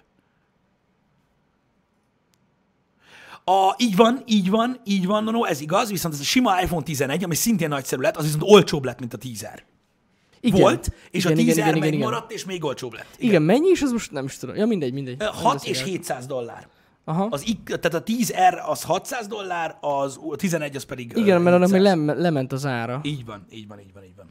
A, 3.48 3.74
így 3.76 3.96
van, 3.96 4.22
így 4.26 4.50
van, 4.50 4.80
így 4.84 5.06
van, 5.06 5.24
no, 5.24 5.30
no, 5.30 5.44
ez 5.44 5.60
igaz, 5.60 5.90
viszont 5.90 6.14
ez 6.14 6.20
a 6.20 6.24
sima 6.24 6.62
iPhone 6.62 6.82
11, 6.82 7.24
ami 7.24 7.34
szintén 7.34 7.68
nagyszerű 7.68 8.02
lett, 8.02 8.16
az 8.16 8.24
viszont 8.24 8.42
olcsóbb 8.42 8.84
lett, 8.84 8.98
mint 8.98 9.14
a 9.14 9.16
10 9.16 9.46
Igen. 10.40 10.60
Volt, 10.60 10.92
és 11.10 11.24
igen, 11.24 11.32
a 11.32 11.36
10 11.36 11.44
igen, 11.44 11.56
igen, 11.56 11.76
igen, 11.76 11.88
igen. 11.88 11.98
megmaradt, 11.98 12.32
és 12.32 12.44
még 12.44 12.64
olcsóbb 12.64 12.92
lett. 12.92 13.14
Igen, 13.18 13.42
mennyi 13.42 13.70
is, 13.70 13.82
az 13.82 13.92
most 13.92 14.10
nem 14.10 14.24
is 14.24 14.36
tudom. 14.36 14.56
Ja, 14.56 14.66
mindegy, 14.66 14.92
mindegy. 14.92 15.18
Nem 15.18 15.32
6 15.32 15.54
és 15.54 15.68
beszélek. 15.68 15.86
700 15.86 16.26
dollár. 16.26 16.68
Aha. 17.04 17.28
Az, 17.30 17.44
tehát 17.64 17.94
a 17.94 18.02
10R 18.02 18.66
az 18.66 18.82
600 18.82 19.26
dollár, 19.26 19.76
az 19.80 20.18
a 20.30 20.36
11 20.36 20.76
az 20.76 20.82
pedig 20.84 21.12
Igen, 21.16 21.42
mert 21.42 21.56
annak 21.56 21.70
még 21.70 21.80
700. 21.80 21.96
lem, 22.06 22.18
lement 22.18 22.52
az 22.52 22.66
ára. 22.66 23.00
Így 23.02 23.24
van, 23.24 23.46
így 23.50 23.68
van, 23.68 23.78
így 23.78 23.92
van, 23.92 24.04
így 24.04 24.16
van. 24.16 24.26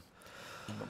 Így 0.70 0.76
van. 0.80 0.88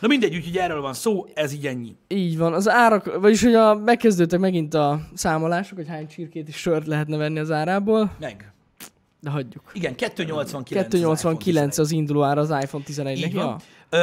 Na 0.00 0.08
mindegy, 0.08 0.34
úgyhogy 0.34 0.56
erről 0.56 0.80
van 0.80 0.94
szó, 0.94 1.26
ez 1.34 1.52
így 1.52 1.66
ennyi. 1.66 1.96
Így 2.08 2.38
van. 2.38 2.52
Az 2.52 2.68
árak, 2.68 3.20
vagyis 3.20 3.42
hogy 3.42 3.54
a, 3.54 3.74
megkezdődtek 3.74 4.40
megint 4.40 4.74
a 4.74 5.00
számolások, 5.14 5.76
hogy 5.76 5.88
hány 5.88 6.06
csirkét 6.06 6.48
és 6.48 6.56
sört 6.56 6.86
lehetne 6.86 7.16
venni 7.16 7.38
az 7.38 7.50
árából, 7.50 8.12
Meg. 8.20 8.50
De 9.26 9.32
hagyjuk. 9.32 9.70
Igen, 9.72 9.94
289. 9.94 10.88
289 10.88 11.78
az 11.78 11.90
induló 11.90 12.22
ára 12.22 12.40
az 12.40 12.50
iPhone 12.62 12.84
11-nek. 12.86 13.16
Így 13.16 13.34
Ja? 13.34 13.56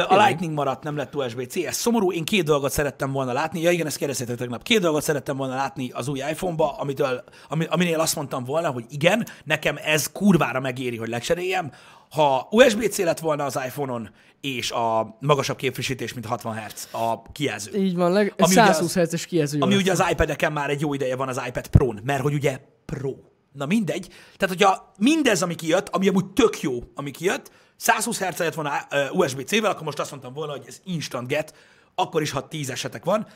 A 0.08 0.24
Lightning 0.24 0.52
maradt, 0.52 0.82
nem 0.82 0.96
lett 0.96 1.14
USB-C. 1.14 1.56
Ez 1.56 1.76
szomorú. 1.76 2.12
Én 2.12 2.24
két 2.24 2.44
dolgot 2.44 2.70
szerettem 2.70 3.12
volna 3.12 3.32
látni. 3.32 3.60
Ja 3.60 3.70
igen, 3.70 3.86
ezt 3.86 3.96
kérdeztétek 3.96 4.36
tegnap. 4.36 4.62
Két 4.62 4.80
dolgot 4.80 5.02
szerettem 5.02 5.36
volna 5.36 5.54
látni 5.54 5.90
az 5.90 6.08
új 6.08 6.18
iPhone-ba, 6.18 6.76
amitől, 6.78 7.24
ami, 7.48 7.64
aminél 7.64 8.00
azt 8.00 8.16
mondtam 8.16 8.44
volna, 8.44 8.70
hogy 8.70 8.84
igen, 8.88 9.26
nekem 9.44 9.76
ez 9.84 10.12
kurvára 10.12 10.60
megéri, 10.60 10.96
hogy 10.96 11.08
lecseréljem. 11.08 11.72
Ha 12.10 12.48
USB-C 12.50 12.98
lett 12.98 13.18
volna 13.18 13.44
az 13.44 13.60
iPhone-on, 13.66 14.10
és 14.40 14.70
a 14.70 15.16
magasabb 15.20 15.56
képfrissítés, 15.56 16.12
mint 16.12 16.26
60 16.26 16.56
Hz 16.56 16.88
a 16.92 17.22
kijelző. 17.32 17.78
Így 17.78 17.94
van, 17.94 18.12
leg, 18.12 18.34
Ami 18.36 18.52
ugye 18.52 18.64
120 18.64 18.94
Hz-es 18.94 19.26
kijelző. 19.26 19.60
Ami 19.60 19.74
ugye 19.74 19.92
az 19.92 20.04
iPad-eken 20.10 20.52
már 20.52 20.70
egy 20.70 20.80
jó 20.80 20.94
ideje 20.94 21.16
van 21.16 21.28
az 21.28 21.40
iPad 21.46 21.66
Pro-n, 21.66 22.00
mert 22.04 22.22
hogy 22.22 22.34
ugye 22.34 22.58
Pro. 22.84 23.14
Na 23.54 23.66
mindegy. 23.66 24.08
Tehát, 24.36 24.54
hogyha 24.54 24.92
mindez, 24.98 25.42
ami 25.42 25.54
kijött, 25.54 25.88
ami 25.88 26.08
amúgy 26.08 26.26
tök 26.26 26.60
jó, 26.60 26.78
ami 26.94 27.10
kijött, 27.10 27.50
120 27.76 28.18
Hz 28.18 28.38
lett 28.38 28.54
volna 28.54 28.72
USB-C-vel, 29.12 29.70
akkor 29.70 29.82
most 29.82 29.98
azt 29.98 30.10
mondtam 30.10 30.32
volna, 30.32 30.52
hogy 30.52 30.64
ez 30.66 30.80
instant 30.84 31.28
get, 31.28 31.54
akkor 31.94 32.22
is, 32.22 32.30
ha 32.30 32.48
10 32.48 32.70
esetek 32.70 33.04
van, 33.04 33.26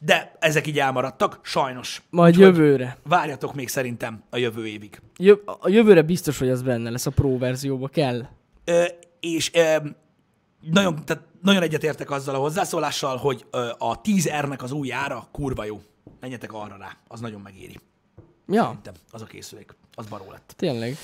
de 0.00 0.36
ezek 0.38 0.66
így 0.66 0.78
elmaradtak, 0.78 1.40
sajnos. 1.42 2.02
Majd 2.10 2.36
Úgyhogy 2.36 2.56
jövőre. 2.56 2.96
Várjatok 3.02 3.54
még 3.54 3.68
szerintem 3.68 4.22
a 4.30 4.36
jövő 4.36 4.66
évig. 4.66 5.00
Jö, 5.16 5.34
a 5.44 5.68
jövőre 5.68 6.02
biztos, 6.02 6.38
hogy 6.38 6.50
az 6.50 6.62
benne 6.62 6.90
lesz 6.90 7.06
a 7.06 7.10
Pro 7.10 7.38
verzióba, 7.38 7.88
kell. 7.88 8.26
Ö, 8.64 8.84
és 9.20 9.50
ö, 9.54 9.76
nagyon, 10.60 11.04
tehát 11.04 11.22
nagyon 11.42 11.62
egyetértek 11.62 12.10
azzal 12.10 12.34
a 12.34 12.38
hozzászólással, 12.38 13.16
hogy 13.16 13.46
ö, 13.50 13.70
a 13.78 14.00
10R-nek 14.00 14.62
az 14.62 14.72
új 14.72 14.92
ára 14.92 15.28
kurva 15.32 15.64
jó. 15.64 15.80
Menjetek 16.20 16.52
arra 16.52 16.76
rá, 16.78 16.96
az 17.08 17.20
nagyon 17.20 17.40
megéri. 17.40 17.78
Ja, 18.46 18.62
Szerintem 18.62 18.94
az 19.10 19.22
a 19.22 19.24
készülék, 19.24 19.76
az 19.94 20.06
baró 20.06 20.30
lett. 20.30 20.54
tényleg. 20.56 20.96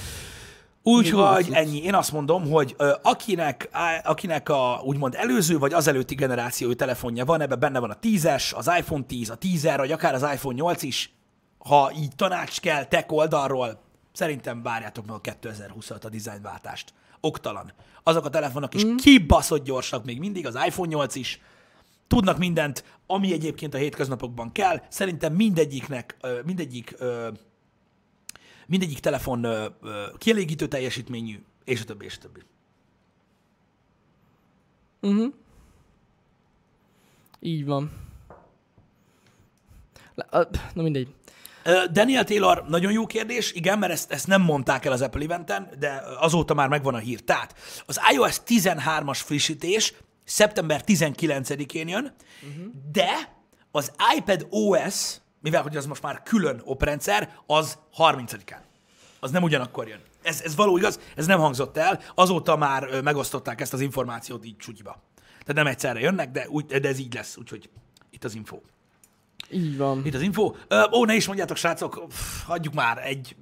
Úgyhogy 0.83 1.49
ennyi. 1.53 1.83
Én 1.83 1.95
azt 1.95 2.13
mondom, 2.13 2.51
hogy 2.51 2.75
ö, 2.79 2.93
akinek, 3.03 3.69
á, 3.73 4.01
akinek 4.05 4.49
a 4.49 4.81
úgymond 4.85 5.15
előző 5.15 5.59
vagy 5.59 5.73
az 5.73 5.87
előtti 5.87 6.15
generációi 6.15 6.75
telefonja 6.75 7.25
van, 7.25 7.41
ebben 7.41 7.59
benne 7.59 7.79
van 7.79 7.91
a 7.91 7.99
10-es, 8.03 8.55
az 8.55 8.71
iPhone 8.79 9.05
10, 9.05 9.31
a 9.31 9.39
10R, 9.39 9.75
vagy 9.77 9.93
akár 9.93 10.15
az 10.15 10.23
iPhone 10.23 10.55
8 10.55 10.83
is, 10.83 11.13
ha 11.59 11.93
így 11.97 12.15
tanács 12.17 12.61
kell 12.61 12.85
tech 12.85 13.13
oldalról, 13.13 13.81
szerintem 14.13 14.63
várjátok 14.63 15.07
meg 15.07 15.17
a 15.17 15.21
2020-at, 15.21 16.05
a 16.05 16.09
dizájnváltást. 16.09 16.93
Oktalan. 17.21 17.73
Azok 18.03 18.25
a 18.25 18.31
telefonok 18.31 18.75
is 18.75 18.85
mm. 18.85 18.97
kibaszott 18.97 19.65
gyorsak 19.65 20.05
még 20.05 20.19
mindig, 20.19 20.47
az 20.47 20.59
iPhone 20.67 20.89
8 20.89 21.15
is, 21.15 21.41
tudnak 22.09 22.39
mindent, 22.39 22.85
ami 23.07 23.33
egyébként 23.33 23.75
a 23.75 23.79
hétköznapokban 23.79 24.53
kell. 24.53 24.83
Szerintem 24.89 25.33
mindegyiknek, 25.33 26.17
mindegyik 26.45 26.97
mindegyik 28.67 28.99
telefon 28.99 29.47
kielégítő 30.19 30.69
teljesítményű, 30.69 31.43
és 31.65 31.81
a 31.81 31.85
többi, 31.85 32.05
és 32.05 32.17
a 32.17 32.19
többi. 32.19 32.41
Így 37.41 37.65
van. 37.65 37.93
Na 40.75 40.83
mindegy. 40.83 41.15
Daniel 41.93 42.25
Taylor, 42.25 42.65
nagyon 42.69 42.93
jó 42.93 43.07
kérdés, 43.07 43.53
igen, 43.53 43.79
mert 43.79 43.93
ezt, 43.93 44.13
ezt 44.13 44.27
nem 44.27 44.43
mondták 44.43 44.85
el 44.85 44.93
az 44.93 45.03
Apple 45.03 45.23
eventen, 45.23 45.71
de 45.79 46.03
azóta 46.19 46.55
már 46.55 46.69
megvan 46.69 46.95
a 46.95 46.99
hír. 46.99 47.25
Tehát 47.25 47.55
az 47.87 48.01
iOS 48.13 48.41
13-as 48.47 49.21
frissítés 49.25 49.95
szeptember 50.29 50.83
19-én 50.87 51.89
jön, 51.89 52.15
uh-huh. 52.43 52.73
de 52.93 53.37
az 53.71 53.93
iPad 54.17 54.47
OS, 54.51 55.17
mivel 55.41 55.63
hogy 55.63 55.77
az 55.77 55.87
most 55.87 56.03
már 56.03 56.23
külön 56.23 56.61
oprendszer, 56.65 57.35
az 57.47 57.79
30-án. 57.99 58.61
Az 59.21 59.31
nem 59.31 59.43
ugyanakkor 59.43 59.89
jön. 59.89 60.01
Ez, 60.23 60.41
ez 60.41 60.57
való 60.57 60.77
igaz, 60.77 61.01
ez 61.17 61.27
nem 61.27 61.39
hangzott 61.39 61.77
el, 61.77 62.01
azóta 62.15 62.57
már 62.57 63.03
megosztották 63.03 63.61
ezt 63.61 63.73
az 63.73 63.81
információt 63.81 64.45
így 64.45 64.57
csutyiba. 64.57 65.03
Tehát 65.17 65.55
nem 65.55 65.67
egyszerre 65.67 66.01
jönnek, 66.01 66.31
de, 66.31 66.49
úgy, 66.49 66.65
de 66.65 66.89
ez 66.89 66.99
így 66.99 67.15
lesz, 67.15 67.37
úgyhogy 67.37 67.71
itt 68.11 68.25
az 68.25 68.35
info. 68.35 68.59
Így 69.51 69.77
van. 69.77 70.07
Itt 70.07 70.15
az 70.15 70.21
info. 70.21 70.55
Ö, 70.69 70.85
ó, 70.93 71.05
ne 71.05 71.15
is 71.15 71.27
mondjátok, 71.27 71.57
srácok, 71.57 72.05
pff, 72.09 72.45
hagyjuk 72.47 72.75
már 72.75 73.07
egy... 73.07 73.37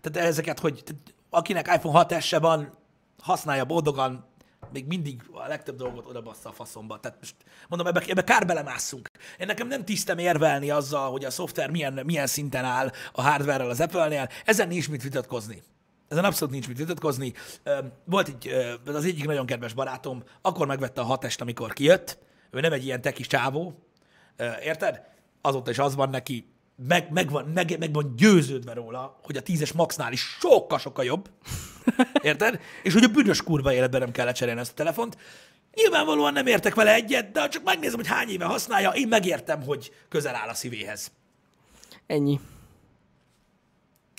Tehát 0.00 0.28
ezeket, 0.28 0.58
hogy 0.58 0.82
tehát 0.84 1.14
akinek 1.30 1.66
iPhone 1.74 2.06
6S-e 2.08 2.38
van, 2.38 2.78
használja 3.22 3.64
boldogan, 3.64 4.24
még 4.72 4.86
mindig 4.86 5.22
a 5.32 5.46
legtöbb 5.46 5.76
dolgot 5.76 6.06
oda 6.06 6.22
bassza 6.22 6.48
a 6.48 6.52
faszomba. 6.52 7.00
Tehát 7.00 7.18
most 7.20 7.34
mondom, 7.68 7.86
ebbe, 7.86 8.02
ebbe 8.06 8.24
kár 8.24 8.46
belemásszunk. 8.46 9.10
Én 9.38 9.46
nekem 9.46 9.68
nem 9.68 9.84
tisztem 9.84 10.18
érvelni 10.18 10.70
azzal, 10.70 11.10
hogy 11.10 11.24
a 11.24 11.30
szoftver 11.30 11.70
milyen, 11.70 12.00
milyen 12.04 12.26
szinten 12.26 12.64
áll 12.64 12.90
a 13.12 13.22
hardware 13.22 13.64
az 13.64 13.80
Apple-nél. 13.80 14.28
Ezen 14.44 14.68
nincs 14.68 14.88
mit 14.88 15.02
vitatkozni. 15.02 15.62
Ezen 16.08 16.24
abszolút 16.24 16.52
nincs 16.52 16.68
mit 16.68 16.78
vitatkozni. 16.78 17.32
Volt 18.04 18.28
egy, 18.28 18.48
az 18.86 19.04
egyik 19.04 19.26
nagyon 19.26 19.46
kedves 19.46 19.72
barátom, 19.72 20.22
akkor 20.42 20.66
megvette 20.66 21.00
a 21.00 21.04
6 21.04 21.34
amikor 21.38 21.72
kijött. 21.72 22.18
Ő 22.50 22.60
nem 22.60 22.72
egy 22.72 22.84
ilyen 22.84 23.00
tekis 23.00 23.26
csávó, 23.26 23.74
érted? 24.62 25.00
Azóta 25.40 25.70
is 25.70 25.78
az 25.78 25.94
van 25.94 26.10
neki, 26.10 26.52
meg, 26.88 27.12
meg, 27.12 27.30
van, 27.30 27.44
meg, 27.44 27.78
meg 27.78 27.92
van 27.92 28.16
győződve 28.16 28.72
róla, 28.72 29.18
hogy 29.22 29.36
a 29.36 29.42
10-es 29.42 29.74
Maxnál 29.74 30.12
is 30.12 30.20
sokkal-sokkal 30.20 31.04
jobb. 31.04 31.30
Érted? 32.22 32.60
És 32.82 32.92
hogy 32.92 33.04
a 33.04 33.08
büdös 33.08 33.42
kurva 33.42 33.72
életben 33.72 34.00
nem 34.00 34.12
kell 34.12 34.24
lecserélni 34.24 34.60
ezt 34.60 34.70
a 34.70 34.74
telefont. 34.74 35.16
Nyilvánvalóan 35.74 36.32
nem 36.32 36.46
értek 36.46 36.74
vele 36.74 36.94
egyet, 36.94 37.32
de 37.32 37.48
csak 37.48 37.62
megnézem, 37.64 37.96
hogy 37.96 38.06
hány 38.06 38.28
éve 38.28 38.44
használja, 38.44 38.90
én 38.90 39.08
megértem, 39.08 39.62
hogy 39.62 39.92
közel 40.08 40.34
áll 40.34 40.48
a 40.48 40.54
szívéhez. 40.54 41.12
Ennyi. 42.06 42.40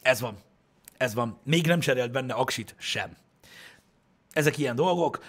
Ez 0.02 0.20
van. 0.20 0.38
Ez 0.98 1.14
van. 1.14 1.40
Még 1.44 1.68
nem 1.68 1.80
cserélt 1.80 2.12
benne 2.12 2.34
aksit 2.34 2.76
sem. 2.78 3.18
Ezek 4.32 4.58
ilyen 4.58 4.76
dolgok. 4.76 5.24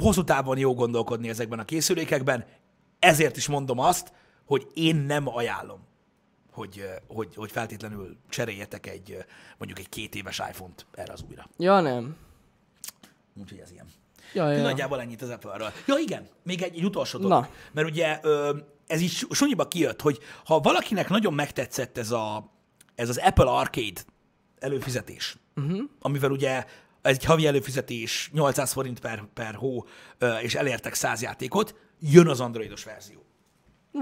Hosszú 0.00 0.24
távon 0.24 0.58
jó 0.58 0.74
gondolkodni 0.74 1.28
ezekben 1.28 1.58
a 1.58 1.64
készülékekben, 1.64 2.46
ezért 2.98 3.36
is 3.36 3.48
mondom 3.48 3.78
azt, 3.78 4.12
hogy 4.44 4.66
én 4.74 4.96
nem 4.96 5.28
ajánlom, 5.28 5.86
hogy, 6.58 6.88
hogy, 7.06 7.34
hogy 7.34 7.50
feltétlenül 7.50 8.16
cseréljetek 8.28 8.86
egy, 8.86 9.24
mondjuk 9.58 9.78
egy 9.78 9.88
két 9.88 10.14
éves 10.14 10.38
iPhone-t 10.38 10.86
erre 10.94 11.12
az 11.12 11.24
újra. 11.28 11.48
Ja, 11.58 11.80
nem. 11.80 12.16
Úgyhogy 13.40 13.58
ez 13.58 13.70
ilyen. 13.70 13.86
Ja, 14.32 14.50
ja. 14.50 14.62
Nagyjából 14.62 15.00
ennyit 15.00 15.22
az 15.22 15.28
Apple-ről. 15.28 15.72
Ja, 15.86 15.96
igen, 15.98 16.28
még 16.42 16.62
egy, 16.62 16.76
egy 16.76 16.84
utolsó 16.84 17.18
dolog. 17.18 17.40
Na. 17.42 17.48
Mert 17.72 17.88
ugye 17.88 18.20
ez 18.86 19.00
is 19.00 19.26
sunyiba 19.30 19.68
kijött, 19.68 20.00
hogy 20.00 20.18
ha 20.44 20.60
valakinek 20.60 21.08
nagyon 21.08 21.34
megtetszett 21.34 21.98
ez, 21.98 22.10
a, 22.10 22.50
ez 22.94 23.08
az 23.08 23.18
Apple 23.18 23.50
Arcade 23.50 24.00
előfizetés, 24.58 25.36
uh-huh. 25.56 25.80
amivel 26.00 26.30
ugye 26.30 26.64
ez 27.02 27.14
egy 27.14 27.24
havi 27.24 27.46
előfizetés, 27.46 28.30
800 28.32 28.72
forint 28.72 29.00
per, 29.00 29.24
per 29.34 29.54
hó, 29.54 29.86
és 30.42 30.54
elértek 30.54 30.94
100 30.94 31.22
játékot, 31.22 31.74
jön 32.00 32.28
az 32.28 32.40
androidos 32.40 32.84
verzió. 32.84 33.27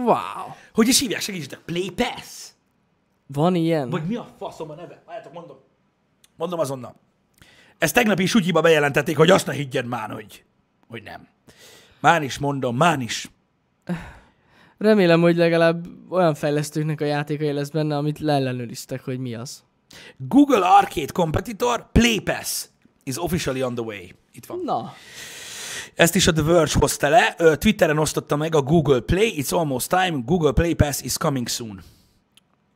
Wow. 0.05 0.55
Hogy 0.75 0.89
is 0.89 1.01
hívják, 1.01 1.21
segítsetek, 1.21 1.59
Play 1.65 1.91
Pass? 1.91 2.49
Van 3.27 3.55
ilyen? 3.55 3.91
Vagy 3.91 4.07
mi 4.07 4.15
a 4.15 4.27
faszom 4.39 4.71
a 4.71 4.75
neve? 4.75 5.03
Várjátok, 5.07 5.33
mondom. 5.33 5.57
Mondom 6.37 6.59
azonnal. 6.59 6.95
Ezt 7.79 7.95
tegnap 7.95 8.19
is 8.19 8.35
úgy 8.35 8.53
bejelentették, 8.53 9.17
hogy 9.17 9.31
azt 9.31 9.47
ne 9.47 9.53
higgyen 9.53 9.85
már, 9.85 10.11
hogy, 10.11 10.45
hogy 10.89 11.03
nem. 11.03 11.29
Már 12.01 12.23
is 12.23 12.39
mondom, 12.39 12.77
már 12.77 13.01
is. 13.01 13.31
Remélem, 14.79 15.21
hogy 15.21 15.37
legalább 15.37 15.87
olyan 16.09 16.35
fejlesztőknek 16.35 17.01
a 17.01 17.05
játékai 17.05 17.53
lesz 17.53 17.69
benne, 17.69 17.97
amit 17.97 18.19
leellenőriztek, 18.19 19.05
hogy 19.05 19.19
mi 19.19 19.35
az. 19.35 19.65
Google 20.17 20.67
Arcade 20.67 21.13
Competitor 21.13 21.91
Play 21.93 22.21
Pass 22.21 22.65
is 23.05 23.23
officially 23.23 23.63
on 23.63 23.75
the 23.75 23.85
way. 23.85 24.07
Itt 24.33 24.47
van. 24.47 24.61
Na, 24.65 24.93
Ezt 25.95 26.15
is 26.15 26.27
a 26.27 26.33
The 26.33 26.43
Verge 26.43 26.73
hozta 26.79 27.09
le. 27.09 27.35
Twitteren 27.57 27.99
osztotta 27.99 28.37
meg 28.37 28.55
a 28.55 28.63
Google 28.63 29.01
Play. 29.01 29.35
It's 29.37 29.53
almost 29.53 29.89
time. 29.89 30.23
Google 30.25 30.53
Play 30.53 30.75
Pass 30.75 31.01
is 31.03 31.17
coming 31.19 31.49
soon. 31.49 31.81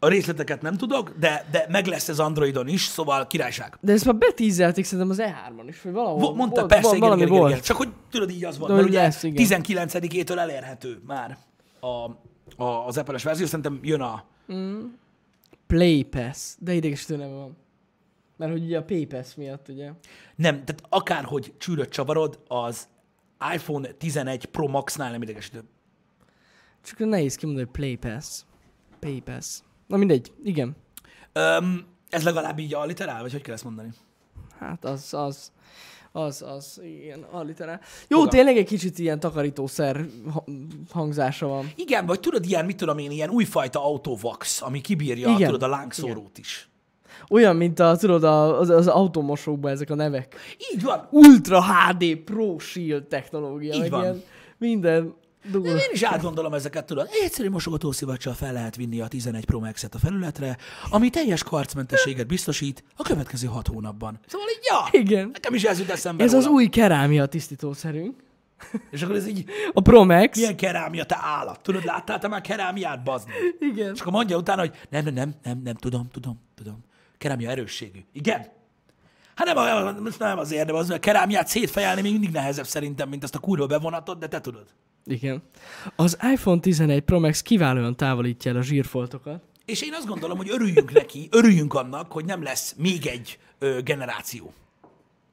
A 0.03 0.09
részleteket 0.09 0.63
nem 0.63 0.77
tudok, 0.77 1.13
de, 1.19 1.47
de 1.51 1.67
meg 1.69 1.87
lesz 1.87 2.09
ez 2.09 2.19
Androidon 2.19 2.69
is, 2.69 2.81
szóval 2.85 3.27
királyság. 3.27 3.79
de 3.81 3.93
ezt 3.93 4.05
már 4.05 4.17
betízelték 4.17 4.85
szerintem 4.85 5.11
az 5.11 5.19
E3-on 5.21 5.69
is, 5.69 5.83
vagy 5.83 5.93
valahol. 5.93 6.19
Vo- 6.21 6.35
Mondta, 6.37 6.61
volt- 6.61 6.73
persze, 6.73 6.83
val- 6.89 6.97
igen, 6.97 7.09
valami 7.09 7.21
igen, 7.23 7.33
igen, 7.33 7.41
volt. 7.41 7.53
igen. 7.53 7.65
Csak 7.65 7.77
hogy 7.77 7.89
tudod, 8.11 8.31
így 8.31 8.45
az 8.45 8.59
van. 8.59 8.69
De 8.69 8.75
Mert 8.75 8.87
hogy 8.87 8.95
ugye 8.95 9.03
lesz, 9.03 9.23
igen. 9.23 9.63
19-től 9.67 10.39
elérhető 10.39 11.01
már 11.07 11.39
a, 11.81 11.87
a, 12.65 12.87
az 12.87 12.99
Apple-es 12.99 13.23
verzió, 13.23 13.47
szerintem 13.47 13.79
jön 13.83 14.01
a... 14.01 14.25
Play 15.67 16.03
Pass. 16.03 16.55
De 16.59 16.73
idegesítő 16.75 17.17
neve 17.17 17.35
van. 17.35 17.57
Mert 18.37 18.53
hogy 18.53 18.63
ugye 18.65 18.79
a 18.79 18.83
Pay 18.83 19.07
Pass 19.07 19.35
miatt, 19.35 19.69
ugye? 19.69 19.91
Nem, 20.37 20.55
tehát 20.55 20.83
akárhogy 20.89 21.53
csűröt 21.59 21.89
csavarod, 21.89 22.39
az 22.49 22.89
iPhone 23.55 23.89
11 23.89 24.45
Pro 24.45 24.67
Max-nál 24.69 25.11
nem 25.11 25.23
idegesítő. 25.23 25.63
Csak 26.83 26.99
nehéz 26.99 27.35
kimondani, 27.35 27.67
hogy 27.67 27.75
Play 27.75 27.97
Pass. 27.97 28.43
Pay 28.99 29.21
Pass. 29.21 29.61
Na 29.87 29.97
mindegy, 29.97 30.33
igen. 30.45 30.77
Öm, 31.33 31.87
ez 32.09 32.23
legalább 32.23 32.59
így 32.59 32.75
alliterál, 32.75 33.23
vagy 33.23 33.33
hogy 33.33 33.43
kell 33.43 33.55
ezt 33.55 33.65
mondani? 33.65 33.89
Hát 34.59 34.85
az, 34.85 35.15
az, 35.15 35.53
az, 36.13 36.43
az, 36.43 36.81
igen, 36.83 37.23
alliterál. 37.23 37.81
Jó, 38.09 38.17
Fogal- 38.17 38.31
tényleg 38.31 38.57
egy 38.57 38.67
kicsit 38.67 38.99
ilyen 38.99 39.21
takarítószer 39.21 40.07
ha- 40.33 40.45
hangzása 40.91 41.47
van. 41.47 41.73
Igen, 41.75 42.07
vagy 42.07 42.21
tudod, 42.21 42.45
ilyen, 42.45 42.65
mit 42.65 42.77
tudom 42.77 42.99
én, 42.99 43.11
ilyen 43.11 43.31
újfajta 43.31 43.85
autovax, 43.85 44.63
ami 44.63 44.81
kibírja, 44.81 45.29
Igen. 45.29 45.45
tudod, 45.51 45.63
a 45.63 45.69
lángszórót 45.69 46.39
is. 46.39 46.70
Olyan, 47.29 47.57
mint 47.57 47.79
a, 47.79 47.97
tudod, 47.97 48.25
az, 48.25 48.69
az 48.69 48.87
automosókban 48.87 49.71
ezek 49.71 49.91
a 49.91 49.95
nevek. 49.95 50.35
Így 50.75 50.83
van. 50.83 51.09
Ultra 51.11 51.63
HD 51.65 52.17
Pro 52.17 52.59
Shield 52.59 53.05
technológia. 53.05 53.75
Így 53.75 53.91
van. 53.91 54.03
Ilyen, 54.03 54.23
minden 54.59 55.15
dugos. 55.51 55.71
Én 55.71 55.89
is 55.93 56.03
átgondolom 56.03 56.55
ezeket, 56.55 56.87
tudod. 56.87 57.07
Egy 57.11 57.25
egyszerű 57.25 57.51
mosogatószivacsal 57.51 58.33
fel 58.35 58.53
lehet 58.53 58.77
vinni 58.77 59.01
a 59.01 59.09
11 59.09 59.45
Pro 59.45 59.59
Max-et 59.59 59.95
a 59.95 59.99
felületre, 59.99 60.57
ami 60.91 61.11
teljes 61.11 61.43
karcmentességet 61.43 62.27
biztosít 62.27 62.85
a 62.97 63.03
következő 63.03 63.47
hat 63.47 63.67
hónapban. 63.67 64.19
Szóval 64.27 64.47
így, 64.49 64.61
ja, 64.69 65.01
Igen. 65.01 65.31
nekem 65.33 65.55
is 65.55 65.65
ez 65.65 65.79
jut 65.79 65.91
eszembe 65.91 66.25
Ez 66.25 66.33
az 66.35 66.45
róla. 66.45 66.55
új 66.57 66.67
kerámia 66.67 67.27
tisztítószerünk. 67.27 68.15
És 68.91 69.03
akkor 69.03 69.15
ez 69.17 69.27
így, 69.27 69.45
A 69.73 69.81
Pro 69.81 70.05
Max. 70.05 70.37
milyen 70.39 70.57
kerámia, 70.57 71.05
te 71.05 71.19
állat. 71.21 71.61
Tudod, 71.63 71.85
láttál 71.85 72.19
te 72.19 72.29
már 72.29 72.41
kerámiát, 72.41 73.03
bazd? 73.03 73.29
Igen. 73.73 73.95
És 73.95 74.01
akkor 74.01 74.13
mondja 74.13 74.37
utána, 74.37 74.61
hogy 74.61 74.73
nem, 74.91 75.05
nem, 75.05 75.15
nem, 75.15 75.35
nem, 75.43 75.61
nem, 75.65 75.75
tudom, 75.75 76.09
tudom, 76.13 76.41
tudom. 76.55 76.79
Kerámia 77.21 77.51
erősségű. 77.51 78.05
Igen? 78.13 78.47
Hát 79.35 79.55
nem, 79.55 80.07
nem 80.19 80.39
azért, 80.39 80.67
de 80.67 80.73
az, 80.73 80.89
mert 80.89 81.01
kerámiát 81.01 81.49
szétfejelni 81.49 82.01
még 82.01 82.13
mindig 82.13 82.31
nehezebb 82.31 82.67
szerintem, 82.67 83.09
mint 83.09 83.23
azt 83.23 83.35
a 83.35 83.39
kurva 83.39 83.67
bevonatot, 83.67 84.19
de 84.19 84.29
te 84.29 84.41
tudod. 84.41 84.67
Igen. 85.05 85.43
Az 85.97 86.19
iPhone 86.33 86.61
11 86.61 87.01
Pro 87.01 87.21
Max 87.21 87.43
kiválóan 87.43 87.97
távolítja 87.97 88.51
el 88.51 88.57
a 88.57 88.63
zsírfoltokat. 88.63 89.43
És 89.65 89.83
én 89.83 89.95
azt 89.95 90.07
gondolom, 90.07 90.37
hogy 90.37 90.51
örüljünk 90.51 90.93
neki, 90.93 91.29
örüljünk 91.31 91.75
annak, 91.75 92.13
hogy 92.13 92.25
nem 92.25 92.43
lesz 92.43 92.75
még 92.77 93.07
egy 93.07 93.39
ö, 93.59 93.81
generáció 93.81 94.53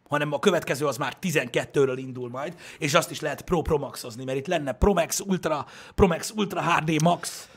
hanem 0.10 0.32
a 0.32 0.40
következő 0.40 0.86
az 0.86 0.98
már 0.98 1.18
12-ről 1.22 1.94
indul 1.96 2.30
majd, 2.30 2.56
és 2.80 2.94
azt 2.94 3.12
is 3.12 3.20
lehet 3.20 3.42
Pro 3.42 3.62
Pro 3.62 3.78
Maxozni, 3.78 4.24
mert 4.24 4.38
itt 4.38 4.48
lenne 4.48 4.72
Pro 4.72 4.94
Max 4.94 5.20
Ultra, 5.20 5.66
Pro 5.96 6.08
Max 6.08 6.34
Ultra 6.36 6.62
HD 6.62 7.02
Max 7.02 7.50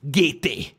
GT. 0.00 0.74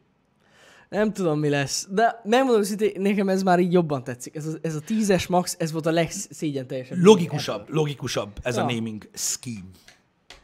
Nem 0.89 1.13
tudom, 1.13 1.39
mi 1.39 1.49
lesz. 1.49 1.88
De 1.91 2.21
megmondom 2.23 2.61
őszintén, 2.61 3.01
nekem 3.01 3.29
ez 3.29 3.43
már 3.43 3.59
így 3.59 3.71
jobban 3.73 4.03
tetszik. 4.03 4.36
Ez 4.36 4.45
a, 4.47 4.51
ez 4.61 4.75
a 4.75 4.79
10-es 4.79 5.29
Max, 5.29 5.55
ez 5.59 5.71
volt 5.71 5.86
a 5.86 5.91
legszégyen 5.91 6.67
teljesebb. 6.67 6.97
Logikusabb, 6.97 7.69
logikusabb 7.69 8.31
ez 8.43 8.57
a 8.57 8.69
Ja. 8.69 8.75
naming 8.75 9.09
scheme. 9.13 9.65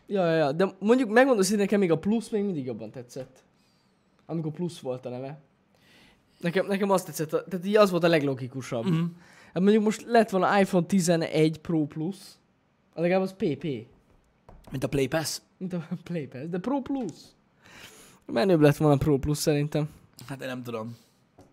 Ja, 0.08 0.26
ja, 0.26 0.36
ja. 0.36 0.52
De 0.52 0.76
mondjuk 0.80 1.10
megmondom 1.10 1.40
őszintén, 1.40 1.62
nekem 1.64 1.80
még 1.80 1.92
a 1.92 1.98
plusz 1.98 2.30
még 2.30 2.44
mindig 2.44 2.66
jobban 2.66 2.92
tetszett. 2.92 3.44
Amikor 4.26 4.52
plusz 4.52 4.80
volt 4.80 5.06
a 5.06 5.10
neve. 5.10 5.40
Nekem, 6.40 6.66
nekem 6.68 6.90
azt 6.90 7.06
tetszett, 7.06 7.34
a- 7.34 7.44
tehát 7.44 7.66
így 7.66 7.76
az 7.76 7.90
volt 7.92 8.04
a 8.04 8.08
leglogikusabb. 8.08 8.86
Mhm. 8.86 8.96
Mm. 8.96 9.06
Hát 9.54 9.64
mondjuk 9.64 9.84
most 9.84 10.06
lett 10.08 10.30
volna 10.30 10.60
iPhone 10.60 10.86
11 10.86 11.58
Pro 11.60 11.86
Plus, 11.86 12.16
az 12.94 13.02
legalább 13.02 13.22
az 13.22 13.34
PP, 13.38 13.64
Mint 14.72 14.84
a 14.84 14.88
Play 14.88 15.08
Pass? 15.08 15.40
mint 15.58 15.74
a 15.74 15.88
Play 16.04 16.28
Pass, 16.28 16.42
de 16.50 16.60
Pro 16.60 16.82
Plus. 16.82 17.12
Menőbb 18.26 18.62
lett 18.62 18.78
volna 18.78 18.98
Pro 18.98 19.18
Plus 19.18 19.38
szerintem. 19.38 19.90
Hát 20.28 20.42
én 20.42 20.48
nem 20.48 20.64
tudom. 20.64 20.98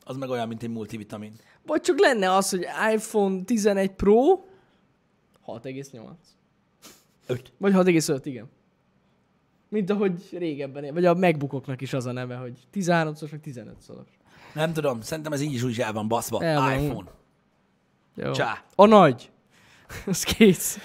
Az 0.05 0.17
meg 0.17 0.29
olyan, 0.29 0.49
mint 0.49 0.63
egy 0.63 0.71
multivitamin. 0.71 1.33
Vagy 1.67 1.81
csak 1.81 1.99
lenne 1.99 2.33
az, 2.33 2.51
hogy 2.51 2.67
iPhone 2.95 3.43
11 3.45 3.91
Pro 3.91 4.45
6,8. 5.47 6.01
5. 7.27 7.53
Vagy 7.59 7.73
6,5, 7.73 8.21
igen. 8.23 8.51
Mint 9.69 9.91
ahogy 9.91 10.29
régebben, 10.31 10.95
vagy 10.95 11.05
a 11.05 11.15
MacBookoknak 11.15 11.81
is 11.81 11.93
az 11.93 12.07
a 12.07 12.13
neve, 12.13 12.37
hogy 12.37 12.59
13-szoros, 12.75 13.31
vagy 13.31 13.41
15-szoros. 13.45 14.09
Nem 14.55 14.73
tudom, 14.73 15.01
szerintem 15.01 15.33
ez 15.33 15.41
így 15.41 15.53
is 15.53 15.63
úgy 15.63 15.81
el 15.81 15.93
van 15.93 16.09
baszva. 16.09 16.43
El 16.43 16.61
van. 16.61 16.81
iPhone. 16.81 17.11
Jó. 18.15 18.33
Csá. 18.33 18.65
A 18.75 18.87
nagy. 18.87 19.31
Az 20.07 20.23
kész. 20.23 20.79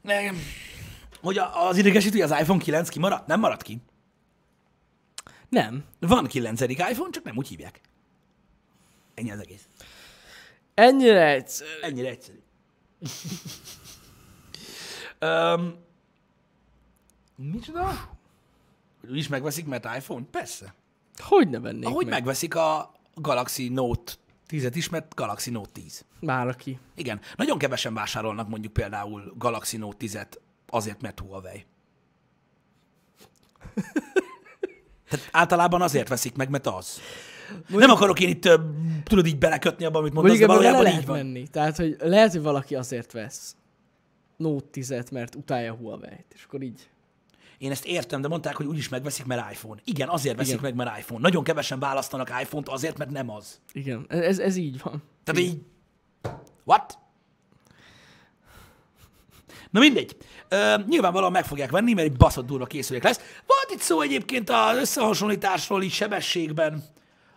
Nem. 0.00 0.36
Hogy 1.20 1.38
az 1.68 1.76
idegesítő, 1.76 2.20
hogy 2.20 2.30
az 2.30 2.40
iPhone 2.40 2.62
9 2.62 2.88
kimaradt? 2.88 3.26
Nem 3.26 3.40
maradt 3.40 3.62
ki. 3.62 3.80
Nem. 5.52 5.84
Van 5.98 6.26
9. 6.26 6.60
iPhone, 6.60 7.10
csak 7.10 7.24
nem 7.24 7.36
úgy 7.36 7.48
hívják. 7.48 7.80
Ennyi 9.14 9.30
az 9.30 9.40
egész. 9.40 9.66
Ennyire 10.74 11.28
egyszerű. 11.28 11.70
Ennyire 11.82 12.08
egyszerű. 12.08 12.38
um, 15.20 15.74
Micsoda? 17.36 18.10
Is 19.12 19.28
megveszik, 19.28 19.66
mert 19.66 19.84
iPhone? 19.96 20.24
Persze. 20.30 20.74
Hogy 21.16 21.48
ne 21.48 21.60
vennék 21.60 21.86
Ahogy 21.86 22.04
meg? 22.04 22.14
megveszik 22.14 22.54
a 22.54 22.92
Galaxy 23.14 23.68
Note 23.68 24.12
10-et 24.48 24.72
is, 24.74 24.88
mert 24.88 25.14
Galaxy 25.14 25.50
Note 25.50 25.70
10. 25.72 26.04
Bárki. 26.20 26.78
Igen, 26.94 27.20
nagyon 27.36 27.58
kevesen 27.58 27.94
vásárolnak 27.94 28.48
mondjuk 28.48 28.72
például 28.72 29.34
Galaxy 29.36 29.76
Note 29.76 30.06
10-et 30.06 30.32
azért, 30.66 31.00
mert 31.00 31.20
Huawei. 31.20 31.66
Tehát 35.12 35.28
általában 35.32 35.82
azért 35.82 36.08
veszik 36.08 36.34
meg, 36.36 36.48
mert 36.48 36.66
az. 36.66 37.00
Nem 37.68 37.90
akarok 37.90 38.20
én 38.20 38.28
itt, 38.28 38.48
tudod, 39.04 39.26
így 39.26 39.38
belekötni 39.38 39.84
abba, 39.84 39.98
amit 39.98 40.12
mondasz, 40.12 40.38
de 40.38 40.46
Mondjuk 40.46 40.62
valójában 40.62 40.82
lehet 40.82 41.00
így 41.00 41.06
van. 41.06 41.16
menni. 41.16 41.48
Tehát, 41.48 41.76
hogy 41.76 41.96
lehet, 42.00 42.32
hogy 42.32 42.42
valaki 42.42 42.74
azért 42.74 43.12
vesz 43.12 43.56
Note 44.36 44.66
10-et, 44.80 45.12
mert 45.12 45.34
utálja 45.34 45.72
Huawei-t, 45.74 46.26
és 46.34 46.44
akkor 46.44 46.62
így. 46.62 46.90
Én 47.58 47.70
ezt 47.70 47.84
értem, 47.84 48.20
de 48.20 48.28
mondták, 48.28 48.56
hogy 48.56 48.66
úgyis 48.66 48.88
megveszik, 48.88 49.24
mert 49.24 49.52
iPhone. 49.52 49.80
Igen, 49.84 50.08
azért 50.08 50.36
veszik 50.36 50.58
Igen. 50.58 50.64
meg, 50.64 50.74
mert 50.74 50.98
iPhone. 50.98 51.20
Nagyon 51.20 51.44
kevesen 51.44 51.78
választanak 51.78 52.28
iPhone-t 52.42 52.68
azért, 52.68 52.98
mert 52.98 53.10
nem 53.10 53.30
az. 53.30 53.60
Igen, 53.72 54.04
ez, 54.08 54.38
ez 54.38 54.56
így 54.56 54.80
van. 54.82 55.02
Tehát 55.24 55.40
így... 55.40 55.58
What? 56.64 56.98
Na 59.72 59.80
mindegy. 59.80 60.16
Ö, 60.48 60.74
nyilvánvalóan 60.88 61.32
meg 61.32 61.44
fogják 61.44 61.70
venni, 61.70 61.92
mert 61.92 62.06
egy 62.08 62.16
baszott 62.16 62.46
durva 62.46 62.64
készülék 62.64 63.02
lesz. 63.02 63.20
Volt 63.46 63.70
itt 63.72 63.80
szó 63.80 64.00
egyébként 64.00 64.50
az 64.50 64.76
összehasonlításról 64.76 65.82
is 65.82 65.94
sebességben, 65.94 66.84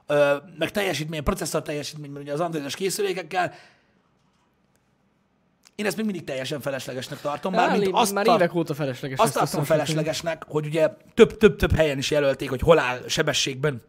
ö, 0.08 0.36
meg 0.58 0.72
teljesítmény, 0.72 1.24
processzor 1.24 1.62
teljesítményben, 1.62 2.22
ugye 2.22 2.34
az 2.34 2.40
androidos 2.40 2.76
készülékekkel. 2.76 3.54
Én 5.76 5.86
ezt 5.86 5.96
még 5.96 6.06
mindig 6.06 6.24
teljesen 6.24 6.62
feleslegesnek 6.62 7.22
tartom. 7.22 7.54
Már, 7.54 7.80
azt 7.92 8.14
már 8.14 8.26
tar- 8.26 8.40
évek 8.42 8.56
óta 8.56 8.74
felesleges. 8.74 9.20
azt 9.20 9.34
tartom 9.34 9.64
feleslegesnek, 9.64 10.44
hogy 10.48 10.66
ugye 10.66 10.90
több-több-több 11.14 11.76
helyen 11.76 11.98
is 11.98 12.12
jelölték, 12.12 12.50
hogy 12.50 12.62
hol 12.62 12.80
áll 12.80 13.08
sebességben 13.08 13.82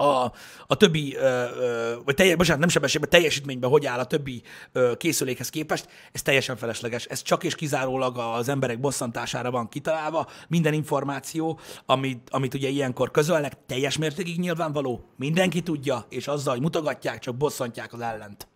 a, 0.00 0.32
a 0.66 0.76
többi, 0.76 1.16
ö, 1.16 1.44
ö, 1.60 1.94
vagy 2.04 2.14
teljes, 2.14 2.36
bocsánat, 2.36 2.60
nem 2.60 2.68
sebességben, 2.68 3.10
teljesítményben 3.10 3.70
hogy 3.70 3.86
áll 3.86 3.98
a 3.98 4.04
többi 4.04 4.42
ö, 4.72 4.92
készülékhez 4.96 5.50
képest, 5.50 5.88
ez 6.12 6.22
teljesen 6.22 6.56
felesleges. 6.56 7.04
Ez 7.04 7.22
csak 7.22 7.44
és 7.44 7.54
kizárólag 7.54 8.18
az 8.18 8.48
emberek 8.48 8.80
bosszantására 8.80 9.50
van 9.50 9.68
kitalálva. 9.68 10.26
Minden 10.48 10.72
információ, 10.72 11.58
amit, 11.86 12.28
amit 12.30 12.54
ugye 12.54 12.68
ilyenkor 12.68 13.10
közölnek, 13.10 13.52
teljes 13.66 13.98
mértékig 13.98 14.38
nyilvánvaló, 14.38 15.04
mindenki 15.16 15.62
tudja, 15.62 16.06
és 16.08 16.28
azzal, 16.28 16.52
hogy 16.52 16.62
mutogatják, 16.62 17.18
csak 17.18 17.36
bosszantják 17.36 17.92
az 17.92 18.00
ellent. 18.00 18.48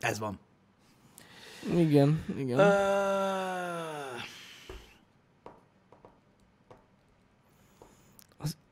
Ez 0.00 0.18
van. 0.18 0.40
Igen, 1.76 2.24
igen. 2.38 2.58
Ö... 2.58 2.68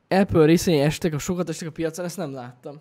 Apple 0.08 0.44
részén 0.44 0.82
estek, 0.82 1.14
a 1.14 1.18
sokat 1.18 1.48
estek 1.48 1.68
a 1.68 1.70
piacon, 1.70 2.04
ezt 2.04 2.16
nem 2.16 2.32
láttam. 2.32 2.80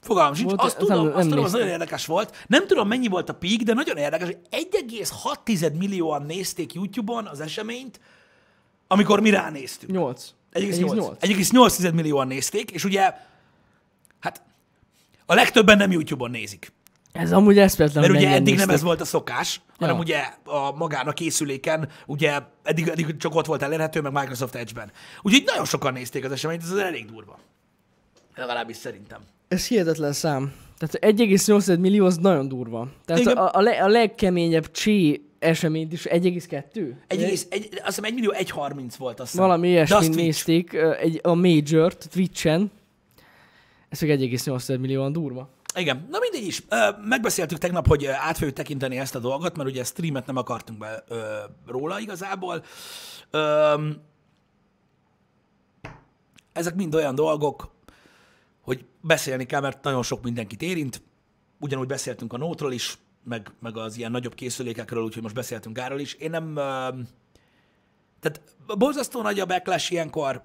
Fogalmam 0.00 0.34
sincs. 0.34 0.48
Volt- 0.48 0.60
azt 0.62 0.78
nem- 0.78 0.86
tudom, 0.86 1.06
nem 1.06 1.16
azt 1.16 1.28
tudom, 1.28 1.44
az 1.44 1.52
nagyon 1.52 1.68
érdekes 1.68 2.06
volt. 2.06 2.44
Nem 2.46 2.66
tudom, 2.66 2.88
mennyi 2.88 3.08
volt 3.08 3.28
a 3.28 3.34
peak, 3.34 3.60
de 3.60 3.74
nagyon 3.74 3.96
érdekes, 3.96 4.26
hogy 4.26 4.38
1,6 4.50 5.76
millióan 5.78 6.22
nézték 6.22 6.72
YouTube-on 6.72 7.26
az 7.26 7.40
eseményt, 7.40 8.00
amikor 8.86 9.20
mi 9.20 9.30
ránéztünk. 9.30 9.92
8. 9.92 10.34
1,8. 10.52 11.16
1,8 11.20 11.92
millióan 11.94 12.26
nézték, 12.26 12.70
és 12.70 12.84
ugye, 12.84 13.12
hát 14.20 14.42
a 15.26 15.34
legtöbben 15.34 15.76
nem 15.76 15.92
YouTube-on 15.92 16.30
nézik. 16.30 16.72
Ez 17.12 17.32
amúgy 17.32 17.58
eszméletlen, 17.58 18.02
Mert 18.10 18.22
ugye 18.22 18.30
eddig 18.30 18.56
nem 18.56 18.70
ez 18.70 18.82
volt 18.82 19.00
a 19.00 19.04
szokás, 19.04 19.60
hanem 19.78 19.94
Ja. 19.94 20.00
ugye 20.00 20.18
a 20.44 20.72
magán 20.76 21.06
a 21.06 21.12
készüléken, 21.12 21.88
ugye 22.06 22.38
eddig, 22.62 22.88
eddig 22.88 23.16
csak 23.16 23.34
ott 23.34 23.46
volt 23.46 23.62
elérhető, 23.62 24.00
meg 24.00 24.12
Microsoft 24.12 24.54
Edge-ben. 24.54 24.90
Úgyhogy 25.22 25.42
nagyon 25.46 25.64
sokan 25.64 25.92
nézték 25.92 26.24
az 26.24 26.32
eseményt, 26.32 26.62
ez 26.62 26.70
elég 26.72 27.06
durva. 27.10 27.38
Legalábbis 28.34 28.76
szerintem. 28.76 29.20
Ez 29.48 29.66
hihetetlen 29.66 30.12
szám. 30.12 30.52
Tehát 30.78 31.16
1,8 31.18 31.78
millió 31.78 32.06
az 32.06 32.16
nagyon 32.16 32.48
durva. 32.48 32.88
Tehát 33.04 33.22
Igen. 33.22 33.36
a, 33.36 33.50
a, 33.52 33.60
le, 33.60 33.70
a 33.70 33.88
legkeményebb 33.88 34.70
csé 34.70 35.20
eseményt 35.38 35.92
is 35.92 36.02
1,2? 36.04 36.94
Egy, 37.06 37.22
egész, 37.22 37.46
egy, 37.50 37.68
azt 37.72 37.84
hiszem 37.86 38.04
1 38.04 38.14
millió 38.14 38.34
1,30 38.38 38.92
volt 38.98 39.20
azt 39.20 39.30
hiszem. 39.30 39.46
Valami 39.46 39.68
ilyesmit 39.68 40.14
nézték 40.14 40.72
egy, 41.00 41.20
a 41.22 41.34
Major-t 41.34 42.08
Twitch-en. 42.10 42.70
Ez 43.88 44.00
meg 44.00 44.18
1,8 44.18 44.80
millióan 44.80 45.12
durva. 45.12 45.48
Igen, 45.74 46.06
na 46.10 46.18
mindegy 46.18 46.46
is. 46.46 46.62
Megbeszéltük 47.04 47.58
tegnap, 47.58 47.86
hogy 47.86 48.06
át 48.06 48.36
fogjuk 48.36 48.56
tekinteni 48.56 48.98
ezt 48.98 49.14
a 49.14 49.18
dolgot, 49.18 49.56
mert 49.56 49.68
ugye 49.68 49.84
streamet 49.84 50.26
nem 50.26 50.36
akartunk 50.36 50.78
be 50.78 51.04
róla 51.66 52.00
igazából. 52.00 52.64
Ezek 56.52 56.74
mind 56.74 56.94
olyan 56.94 57.14
dolgok, 57.14 57.70
hogy 58.60 58.84
beszélni 59.00 59.46
kell, 59.46 59.60
mert 59.60 59.82
nagyon 59.82 60.02
sok 60.02 60.22
mindenkit 60.22 60.62
érint. 60.62 61.02
Ugyanúgy 61.60 61.86
beszéltünk 61.86 62.32
a 62.32 62.36
Nótról 62.36 62.72
is, 62.72 62.98
meg, 63.24 63.52
meg 63.60 63.76
az 63.76 63.96
ilyen 63.96 64.10
nagyobb 64.10 64.34
készülékekről, 64.34 65.02
úgyhogy 65.02 65.22
most 65.22 65.34
beszéltünk 65.34 65.76
Gáról 65.76 66.00
is. 66.00 66.14
Én 66.14 66.30
nem... 66.30 66.54
Tehát 68.20 68.40
borzasztó 68.78 69.22
nagy 69.22 69.40
a 69.40 69.46
backlash 69.46 69.92
ilyenkor, 69.92 70.42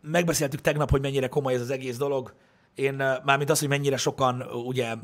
megbeszéltük 0.00 0.60
tegnap, 0.60 0.90
hogy 0.90 1.00
mennyire 1.00 1.28
komoly 1.28 1.54
ez 1.54 1.60
az 1.60 1.70
egész 1.70 1.96
dolog. 1.96 2.34
Én, 2.74 2.94
mármint 3.24 3.50
az, 3.50 3.58
hogy 3.58 3.68
mennyire 3.68 3.96
sokan 3.96 4.42
ugye 4.42 4.94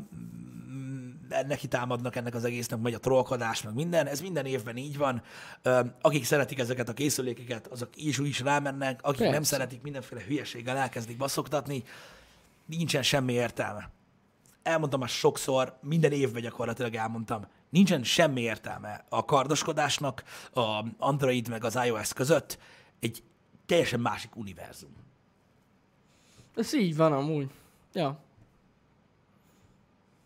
neki 1.47 1.67
támadnak 1.67 2.15
ennek 2.15 2.35
az 2.35 2.43
egésznek, 2.43 2.79
megy 2.79 2.93
a 2.93 2.99
trollkodás, 2.99 3.61
meg 3.61 3.73
minden, 3.73 4.07
ez 4.07 4.21
minden 4.21 4.45
évben 4.45 4.77
így 4.77 4.97
van. 4.97 5.21
Akik 6.01 6.25
szeretik 6.25 6.59
ezeket 6.59 6.89
a 6.89 6.93
készülékeket, 6.93 7.67
azok 7.67 7.89
is 7.95 8.19
úgy 8.19 8.27
is 8.27 8.39
rámennek, 8.39 8.99
akik 9.03 9.19
nem 9.19 9.31
Persze. 9.31 9.55
szeretik, 9.55 9.81
mindenféle 9.81 10.21
hülyeséggel 10.27 10.77
elkezdik 10.77 11.17
baszoktatni, 11.17 11.83
nincsen 12.65 13.03
semmi 13.03 13.33
értelme. 13.33 13.89
Elmondtam 14.63 14.99
már 14.99 15.09
sokszor, 15.09 15.77
minden 15.81 16.11
évben 16.11 16.41
gyakorlatilag 16.41 16.95
elmondtam, 16.95 17.47
nincsen 17.69 18.03
semmi 18.03 18.41
értelme 18.41 19.05
a 19.09 19.25
kardoskodásnak, 19.25 20.23
a 20.53 20.85
Android 20.97 21.49
meg 21.49 21.63
az 21.63 21.79
iOS 21.85 22.13
között, 22.13 22.57
egy 22.99 23.23
teljesen 23.65 23.99
másik 23.99 24.35
univerzum. 24.35 25.07
Ez 26.59 26.73
így 26.73 26.95
van 26.95 27.13
amúgy. 27.13 27.47
Ja. 27.93 28.19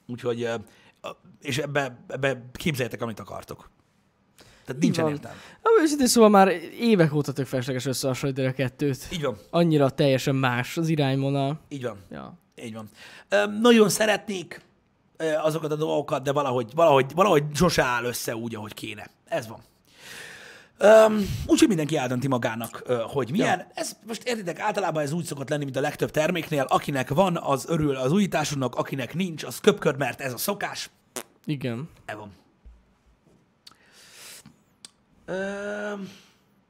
Úgyhogy, 0.08 0.50
és 1.42 1.58
ebbe, 1.58 2.04
ebbe 2.08 2.42
képzeljétek, 2.54 3.02
amit 3.02 3.20
akartok. 3.20 3.70
Tehát 4.66 4.82
nincsen 4.82 5.08
értelme. 5.10 5.38
Őszintén 5.82 6.08
szóval 6.08 6.30
már 6.30 6.48
évek 6.80 7.14
óta 7.14 7.34
tök 7.34 7.46
felesleges 7.46 7.86
összehasonlítani 7.86 8.48
a 8.48 8.54
kettőt. 8.54 9.08
Így 9.12 9.22
van, 9.24 9.38
Annyira 9.50 9.90
teljesen 9.90 10.36
más 10.36 10.78
az 10.78 10.88
irányvonal. 10.90 11.60
így 11.70 11.84
van, 11.84 11.98
Ja. 12.12 12.34
így 12.64 12.74
van. 12.74 12.90
Ö, 13.30 13.46
nagyon 13.46 13.90
szeretnék 13.90 14.62
azokat 15.42 15.72
a 15.72 15.76
dolgokat, 15.76 16.24
de 16.24 16.32
valahogy, 16.32 16.72
valahogy, 16.76 17.14
valahogy 17.14 17.44
sose 17.54 17.84
áll 17.84 18.04
össze 18.04 18.36
úgy, 18.36 18.56
ahogy 18.56 18.74
kéne. 18.74 19.10
Ez 19.26 19.48
van. 19.48 19.60
Um, 20.80 21.18
úgyhogy 21.48 21.68
mindenki 21.68 21.98
eldönti 21.98 22.28
magának, 22.28 22.84
hogy 23.08 23.32
milyen. 23.32 23.60
Ja. 23.60 23.68
Ez 23.74 23.98
most 24.08 24.24
értitek, 24.24 24.60
általában 24.60 25.04
ez 25.04 25.12
úgy 25.12 25.24
szokott 25.26 25.50
lenni, 25.50 25.64
mint 25.64 25.76
a 25.76 25.82
legtöbb 25.82 26.12
terméknél. 26.12 26.66
Akinek 26.68 27.10
van, 27.10 27.38
az 27.38 27.66
örül 27.70 27.96
az 27.96 28.12
újításodnak, 28.12 28.76
akinek 28.76 29.14
nincs, 29.14 29.44
az 29.44 29.60
köpköd, 29.60 29.98
mert 29.98 30.22
ez 30.22 30.34
a 30.34 30.38
szokás. 30.38 30.90
Igen. 31.46 31.90
Ez 32.06 32.16
van. 32.16 32.32
Um, 35.28 36.10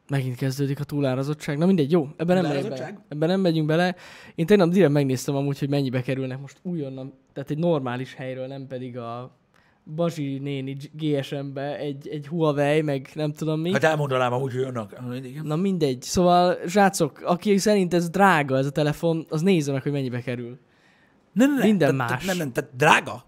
Megint 0.08 0.36
kezdődik 0.36 0.80
a 0.80 0.84
túlárazottság. 0.84 1.58
Na 1.58 1.66
mindegy, 1.66 1.92
jó, 1.92 2.10
ebben 2.18 2.42
nem 2.42 2.52
megyünk 2.52 2.70
bele. 2.70 3.06
Ebben 3.10 3.30
nem 3.30 3.40
megyünk 3.40 3.68
bele. 3.68 3.96
Én 4.36 4.46
tegnap 4.46 4.70
direkt 4.70 4.92
megnéztem 4.92 5.36
amúgy, 5.36 5.60
hogy 5.60 5.70
mennyibe 5.70 6.02
kerülnek 6.02 6.40
most 6.40 6.58
újonnan, 6.62 7.14
tehát 7.34 7.50
egy 7.50 7.58
normális 7.58 8.14
helyről, 8.14 8.48
nem 8.48 8.68
pedig 8.68 8.98
a 8.98 9.38
Bazsi 9.96 10.38
néni 10.38 10.78
GSM-be 10.92 11.78
egy, 11.78 12.08
egy 12.08 12.28
Huawei, 12.28 12.82
meg 12.82 13.10
nem 13.14 13.32
tudom 13.34 13.60
mi. 13.60 13.72
hát 13.72 13.84
elmondanám 13.84 14.34
amúgy, 14.34 14.54
hogy. 15.08 15.26
Igen. 15.26 15.46
Na 15.46 15.56
mindegy. 15.56 16.02
Szóval, 16.02 16.58
zsácok, 16.68 17.22
aki 17.26 17.58
szerint 17.58 17.94
ez 17.94 18.10
drága 18.10 18.58
ez 18.58 18.66
a 18.66 18.72
telefon, 18.72 19.26
az 19.30 19.42
nézze 19.42 19.72
meg, 19.72 19.82
hogy 19.82 19.92
mennyibe 19.92 20.22
kerül. 20.22 20.60
Nem, 21.32 21.54
nem, 21.56 21.68
Minden 21.68 21.98
tehát- 21.98 22.12
más. 22.12 22.26
Nem, 22.26 22.38
nem, 22.38 22.52
tehát 22.52 22.76
drága. 22.76 23.24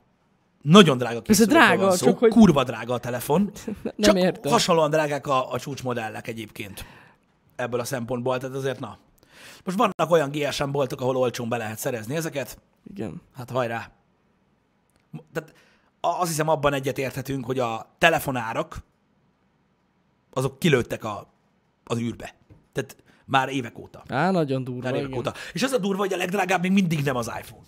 Nagyon 0.61 0.97
drága 0.97 1.21
készülékről 1.21 1.59
drága, 1.61 1.85
van 1.85 1.95
szó. 1.95 2.05
csak 2.05 2.17
hogy- 2.17 2.31
Kurva 2.31 2.63
drága 2.63 2.93
a 2.93 2.97
telefon. 2.97 3.51
Nem 3.83 3.93
Csak 3.99 4.17
értem. 4.17 4.51
hasonlóan 4.51 4.89
drágák 4.89 5.27
a, 5.27 5.51
a 5.51 5.59
csúcsmodellek 5.59 6.27
egyébként. 6.27 6.85
Ebből 7.55 7.79
a 7.79 7.83
szempontból, 7.83 8.37
tehát 8.37 8.55
azért 8.55 8.79
na. 8.79 8.97
Most 9.65 9.77
vannak 9.77 10.11
olyan 10.11 10.29
GSM 10.31 10.69
boltok, 10.71 11.01
ahol 11.01 11.15
olcsón 11.17 11.49
be 11.49 11.57
lehet 11.57 11.77
szerezni 11.77 12.15
ezeket. 12.15 12.57
Igen. 12.93 13.21
Hát 13.35 13.49
hajrá. 13.49 13.91
Tehát 15.33 15.53
azt 16.19 16.29
hiszem 16.29 16.47
abban 16.47 16.73
egyetérthetünk, 16.73 17.45
hogy 17.45 17.59
a 17.59 17.95
telefonárak 17.97 18.77
azok 20.33 20.59
kilőttek 20.59 21.03
a, 21.03 21.27
az 21.83 21.97
űrbe. 21.99 22.35
Tehát 22.71 22.95
már 23.25 23.49
évek 23.49 23.79
óta. 23.79 24.03
Á, 24.07 24.31
nagyon 24.31 24.63
durva, 24.63 24.81
Már 24.83 24.93
évek 24.93 25.07
igen. 25.07 25.19
óta. 25.19 25.33
És 25.53 25.63
az 25.63 25.71
a 25.71 25.77
durva, 25.77 25.97
hogy 25.99 26.13
a 26.13 26.17
legdrágább 26.17 26.61
még 26.61 26.71
mindig 26.71 27.03
nem 27.03 27.15
az 27.15 27.31
iPhone. 27.39 27.65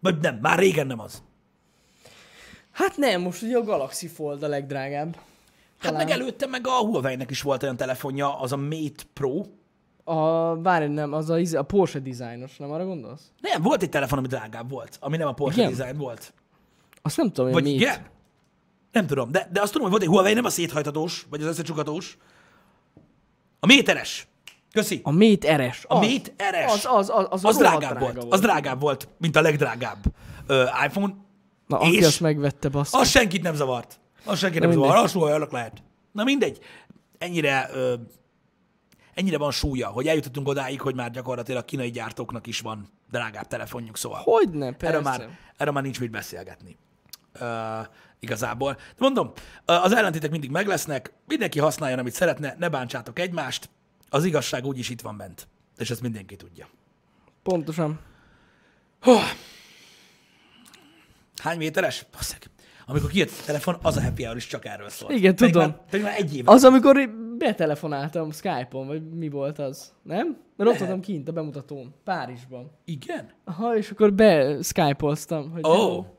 Vagy 0.00 0.18
nem, 0.18 0.38
már 0.42 0.58
régen 0.58 0.86
nem 0.86 1.00
az. 1.00 1.22
Hát 2.70 2.96
nem, 2.96 3.20
most 3.20 3.42
ugye 3.42 3.56
a 3.56 3.62
Galaxy 3.62 4.06
Fold 4.06 4.42
a 4.42 4.48
legdrágább. 4.48 5.14
Hát 5.14 5.92
Talán. 5.92 5.96
meg 6.06 6.10
előtte 6.10 6.46
meg 6.46 6.66
a 6.66 6.70
Huawei-nek 6.70 7.30
is 7.30 7.42
volt 7.42 7.62
olyan 7.62 7.76
telefonja, 7.76 8.40
az 8.40 8.52
a 8.52 8.56
Mate 8.56 9.02
Pro. 9.12 9.42
A, 10.04 10.56
várj, 10.62 10.86
nem, 10.86 11.12
az 11.12 11.30
a, 11.30 11.38
a 11.58 11.62
Porsche 11.62 11.98
dizájnos, 11.98 12.56
nem 12.56 12.70
arra 12.70 12.84
gondolsz? 12.84 13.22
Nem, 13.40 13.62
volt 13.62 13.82
egy 13.82 13.88
telefon, 13.88 14.18
ami 14.18 14.26
drágább 14.26 14.70
volt, 14.70 14.96
ami 15.00 15.16
nem 15.16 15.28
a 15.28 15.32
Porsche 15.32 15.60
Igen? 15.62 15.74
design 15.76 15.96
volt. 15.98 16.32
Azt 17.08 17.16
nem 17.16 17.26
tudom, 17.32 17.44
Vagy 17.52 17.62
hogy 17.62 17.62
mi. 17.62 17.70
igen? 17.78 18.06
Nem 18.92 19.06
tudom, 19.06 19.30
de, 19.30 19.48
de 19.52 19.60
azt 19.60 19.72
tudom, 19.72 19.82
hogy 19.90 19.90
volt 19.90 20.02
egy 20.02 20.08
Huawei, 20.16 20.34
nem 20.34 20.44
a 20.44 20.50
széthajtatós, 20.50 21.26
vagy 21.30 21.40
az 21.40 21.46
összecsukatós. 21.46 22.16
A 23.60 23.66
méteres. 23.66 24.28
Köszi. 24.72 25.00
A 25.04 25.10
Mate 25.10 25.56
RS. 25.56 25.84
A 25.88 25.94
az. 25.98 26.06
Mate 26.12 26.50
RS. 26.50 26.72
Az, 26.72 26.86
az, 26.90 27.10
az, 27.10 27.26
az, 27.30 27.44
Az 27.44 27.56
drágább 27.56 27.80
drága 27.98 27.98
volt. 28.20 28.32
Az 28.32 28.40
drágább 28.40 28.80
volt, 28.80 29.08
mint 29.18 29.36
a 29.36 29.40
legdrágább 29.40 29.98
ö, 30.46 30.62
iPhone. 30.86 31.14
Na, 31.66 31.78
aki 31.78 31.96
és- 31.96 32.04
azt 32.06 32.20
megvette, 32.20 32.68
basz. 32.68 32.94
Az 32.94 33.08
senkit 33.08 33.42
nem 33.42 33.54
zavart. 33.54 34.00
Az 34.24 34.38
senkit 34.38 34.60
nem 34.60 34.68
Na 34.68 34.74
zavart. 34.74 34.90
mindegy. 34.92 35.10
Az 35.14 35.22
súlyolnak 35.22 35.50
lehet. 35.52 35.82
Na 36.12 36.24
mindegy. 36.24 36.58
Ennyire, 37.18 37.70
ö, 37.72 37.94
ennyire 39.14 39.38
van 39.38 39.50
súlya, 39.50 39.88
hogy 39.88 40.06
eljutottunk 40.06 40.48
odáig, 40.48 40.80
hogy 40.80 40.94
már 40.94 41.10
gyakorlatilag 41.10 41.64
kínai 41.64 41.90
gyártóknak 41.90 42.46
is 42.46 42.60
van 42.60 42.88
drágább 43.10 43.46
telefonjuk, 43.46 43.96
szóval. 43.96 44.20
Hogyne, 44.24 44.72
persze. 44.72 44.86
Erről 44.86 45.00
már, 45.02 45.28
erről 45.56 45.72
már 45.72 45.82
nincs 45.82 46.00
mit 46.00 46.10
beszélgetni. 46.10 46.76
Uh, 47.40 47.86
igazából. 48.20 48.74
De 48.74 48.80
mondom, 48.98 49.32
az 49.64 49.92
ellentétek 49.92 50.30
mindig 50.30 50.50
meg 50.50 50.66
lesznek, 50.66 51.12
mindenki 51.26 51.58
használjon, 51.58 51.98
amit 51.98 52.12
szeretne, 52.12 52.54
ne 52.58 52.68
bántsátok 52.68 53.18
egymást, 53.18 53.68
az 54.08 54.24
igazság 54.24 54.66
úgyis 54.66 54.88
itt 54.90 55.00
van 55.00 55.16
bent. 55.16 55.48
És 55.76 55.90
ezt 55.90 56.02
mindenki 56.02 56.36
tudja. 56.36 56.68
Pontosan. 57.42 58.00
Hány 61.42 61.56
méteres? 61.56 62.06
Basszeg. 62.12 62.50
Amikor 62.86 63.10
kijött 63.10 63.30
a 63.30 63.44
telefon, 63.44 63.76
az 63.82 63.96
a 63.96 64.02
happy 64.02 64.22
hour 64.22 64.36
is 64.36 64.46
csak 64.46 64.64
erről 64.64 64.88
szólt. 64.88 65.12
Igen, 65.12 65.34
Pedig 65.34 65.52
tudom. 65.52 65.68
Már, 65.68 65.84
pedig 65.90 66.04
már 66.04 66.14
egy 66.16 66.36
éve. 66.36 66.52
Az, 66.52 66.64
amikor 66.64 67.10
betelefonáltam 67.38 68.32
Skype-on, 68.32 68.86
vagy 68.86 69.08
mi 69.08 69.28
volt 69.28 69.58
az, 69.58 69.92
nem? 70.02 70.36
Mert 70.56 70.70
ott 70.70 70.78
voltam 70.78 71.00
kint 71.00 71.28
a 71.28 71.32
bemutatón, 71.32 71.94
Párizsban. 72.04 72.70
Igen? 72.84 73.30
Aha, 73.44 73.76
és 73.76 73.90
akkor 73.90 74.12
be 74.12 74.62
Skype-oztam, 74.62 75.50
hogy. 75.50 75.60
Oh. 75.64 75.94
Nem 75.94 76.17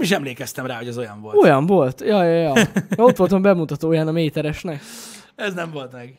is 0.00 0.10
emlékeztem 0.10 0.66
rá, 0.66 0.76
hogy 0.76 0.88
az 0.88 0.98
olyan 0.98 1.20
volt. 1.20 1.36
Olyan 1.36 1.66
volt, 1.66 2.00
ja, 2.00 2.22
ja, 2.24 2.40
ja. 2.40 2.66
Ott 2.96 3.16
voltam 3.16 3.42
bemutatóján 3.42 4.08
a 4.08 4.12
méteresnek. 4.12 4.82
Ez 5.34 5.54
nem 5.54 5.70
volt 5.70 5.92
meg. 5.92 6.18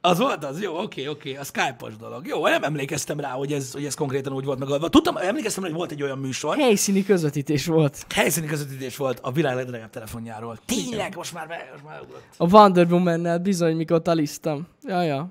Az 0.00 0.18
volt 0.18 0.44
az? 0.44 0.62
Jó, 0.62 0.78
oké, 0.82 1.06
oké, 1.06 1.36
a 1.36 1.44
Skype-os 1.44 1.96
dolog. 1.96 2.26
Jó, 2.26 2.46
nem 2.46 2.62
emlékeztem 2.62 3.20
rá, 3.20 3.30
hogy 3.30 3.52
ez, 3.52 3.72
hogy 3.72 3.84
ez 3.84 3.94
konkrétan 3.94 4.32
úgy 4.32 4.44
volt 4.44 4.58
megadva. 4.58 4.88
Tudtam, 4.88 5.16
emlékeztem, 5.16 5.62
rá, 5.62 5.68
hogy 5.68 5.78
volt 5.78 5.90
egy 5.90 6.02
olyan 6.02 6.18
műsor, 6.18 6.56
Helyszíni 6.56 7.04
közvetítés 7.04 7.66
volt. 7.66 8.06
helyszíni 8.14 8.46
közvetítés 8.46 8.96
volt 8.96 9.18
a 9.22 9.32
világ 9.32 9.54
legdrágább 9.54 9.90
telefonjáról. 9.90 10.58
Tényleg, 10.66 11.16
most 11.16 11.34
már, 11.34 11.48
be, 11.48 11.68
most 11.72 11.84
már 11.84 12.00
ugrott. 12.00 12.24
A 12.36 12.48
Wonder 12.48 12.86
Woman-nel 12.92 13.38
bizony, 13.38 13.76
mikor 13.76 14.02
talisztam. 14.02 14.66
Ja, 14.82 15.02
ja. 15.02 15.28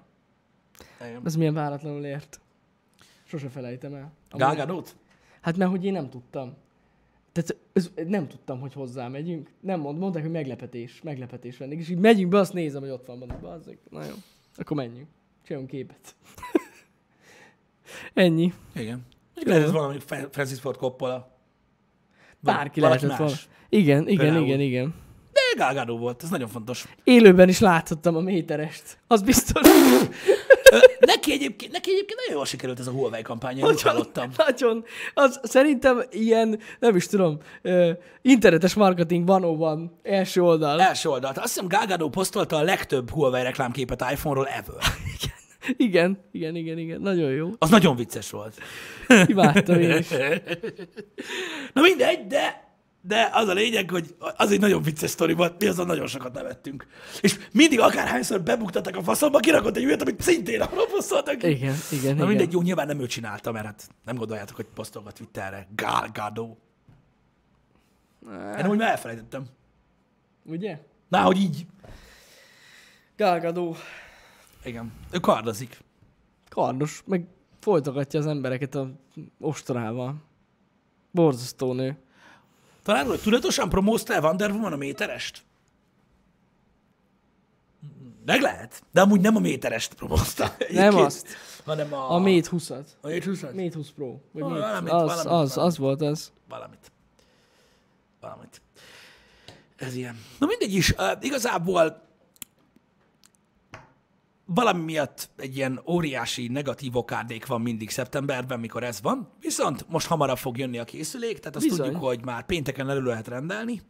Igen. 1.01 1.21
Ez 1.25 1.35
milyen 1.35 1.53
váratlanul 1.53 2.05
ért. 2.05 2.39
Sose 3.27 3.49
felejtem 3.49 3.93
el. 3.93 4.11
Gágádót? 4.31 4.95
Hát 5.41 5.57
mert 5.57 5.71
hogy 5.71 5.85
én 5.85 5.91
nem 5.91 6.09
tudtam. 6.09 6.53
Tehát 7.33 7.57
ez, 7.73 7.91
nem 8.07 8.27
tudtam, 8.27 8.59
hogy 8.59 8.73
hozzá 8.73 9.07
megyünk. 9.07 9.49
Nem 9.59 9.79
mond, 9.79 9.99
mondták, 9.99 10.21
hogy 10.21 10.31
meglepetés, 10.31 11.01
meglepetés 11.01 11.57
vendég. 11.57 11.79
És 11.79 11.89
így 11.89 11.97
megyünk 11.97 12.29
be, 12.29 12.37
azt 12.39 12.53
nézem, 12.53 12.81
hogy 12.81 12.89
ott 12.89 13.05
van 13.05 13.19
benne. 13.19 13.35
Bazzeg. 13.35 13.77
Na 13.89 14.03
jó. 14.03 14.13
Akkor 14.55 14.77
menjünk. 14.77 15.07
Csináljunk 15.43 15.71
képet. 15.71 16.15
Ennyi. 18.13 18.53
Igen. 18.75 19.05
Lehet, 19.35 19.63
ez 19.63 19.71
valami 19.71 19.99
Francis 20.31 20.59
Ford 20.59 20.77
Coppola. 20.77 21.37
Bárki 22.39 22.79
lehetett 22.79 23.15
volna. 23.15 23.33
Igen, 23.69 24.07
igen, 24.07 24.17
Például. 24.17 24.45
igen, 24.45 24.59
igen. 24.59 24.93
De 25.55 25.63
Gágádó 25.63 25.97
volt, 25.97 26.23
ez 26.23 26.29
nagyon 26.29 26.47
fontos. 26.47 26.85
Élőben 27.03 27.49
is 27.49 27.59
láthattam 27.59 28.15
a 28.15 28.19
méterest. 28.19 28.97
Az 29.07 29.21
biztos. 29.21 29.61
Neki, 30.99 31.31
egyébként, 31.31 31.71
neki 31.71 31.91
egyébként 31.91 32.19
nagyon 32.19 32.35
jól 32.35 32.45
sikerült 32.45 32.79
ez 32.79 32.87
a 32.87 32.91
Huawei 32.91 33.21
kampány, 33.21 33.61
úgy 33.61 33.81
hallottam. 33.81 34.29
Nagyon. 34.37 34.83
Az 35.13 35.39
szerintem 35.43 36.03
ilyen, 36.09 36.59
nem 36.79 36.95
is 36.95 37.07
tudom, 37.07 37.37
uh, 37.63 37.89
internetes 38.21 38.73
marketing 38.73 39.27
van 39.27 39.99
első 40.03 40.41
oldal. 40.41 40.81
Első 40.81 41.09
oldalt. 41.09 41.37
Azt 41.37 41.47
hiszem 41.53 41.67
Gágádó 41.67 42.09
posztolta 42.09 42.55
a 42.55 42.61
legtöbb 42.61 43.09
Huawei 43.09 43.43
reklámképet 43.43 44.05
iPhone-ról 44.11 44.47
ever. 44.47 44.75
Igen, 45.77 46.19
igen, 46.31 46.55
igen, 46.55 46.77
igen. 46.77 47.01
Nagyon 47.01 47.31
jó. 47.31 47.49
Az 47.57 47.69
nagyon 47.69 47.95
vicces 47.95 48.29
volt. 48.29 48.57
Imádtam 49.25 49.79
én 49.79 49.97
is. 49.97 50.07
Na 51.73 51.81
mindegy, 51.81 52.27
de, 52.27 52.62
de 53.05 53.29
az 53.33 53.47
a 53.47 53.53
lényeg, 53.53 53.89
hogy 53.89 54.15
az 54.37 54.51
egy 54.51 54.59
nagyon 54.59 54.81
vicces 54.81 55.09
sztori 55.09 55.33
volt, 55.33 55.61
mi 55.61 55.67
azon 55.67 55.85
nagyon 55.85 56.07
sokat 56.07 56.33
nevettünk. 56.33 56.87
És 57.21 57.39
mindig 57.51 57.79
akárhányszor 57.79 58.41
bebuktattak 58.41 58.95
a 58.95 59.03
faszomba, 59.03 59.39
kirakott 59.39 59.77
egy 59.77 59.85
olyat, 59.85 60.01
amit 60.01 60.21
szintén 60.21 60.61
arról 60.61 60.87
posztoltak. 60.87 61.43
Igen, 61.43 61.75
igen, 61.91 62.09
Na 62.09 62.13
igen. 62.13 62.27
mindegy, 62.27 62.51
jó, 62.51 62.61
nyilván 62.61 62.87
nem 62.87 62.99
ő 62.99 63.05
csinálta, 63.05 63.51
mert 63.51 63.65
hát 63.65 63.89
nem 64.05 64.15
gondoljátok, 64.15 64.55
hogy 64.55 64.65
posztolgat 64.65 65.13
Twitterre. 65.15 65.67
Gálgádó. 65.75 66.57
Én 68.59 68.69
úgy 68.69 68.77
már 68.77 68.89
elfelejtettem. 68.89 69.45
Ugye? 70.45 70.79
Na, 71.07 71.21
hogy 71.21 71.37
így. 71.37 71.65
Gálgadó. 73.15 73.75
Igen. 74.63 74.93
Ő 75.11 75.19
kardozik. 75.19 75.79
Kardos, 76.49 77.03
meg 77.05 77.25
folytogatja 77.59 78.19
az 78.19 78.25
embereket 78.27 78.75
a 78.75 78.91
ostorával. 79.39 80.15
Borzasztó 81.11 81.73
nő. 81.73 81.97
Talán, 82.83 83.05
hogy 83.05 83.19
tudatosan 83.21 83.69
promózta 83.69 84.13
el 84.13 84.21
Wonder 84.21 84.51
Woman 84.51 84.73
a 84.73 84.75
méterest? 84.75 85.43
Meg 88.25 88.41
lehet. 88.41 88.83
De 88.91 89.01
amúgy 89.01 89.21
nem 89.21 89.35
a 89.35 89.39
méterest 89.39 89.93
promózta. 89.93 90.55
Nem 90.69 90.95
azt. 90.95 91.27
Hanem 91.65 91.93
a... 91.93 92.11
A 92.11 92.19
Mate 92.19 92.49
20-at. 92.51 92.85
A 93.01 93.07
Mate 93.07 93.25
20 93.25 93.41
Mate 93.41 93.71
20 93.73 93.89
Pro. 93.89 94.17
Vagy 94.31 94.43
Mate. 94.43 94.59
valamit, 94.59 94.91
az, 94.91 95.01
valamit, 95.01 95.17
az, 95.25 95.25
valamit. 95.25 95.57
az 95.57 95.77
volt 95.77 96.01
az. 96.01 96.31
Valamit. 96.49 96.91
Valamit. 98.21 98.61
Ez 99.75 99.95
ilyen. 99.95 100.19
Na 100.39 100.45
mindegy 100.45 100.73
is. 100.73 100.89
Uh, 100.91 101.11
igazából 101.21 102.02
valami 104.45 104.83
miatt 104.83 105.29
egy 105.37 105.55
ilyen 105.55 105.81
óriási 105.87 106.47
negatív 106.47 106.95
okárdék 106.95 107.45
van 107.45 107.61
mindig 107.61 107.89
szeptemberben, 107.89 108.59
mikor 108.59 108.83
ez 108.83 109.01
van. 109.01 109.29
Viszont 109.39 109.85
most 109.89 110.07
hamarabb 110.07 110.37
fog 110.37 110.57
jönni 110.57 110.77
a 110.77 110.83
készülék, 110.83 111.39
tehát 111.39 111.55
azt 111.55 111.65
Bizony. 111.65 111.85
tudjuk, 111.85 112.03
hogy 112.03 112.25
már 112.25 112.45
pénteken 112.45 112.89
elő 112.89 113.01
lehet 113.01 113.27
rendelni, 113.27 113.81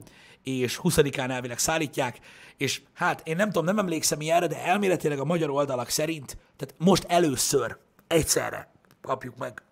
és 0.43 0.79
20-án 0.83 1.29
elvileg 1.29 1.59
szállítják, 1.59 2.19
és 2.57 2.81
hát 2.93 3.27
én 3.27 3.35
nem 3.35 3.47
tudom, 3.47 3.65
nem 3.65 3.79
emlékszem 3.79 4.21
ilyenre, 4.21 4.47
de 4.47 4.65
elméletileg 4.65 5.19
a 5.19 5.25
magyar 5.25 5.49
oldalak 5.49 5.89
szerint, 5.89 6.37
tehát 6.55 6.75
most 6.77 7.03
először 7.07 7.77
egyszerre 8.07 8.71
kapjuk 9.01 9.37
meg 9.37 9.63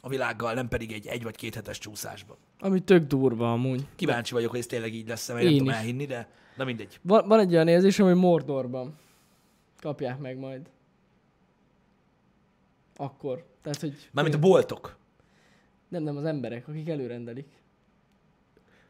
a 0.00 0.08
világgal, 0.08 0.52
nem 0.52 0.68
pedig 0.68 0.92
egy 0.92 1.06
egy 1.06 1.22
vagy 1.22 1.36
két 1.36 1.54
hetes 1.54 1.78
csúszásba. 1.78 2.36
Ami 2.58 2.80
tök 2.80 3.04
durva 3.04 3.52
amúgy. 3.52 3.86
Kíváncsi 3.96 4.32
vagyok, 4.32 4.50
hogy 4.50 4.58
ez 4.58 4.66
tényleg 4.66 4.94
így 4.94 5.08
lesz, 5.08 5.28
mert 5.28 5.40
én, 5.40 5.46
nem 5.46 5.56
tudom 5.56 5.72
is. 5.72 5.78
elhinni, 5.78 6.06
de 6.06 6.28
na 6.56 6.64
mindegy. 6.64 6.98
Van, 7.02 7.28
van 7.28 7.38
egy 7.38 7.52
olyan 7.52 7.68
érzésem, 7.68 8.06
hogy 8.06 8.14
Mordorban 8.14 8.98
kapják 9.86 10.18
meg 10.18 10.38
majd. 10.38 10.70
Akkor. 12.96 13.44
Tehát, 13.62 13.80
hogy... 13.80 14.08
Mármint 14.12 14.36
a 14.36 14.38
boltok. 14.38 14.96
Nem, 15.88 16.02
nem 16.02 16.16
az 16.16 16.24
emberek, 16.24 16.68
akik 16.68 16.88
előrendelik. 16.88 17.46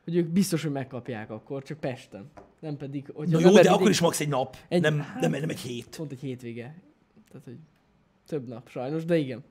Hogy 0.05 0.17
ők 0.17 0.29
biztos, 0.29 0.63
hogy 0.63 0.73
megkapják 0.73 1.31
akkor, 1.31 1.63
csak 1.63 1.81
Pesten. 1.81 2.31
Nem 2.61 2.77
pedig, 2.77 3.11
hogy 3.15 3.29
Na 3.29 3.41
jó, 3.41 3.53
de 3.55 3.71
akkor 3.71 3.91
is 3.91 4.01
max 4.01 4.21
egy 4.21 4.29
nap, 4.29 4.57
Egy- 4.69 4.81
nem, 4.83 5.01
hát- 5.01 5.21
nem, 5.21 5.31
nem 5.31 5.49
egy 5.49 5.61
hét. 5.61 5.97
Pont 5.97 6.13
egy 6.13 6.21
hétvége. 6.21 6.83
Tehát, 7.29 7.45
hogy 7.45 7.59
több 8.27 8.49
nap 8.49 8.69
sajnos, 8.69 9.05
de 9.05 9.17
igen. 9.17 9.45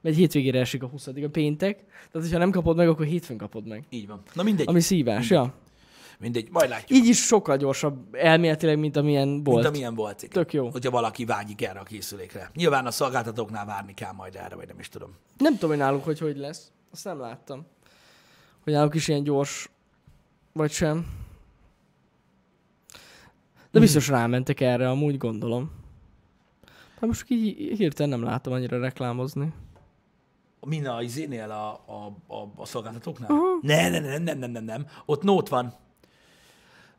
Mert 0.00 0.14
egy 0.14 0.20
hétvégére 0.20 0.60
esik 0.60 0.82
a 0.82 0.86
20 0.86 1.06
a 1.06 1.12
péntek. 1.32 1.76
Tehát, 1.86 2.26
hogyha 2.28 2.38
nem 2.38 2.50
kapod 2.50 2.76
meg, 2.76 2.88
akkor 2.88 3.06
hétfőn 3.06 3.36
kapod 3.36 3.66
meg. 3.66 3.84
Így 3.88 4.06
van. 4.06 4.22
Na 4.34 4.42
mindegy, 4.42 4.68
Ami 4.68 4.80
szívás, 4.80 5.30
ja. 5.30 5.54
Mindegy, 6.20 6.48
majd 6.50 6.68
látjuk, 6.68 6.98
Így 6.98 7.06
is 7.06 7.18
sokkal 7.26 7.56
gyorsabb 7.56 8.14
elméletileg, 8.14 8.78
mint 8.78 8.96
amilyen 8.96 9.42
volt. 9.44 9.56
mint 9.62 9.68
amilyen 9.74 9.94
volt. 9.94 10.22
Igen. 10.22 10.32
Tök 10.42 10.52
jó. 10.52 10.68
Hogyha 10.70 10.90
valaki 10.90 11.24
vágyik 11.24 11.62
erre 11.62 11.80
a 11.80 11.82
készülékre. 11.82 12.50
Nyilván 12.54 12.86
a 12.86 12.90
szolgáltatóknál 12.90 13.64
várni 13.66 13.94
kell 13.94 14.12
majd 14.12 14.36
erre, 14.36 14.54
vagy 14.54 14.66
nem 14.66 14.78
is 14.78 14.88
tudom. 14.88 15.10
Nem 15.38 15.52
tudom, 15.54 15.70
hogy 15.70 15.78
náluk 15.78 16.04
hogy 16.04 16.18
hogy 16.18 16.36
lesz. 16.36 16.70
Azt 16.92 17.04
nem 17.04 17.20
láttam. 17.20 17.66
Hogy 18.64 18.72
náluk 18.72 18.94
is 18.94 19.08
ilyen 19.08 19.22
gyors, 19.22 19.70
vagy 20.52 20.70
sem. 20.70 21.06
De 23.52 23.78
Mhm. 23.78 23.80
biztos 23.80 24.08
rámentek 24.08 24.60
erre, 24.60 24.90
amúgy 24.90 25.16
gondolom. 25.18 25.70
Hát 26.92 27.06
most 27.08 27.24
így 27.30 27.76
hirtelen 27.76 28.10
nem 28.18 28.28
látom 28.28 28.52
annyira 28.52 28.78
reklámozni. 28.78 29.52
Min 30.66 30.86
a 30.86 31.02
izénél 31.02 31.50
a, 31.50 31.70
a, 31.72 32.06
a, 32.34 32.50
a 32.56 32.64
szolgáltatóknál? 32.66 33.30
Ne, 33.62 33.88
ne, 33.88 33.98
ne, 34.00 34.18
nem, 34.18 34.38
nem, 34.38 34.50
nem, 34.50 34.64
nem. 34.64 34.86
Ott 35.06 35.22
nót 35.22 35.48
van. 35.48 35.74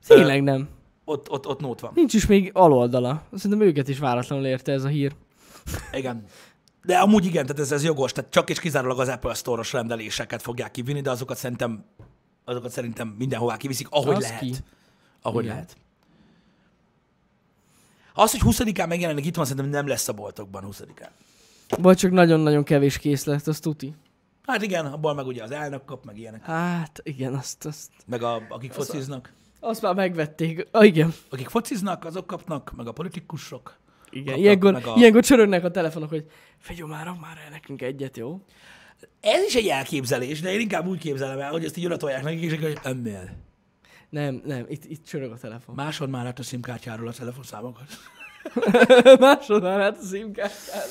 Tényleg 0.08 0.44
nem. 0.44 0.70
Ott, 1.06 1.30
ott, 1.30 1.48
ott 1.48 1.60
nót 1.60 1.80
van. 1.80 1.92
Nincs 1.96 2.14
is 2.14 2.26
még 2.26 2.52
aloldala. 2.54 3.24
Szerintem 3.34 3.68
őket 3.68 3.88
is 3.88 4.00
váratlanul 4.00 4.46
érte 4.46 4.72
ez 4.72 4.84
a 4.84 4.88
hír. 4.88 5.16
Igen. 5.94 6.26
De 6.84 6.98
amúgy 6.98 7.26
igen, 7.26 7.46
tehát 7.46 7.62
ez, 7.62 7.72
ez 7.72 7.84
jogos, 7.84 8.12
tehát 8.12 8.32
csak 8.32 8.50
és 8.50 8.60
kizárólag 8.60 9.00
az 9.00 9.08
Apple 9.08 9.34
Store-os 9.34 9.74
rendeléseket 9.74 10.42
fogják 10.42 10.72
kivinni, 10.72 11.02
de 11.02 11.10
azokat 11.10 11.38
szerintem, 11.38 11.84
azokat 12.46 12.72
szerintem 12.72 13.08
mindenhová 13.18 13.58
kiviszik, 13.58 13.88
ahogy 13.90 14.16
Az 14.16 14.22
lehet. 14.22 14.40
ki. 14.40 14.54
ahogy 15.22 15.44
Igen. 15.44 15.56
lehet. 15.56 15.76
Az, 18.14 18.32
hogy 18.32 18.56
20-án 18.56 18.88
megjelenik 18.88 19.26
itt 19.26 19.36
van, 19.36 19.46
szerintem 19.46 19.72
nem 19.72 19.88
lesz 19.88 20.08
a 20.08 20.14
boltokban 20.14 20.64
20-án. 20.72 21.10
Vagy 21.78 21.98
csak 21.98 22.12
nagyon-nagyon 22.12 22.64
kevés 22.64 22.98
készlet, 22.98 23.48
az 23.48 23.60
tuti. 23.60 23.96
Hát 24.46 24.62
igen, 24.62 24.86
abból 24.86 25.14
meg 25.14 25.26
ugye 25.26 25.44
az 25.44 25.52
elnök 25.52 25.86
kap, 25.86 26.06
meg 26.06 26.18
ilyenek. 26.18 26.44
Hát 26.46 27.00
igen, 27.04 27.34
azt, 27.34 27.66
azt, 27.66 27.90
Meg 28.06 28.24
a, 28.24 28.42
akik 28.50 28.72
fociznak. 28.72 29.32
Azt 29.64 29.82
már 29.82 29.94
megvették. 29.96 30.68
Ah, 30.72 30.86
igen. 30.86 31.14
Akik 31.30 31.48
fociznak, 31.50 32.06
azok 32.06 32.28
kapnak, 32.28 32.72
meg 32.76 32.88
a 32.88 32.92
politikusok. 32.92 33.78
Igen, 34.10 34.24
Kapnak 34.26 34.42
ilyenkor, 34.44 34.72
meg 34.74 34.86
a- 34.88 34.94
ilyenkor 34.98 35.24
csörögnek 35.24 35.64
a 35.64 35.72
telefonok, 35.72 36.10
hogy 36.10 36.26
figyelj 36.58 36.90
már, 36.90 37.06
már 37.06 37.38
el 37.46 37.50
nekünk 37.52 37.82
egyet, 37.82 38.18
jó? 38.18 38.42
Ez 39.20 39.44
is 39.48 39.56
egy 39.56 39.68
elképzelés, 39.68 40.42
de 40.42 40.52
én 40.54 40.60
inkább 40.60 40.88
úgy 40.88 41.00
képzelem 41.00 41.40
el, 41.40 41.52
hogy 41.52 41.66
ezt 41.66 41.78
így 41.78 41.86
odatolják 41.86 42.24
nekik, 42.24 42.42
és 42.52 42.60
hogy 42.60 42.78
emmél. 42.84 43.30
Nem, 44.10 44.42
nem, 44.46 44.66
itt, 44.70 44.86
itt 44.86 45.06
csörög 45.06 45.32
a 45.32 45.38
telefon. 45.38 45.76
Másod 45.76 46.10
már 46.10 46.26
át 46.26 46.40
a 46.40 46.44
SIM-kártyáról 46.44 47.08
a 47.08 47.12
telefonszámokat. 47.14 47.86
Másod 49.20 49.62
már 49.64 49.80
hát 49.80 49.98
a 49.98 50.04
szimkártyára. 50.04 50.82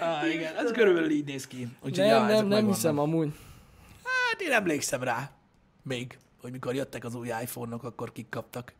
Ah, 0.00 0.34
igen, 0.34 0.56
ez 0.56 0.70
körülbelül 0.70 1.10
így 1.10 1.24
néz 1.24 1.46
ki. 1.46 1.68
Úgyhogy 1.80 2.06
Nem, 2.06 2.06
ja, 2.08 2.18
nem, 2.20 2.28
nem 2.28 2.46
megvannak. 2.46 2.74
hiszem 2.74 2.98
amúgy. 2.98 3.28
Hát 4.04 4.40
én 4.40 4.52
emlékszem 4.52 5.02
rá. 5.02 5.30
Még, 5.82 6.18
hogy 6.42 6.52
mikor 6.52 6.74
jöttek 6.74 7.04
az 7.04 7.14
új 7.14 7.28
iPhone-ok, 7.28 7.82
akkor 7.82 8.12
kik 8.12 8.28
kaptak. 8.28 8.72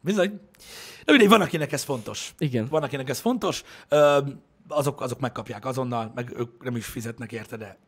Bizony. 0.00 0.40
De 1.04 1.10
mindegy, 1.12 1.28
van, 1.28 1.40
akinek 1.40 1.72
ez 1.72 1.82
fontos. 1.82 2.34
Igen. 2.38 2.66
Van, 2.66 2.82
akinek 2.82 3.08
ez 3.08 3.18
fontos. 3.18 3.62
Ö, 3.88 4.20
azok, 4.68 5.00
azok 5.00 5.20
megkapják 5.20 5.64
azonnal, 5.64 6.12
meg 6.14 6.32
ők 6.36 6.62
nem 6.62 6.76
is 6.76 6.86
fizetnek 6.86 7.32
érte, 7.32 7.56
de 7.56 7.78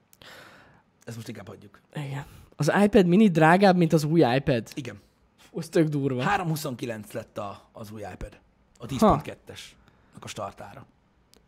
ezt 1.04 1.16
most 1.16 1.28
inkább 1.28 1.48
hagyjuk. 1.48 1.80
Igen. 1.94 2.24
Az 2.56 2.72
iPad 2.82 3.06
mini 3.06 3.28
drágább, 3.28 3.76
mint 3.76 3.92
az 3.92 4.04
új 4.04 4.20
iPad. 4.34 4.68
Igen. 4.74 5.00
Az 5.52 5.68
tök 5.68 5.88
durva. 5.88 6.22
329 6.22 7.12
lett 7.12 7.38
a, 7.38 7.68
az 7.72 7.90
új 7.90 8.00
iPad. 8.00 8.38
A 8.78 8.86
Ha. 8.98 9.22
10.2-es 9.24 9.60
a 10.20 10.28
startára. 10.28 10.86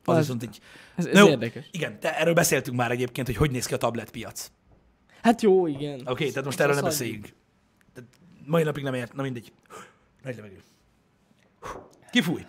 Az 0.07 0.17
Az- 0.17 0.21
viszont 0.21 0.43
egy... 0.43 0.61
Ez, 0.97 1.07
ez 1.07 1.19
jó, 1.19 1.29
érdekes. 1.29 1.69
Igen, 1.71 1.97
de 2.01 2.19
erről 2.19 2.35
beszéltünk 2.35 2.77
már 2.77 2.91
egyébként, 2.91 3.27
hogy 3.27 3.37
hogy 3.37 3.51
néz 3.51 3.67
ki 3.67 3.75
a 3.75 3.77
tabletpiac. 3.77 4.51
Hát 5.23 5.43
jó, 5.43 5.67
igen. 5.67 5.95
Oké, 6.01 6.11
okay, 6.11 6.29
tehát 6.29 6.45
most 6.45 6.61
erről 6.61 6.75
nem 6.75 6.85
beszéljünk. 6.85 7.29
Tehát 7.95 8.11
mai 8.45 8.63
napig 8.63 8.83
nem 8.85 8.95
ért, 8.95 9.15
na 9.15 9.23
mindegy. 9.23 9.53
Nagy 10.23 10.37
levegő. 10.37 10.63
Kifúj. 12.11 12.45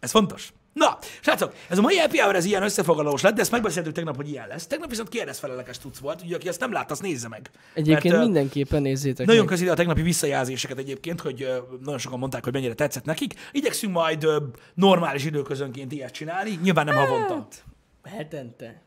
Ez 0.00 0.10
fontos. 0.10 0.52
Na, 0.74 0.98
srácok, 1.20 1.54
ez 1.68 1.78
a 1.78 1.80
mai 1.80 1.96
happy 1.96 2.18
hour, 2.18 2.36
ez 2.36 2.44
ilyen 2.44 2.62
összefoglalós 2.62 3.22
lett, 3.22 3.34
de 3.34 3.40
ezt 3.40 3.50
megbeszéltük 3.50 3.92
tegnap, 3.92 4.16
hogy 4.16 4.28
ilyen 4.28 4.48
lesz. 4.48 4.66
Tegnap 4.66 4.90
viszont 4.90 5.08
kérdezfelelekes 5.08 5.78
tudsz 5.78 5.98
volt, 5.98 6.16
úgyhogy 6.16 6.32
aki 6.32 6.48
ezt 6.48 6.60
nem 6.60 6.72
látta, 6.72 6.92
azt 6.92 7.02
nézze 7.02 7.28
meg. 7.28 7.50
Egyébként 7.74 8.14
Mert, 8.14 8.24
mindenképpen 8.24 8.82
nézzétek 8.82 9.26
Nagyon 9.26 9.46
közi 9.46 9.68
a 9.68 9.74
tegnapi 9.74 10.02
visszajelzéseket 10.02 10.78
egyébként, 10.78 11.20
hogy 11.20 11.48
nagyon 11.82 11.98
sokan 11.98 12.18
mondták, 12.18 12.44
hogy 12.44 12.52
mennyire 12.52 12.74
tetszett 12.74 13.04
nekik. 13.04 13.34
Igyekszünk 13.52 13.92
majd 13.92 14.28
normális 14.74 15.24
időközönként 15.24 15.92
ilyet 15.92 16.12
csinálni, 16.12 16.58
nyilván 16.62 16.84
nem 16.84 16.94
havonta. 16.96 17.34
Hát, 17.34 18.14
hetente. 18.16 18.82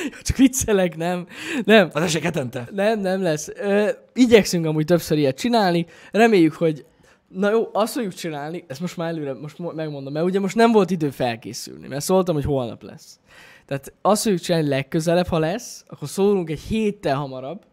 Csak 0.22 0.36
viccelek, 0.36 0.96
nem. 0.96 1.26
Nem, 1.64 1.90
Az 1.92 2.02
esély 2.02 2.20
hetente. 2.20 2.68
nem, 2.70 3.00
nem 3.00 3.22
lesz. 3.22 3.48
Ö, 3.54 3.90
igyekszünk 4.14 4.66
amúgy 4.66 4.84
többször 4.84 5.18
ilyet 5.18 5.38
csinálni. 5.38 5.86
Reméljük, 6.10 6.52
hogy 6.54 6.84
Na 7.34 7.50
jó, 7.50 7.68
azt 7.72 7.92
fogjuk 7.92 8.14
csinálni, 8.14 8.64
ezt 8.66 8.80
most 8.80 8.96
már 8.96 9.08
előre 9.08 9.34
most 9.34 9.58
mo- 9.58 9.74
megmondom, 9.74 10.12
mert 10.12 10.24
ugye 10.26 10.40
most 10.40 10.56
nem 10.56 10.72
volt 10.72 10.90
idő 10.90 11.10
felkészülni, 11.10 11.88
mert 11.88 12.04
szóltam, 12.04 12.34
hogy 12.34 12.44
holnap 12.44 12.82
lesz. 12.82 13.18
Tehát 13.66 13.92
azt 14.02 14.22
fogjuk 14.22 14.40
csinálni 14.40 14.68
legközelebb, 14.68 15.26
ha 15.26 15.38
lesz, 15.38 15.84
akkor 15.86 16.08
szólunk 16.08 16.50
egy 16.50 16.60
héttel 16.60 17.16
hamarabb, 17.16 17.64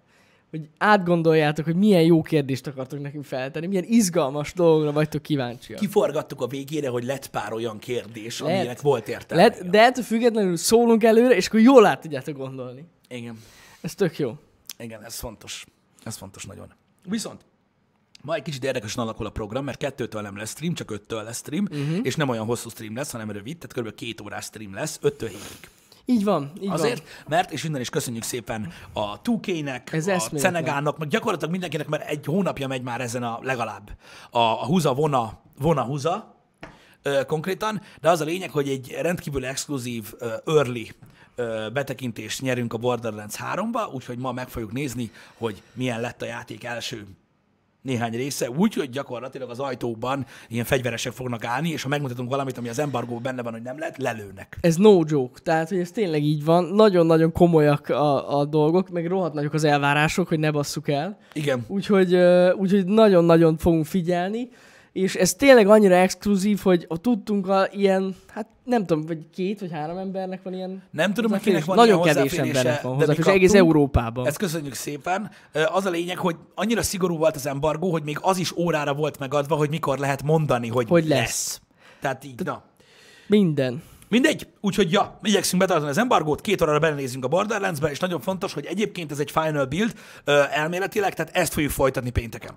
hogy 0.49 0.69
átgondoljátok, 0.77 1.65
hogy 1.65 1.75
milyen 1.75 2.01
jó 2.03 2.21
kérdést 2.21 2.67
akartok 2.67 3.01
nekünk 3.01 3.23
feltenni, 3.25 3.67
milyen 3.67 3.83
izgalmas 3.87 4.53
dolgra 4.53 4.91
vagytok 4.91 5.21
kíváncsiak. 5.21 5.79
Kiforgattuk 5.79 6.41
a 6.41 6.47
végére, 6.47 6.89
hogy 6.89 7.03
lett 7.03 7.27
pár 7.27 7.53
olyan 7.53 7.79
kérdés, 7.79 8.39
Lehet. 8.39 8.59
aminek 8.59 8.81
volt 8.81 9.07
értelme. 9.07 9.43
Lehet, 9.43 9.69
de 9.69 9.81
ettől 9.81 10.03
függetlenül 10.03 10.57
szólunk 10.57 11.03
előre, 11.03 11.35
és 11.35 11.47
akkor 11.47 11.59
jól 11.59 11.85
át 11.85 12.01
tudjátok 12.01 12.37
gondolni. 12.37 12.85
Igen. 13.07 13.39
Ez 13.81 13.95
tök 13.95 14.19
jó. 14.19 14.33
Igen, 14.77 15.03
ez 15.03 15.15
fontos. 15.19 15.65
Ez 16.03 16.15
fontos 16.15 16.45
nagyon. 16.45 16.73
Viszont 17.09 17.41
ma 18.21 18.35
egy 18.35 18.41
kicsit 18.41 18.63
érdekesen 18.63 19.03
alakul 19.03 19.25
a 19.25 19.29
program, 19.29 19.63
mert 19.63 19.77
kettőtől 19.77 20.21
nem 20.21 20.37
lesz 20.37 20.49
stream, 20.49 20.73
csak 20.73 20.91
öttől 20.91 21.23
lesz 21.23 21.37
stream, 21.37 21.67
uh-huh. 21.71 21.99
és 22.01 22.15
nem 22.15 22.29
olyan 22.29 22.45
hosszú 22.45 22.69
stream 22.69 22.95
lesz, 22.95 23.11
hanem 23.11 23.31
rövid, 23.31 23.57
tehát 23.57 23.87
kb. 23.87 23.95
két 23.95 24.21
órás 24.21 24.45
stream 24.45 24.73
lesz, 24.73 24.99
öttől 25.01 25.29
hétig. 25.29 25.69
Így 26.05 26.23
van, 26.23 26.51
így 26.61 26.69
Azért, 26.69 26.97
van. 26.97 27.07
mert, 27.27 27.51
és 27.51 27.63
innen 27.63 27.81
is 27.81 27.89
köszönjük 27.89 28.23
szépen 28.23 28.73
a 28.93 29.21
2K-nek, 29.21 29.93
Ez 29.93 30.07
a. 30.07 30.19
Cenegának, 30.19 30.97
meg 30.97 31.07
gyakorlatilag 31.07 31.51
mindenkinek, 31.51 31.87
mert 31.87 32.09
egy 32.09 32.25
hónapja 32.25 32.67
megy 32.67 32.81
már 32.81 33.01
ezen 33.01 33.23
a 33.23 33.39
legalább 33.41 33.91
a, 34.29 34.39
a 34.39 34.65
Huza 34.65 34.93
Vona, 34.93 35.41
Vona 35.57 35.83
Huza 35.83 36.35
ö, 37.01 37.25
konkrétan, 37.25 37.81
de 38.01 38.09
az 38.09 38.21
a 38.21 38.25
lényeg, 38.25 38.51
hogy 38.51 38.69
egy 38.69 38.97
rendkívül 39.01 39.45
exkluzív 39.45 40.13
ö, 40.17 40.33
early 40.45 40.91
ö, 41.35 41.67
betekintést 41.73 42.41
nyerünk 42.41 42.73
a 42.73 42.77
Borderlands 42.77 43.35
3-ba, 43.53 43.93
úgyhogy 43.93 44.17
ma 44.17 44.31
meg 44.31 44.49
fogjuk 44.49 44.71
nézni, 44.71 45.11
hogy 45.37 45.61
milyen 45.73 46.01
lett 46.01 46.21
a 46.21 46.25
játék 46.25 46.63
első 46.63 47.07
néhány 47.81 48.11
része, 48.11 48.49
úgyhogy 48.49 48.89
gyakorlatilag 48.89 49.49
az 49.49 49.59
ajtóban 49.59 50.25
ilyen 50.47 50.65
fegyveresek 50.65 51.11
fognak 51.11 51.45
állni, 51.45 51.69
és 51.69 51.83
ha 51.83 51.89
megmutatunk 51.89 52.29
valamit, 52.29 52.57
ami 52.57 52.69
az 52.69 52.79
embargóban 52.79 53.23
benne 53.23 53.41
van, 53.41 53.51
hogy 53.51 53.61
nem 53.61 53.79
lehet, 53.79 53.97
lelőnek. 53.97 54.57
Ez 54.61 54.75
no 54.75 55.01
joke, 55.05 55.39
tehát 55.43 55.69
hogy 55.69 55.79
ez 55.79 55.91
tényleg 55.91 56.23
így 56.23 56.43
van. 56.43 56.63
Nagyon-nagyon 56.63 57.31
komolyak 57.31 57.89
a, 57.89 58.39
a 58.39 58.45
dolgok, 58.45 58.89
meg 58.89 59.07
rohadt 59.07 59.33
nagyok 59.33 59.53
az 59.53 59.63
elvárások, 59.63 60.27
hogy 60.27 60.39
ne 60.39 60.51
basszuk 60.51 60.89
el. 60.89 61.17
Igen. 61.33 61.65
Úgyhogy, 61.67 62.15
úgyhogy 62.57 62.85
nagyon-nagyon 62.85 63.57
fogunk 63.57 63.85
figyelni, 63.85 64.49
és 64.91 65.15
ez 65.15 65.33
tényleg 65.33 65.67
annyira 65.67 65.95
exkluzív, 65.95 66.59
hogy 66.59 66.85
a 66.87 66.97
tudtunk 66.97 67.47
a 67.47 67.67
ilyen, 67.71 68.15
hát 68.27 68.47
nem 68.63 68.85
tudom, 68.85 69.05
vagy 69.05 69.17
két 69.33 69.59
vagy 69.59 69.71
három 69.71 69.97
embernek 69.97 70.43
van 70.43 70.53
ilyen 70.53 70.83
Nem 70.91 71.13
tudom, 71.13 71.31
hogy 71.31 71.39
kinek 71.39 71.65
van 71.65 71.75
Nagyon 71.75 72.03
ilyen 72.03 72.15
kevés 72.15 72.33
embernek 72.33 72.81
van 72.81 72.97
de 72.97 73.05
mi 73.05 73.15
hozzáférés, 73.15 73.35
egész. 73.35 73.53
Európában. 73.53 74.27
Ezt 74.27 74.37
köszönjük 74.37 74.73
szépen. 74.73 75.31
Az 75.73 75.85
a 75.85 75.89
lényeg, 75.89 76.17
hogy 76.17 76.35
annyira 76.55 76.81
szigorú 76.81 77.17
volt 77.17 77.35
az 77.35 77.47
embargó, 77.47 77.91
hogy 77.91 78.03
még 78.03 78.17
az 78.21 78.37
is 78.37 78.51
órára 78.57 78.93
volt 78.93 79.19
megadva, 79.19 79.55
hogy 79.55 79.69
mikor 79.69 79.97
lehet 79.97 80.23
mondani, 80.23 80.67
hogy, 80.67 80.87
Hogy 80.87 81.07
lesz. 81.07 81.19
lesz. 81.19 81.61
Tehát 81.99 82.25
így, 82.25 82.43
na. 82.43 82.63
Minden. 83.27 83.83
Mindegy, 84.09 84.47
úgyhogy 84.61 84.91
ja, 84.91 85.19
igyekszünk 85.23 85.61
betartani 85.61 85.89
az 85.89 85.97
embargót, 85.97 86.41
két 86.41 86.61
órára 86.61 86.79
belenézünk 86.79 87.25
a 87.25 87.27
Borderlands-be, 87.27 87.89
és 87.89 87.99
nagyon 87.99 88.21
fontos, 88.21 88.53
hogy 88.53 88.65
egyébként 88.65 89.11
ez 89.11 89.19
egy 89.19 89.31
final 89.31 89.65
build 89.65 89.93
elméletileg, 90.51 91.13
tehát 91.13 91.35
ezt 91.35 91.53
fogjuk 91.53 91.71
folytatni 91.71 92.09
pénteken. 92.09 92.53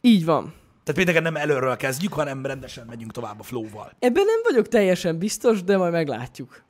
Így 0.00 0.24
van. 0.24 0.54
Tehát 0.82 0.94
pénteken 0.94 1.22
nem 1.22 1.36
előről 1.36 1.76
kezdjük, 1.76 2.12
hanem 2.12 2.46
rendesen 2.46 2.86
megyünk 2.86 3.12
tovább 3.12 3.40
a 3.40 3.42
flow-val. 3.42 3.92
Ebben 3.98 4.24
nem 4.24 4.40
vagyok 4.42 4.68
teljesen 4.68 5.18
biztos, 5.18 5.62
de 5.62 5.76
majd 5.76 5.92
meglátjuk. 5.92 6.62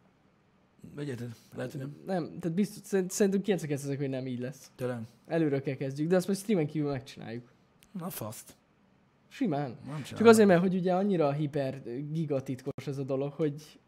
Vegyetek, 0.95 1.29
lehet, 1.57 1.73
hogy 1.73 1.81
nem. 1.81 1.97
Nem, 2.07 2.39
tehát 2.41 2.53
biztos, 2.57 2.81
szerint- 2.85 3.11
szerintem 3.11 3.43
99 3.43 3.99
hogy 3.99 4.09
nem 4.09 4.27
így 4.27 4.41
lesz. 4.41 4.71
Tényleg. 4.77 4.99
Előre 5.27 5.61
kell 5.61 5.75
kezdjük, 5.75 6.09
de 6.09 6.17
azt 6.17 6.27
majd 6.27 6.39
streamen 6.39 6.67
kívül 6.67 6.91
megcsináljuk. 6.91 7.49
Na 7.99 8.11
faszt. 8.11 8.55
Simán. 9.29 9.77
Csak 10.05 10.27
azért, 10.27 10.49
mert 10.49 10.61
hogy 10.61 10.75
ugye 10.75 10.95
annyira 10.95 11.33
hiper 11.33 11.83
gigatitkos 12.11 12.87
ez 12.87 12.99
a 12.99 13.03
dolog, 13.03 13.33
hogy 13.33 13.81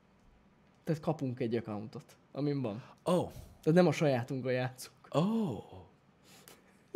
tehát 0.85 1.01
kapunk 1.01 1.41
egy 1.41 1.55
accountot, 1.55 2.16
amin 2.33 2.62
van. 2.62 2.83
Oh. 3.03 3.31
Tehát 3.33 3.79
nem 3.79 3.87
a 3.87 3.93
sajátunkon 3.93 4.53
játszunk. 4.53 4.97
oh. 5.11 5.64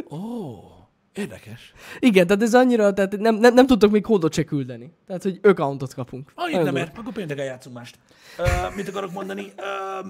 oh. 0.09 0.88
Érdekes. 1.19 1.73
Igen, 1.99 2.27
tehát 2.27 2.43
ez 2.43 2.55
annyira, 2.55 2.93
tehát 2.93 3.19
nem, 3.19 3.35
nem, 3.35 3.55
nem 3.55 3.67
tudtok 3.67 3.91
még 3.91 4.03
kódot 4.03 4.33
se 4.35 4.45
küldeni. 4.45 4.93
Tehát, 5.07 5.23
hogy 5.23 5.39
accountot 5.43 5.95
kapunk. 5.95 6.33
Nagyon 6.37 6.63
nem 6.65 6.77
ér, 6.77 6.91
akkor 6.97 7.13
pénteken 7.13 7.45
játszunk 7.45 7.77
mást. 7.77 7.99
Uh, 8.39 8.75
mit 8.77 8.89
akarok 8.89 9.13
mondani? 9.13 9.53
Uh, 9.57 10.07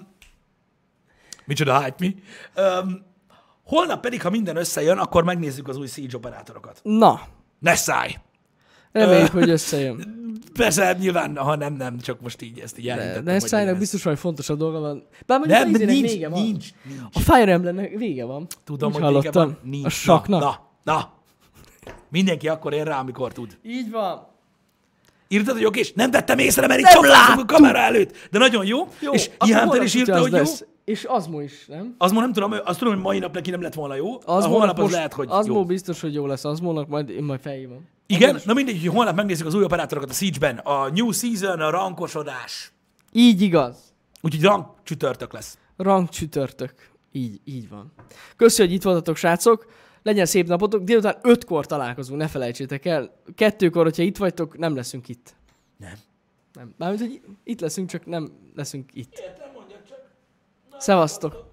micsoda 1.45 1.83
hype 1.83 1.95
mi? 1.99 2.15
Um, 2.57 3.03
holnap 3.65 4.01
pedig, 4.01 4.23
ha 4.23 4.31
minden 4.31 4.57
összejön, 4.57 4.99
akkor 4.99 5.25
megnézzük 5.25 5.69
az 5.69 5.77
új 5.77 5.87
Siege 5.87 6.17
operátorokat. 6.17 6.81
Na, 6.83 7.21
Ne 7.59 7.75
szállj! 7.75 8.15
reméljük, 8.93 9.31
hogy 9.31 9.51
összejön. 9.51 10.17
Persze, 10.55 10.85
hát 10.85 10.99
nyilván, 10.99 11.37
ha 11.37 11.57
nem, 11.57 11.73
nem, 11.75 11.99
csak 11.99 12.21
most 12.21 12.43
így 12.43 12.59
ezt 12.59 12.79
így 12.79 12.85
De, 12.85 12.91
elhintettem. 12.93 13.25
de 13.25 13.33
hogy 13.33 13.41
Szájnak 13.41 13.79
biztos, 13.79 14.03
hogy 14.03 14.19
fontosabb 14.19 14.59
dolga 14.59 14.79
van. 14.81 15.07
Bár 15.27 15.39
mondjuk 15.39 15.59
Nem, 15.61 15.73
de 15.73 15.85
nincs, 15.85 16.11
vége 16.11 16.29
van. 16.29 16.43
nincs, 16.43 16.69
nincs. 16.85 17.01
A 17.13 17.21
Fire 17.21 17.53
Emblemnek 17.53 17.97
vége 17.97 18.25
van. 18.25 18.47
Tudom, 18.65 18.93
Úgy 18.93 18.95
hogy 19.01 19.05
vége 19.07 19.15
hallottam. 19.19 19.45
van, 19.47 19.59
nincs. 19.71 19.85
A 19.87 19.89
saknak. 19.89 20.41
Na, 20.41 20.47
na, 20.47 20.68
na. 20.89 21.13
Mindenki 22.11 22.49
akkor 22.49 22.73
ér 22.73 22.87
rá, 22.87 22.99
amikor 22.99 23.33
tud. 23.33 23.59
Így 23.63 23.91
van. 23.91 24.27
Írtad, 25.29 25.55
hogy 25.55 25.65
oké, 25.65 25.79
és 25.79 25.93
nem 25.93 26.11
vettem 26.11 26.39
észre, 26.39 26.67
mert 26.67 26.81
itt 26.81 26.87
csapázunk 26.87 27.51
a 27.51 27.55
kamera 27.55 27.79
előtt. 27.79 28.29
De 28.31 28.39
nagyon 28.39 28.67
jó. 28.67 28.89
Jó, 29.01 29.13
és 29.13 29.31
Ihánter 29.45 29.83
is 29.83 29.95
írta, 29.95 30.13
az 30.15 30.21
hogy 30.21 30.31
jó. 30.33 30.37
lesz. 30.39 30.65
És 30.85 31.05
Azmo 31.05 31.41
is, 31.41 31.67
nem? 31.67 31.95
Az 31.99 32.13
ma 32.13 32.21
nem 32.21 32.33
tudom, 32.33 32.55
azt 32.65 32.79
tudom, 32.79 32.95
hogy 32.95 33.03
mai 33.03 33.19
nap 33.19 33.35
neki 33.35 33.51
nem 33.51 33.63
lett 33.63 33.75
volna 33.75 33.95
jó. 33.95 34.19
Az 34.25 34.45
a 34.45 34.49
holnap 34.49 34.79
az 34.79 34.91
lehet, 34.91 35.13
hogy 35.13 35.27
Azmo 35.31 35.55
jó. 35.55 35.65
biztos, 35.65 36.01
hogy 36.01 36.15
jó 36.15 36.27
lesz 36.27 36.45
Azmónak, 36.45 36.89
majd 36.89 37.09
én 37.09 37.23
majd 37.23 37.41
felhívom. 37.41 37.89
Igen, 38.07 38.41
na 38.45 38.53
mindegy, 38.53 38.81
hogy 38.81 38.95
holnap 38.95 39.17
megnézzük 39.17 39.47
az 39.47 39.55
új 39.55 39.65
operátorokat 39.65 40.11
a 40.11 40.13
Siege-ben. 40.13 40.59
A 40.59 40.89
New 40.91 41.11
Season, 41.13 41.61
a 41.61 41.71
rankosodás. 41.71 42.73
Így 43.13 43.43
igaz. 43.43 43.77
Úgyhogy 44.21 44.43
rank 44.43 44.67
csütörtök 44.83 45.33
lesz. 45.33 45.59
Rank 45.77 46.09
csütörtök. 46.09 46.75
Így, 47.13 47.41
így 47.45 47.69
van. 47.69 47.93
Köszi, 48.37 48.63
hogy 48.63 48.73
itt 48.73 48.83
voltatok, 48.83 49.17
srácok. 49.17 49.67
Legyen 50.09 50.27
szép 50.27 50.47
napotok. 50.47 50.83
Délután 50.83 51.19
ötkor 51.23 51.67
találkozunk, 51.67 52.21
ne 52.21 52.29
felejtsétek 52.29 52.85
el. 52.85 53.11
Kettőkor, 53.35 53.83
hogyha 53.83 54.03
itt 54.03 54.17
vagytok, 54.17 54.59
nem 54.59 54.75
leszünk 54.75 55.09
itt. 55.09 55.35
Nem. 55.77 55.95
Nem. 56.53 56.75
Mármint, 56.77 57.01
hogy 57.01 57.21
itt 57.45 57.61
leszünk, 57.61 57.89
csak 57.89 58.07
nem 58.07 58.33
leszünk 58.55 58.91
itt. 58.95 59.19
Értem, 59.19 59.51
mondjak 59.55 59.85
csak. 59.89 59.99
Szevasztok! 60.79 61.48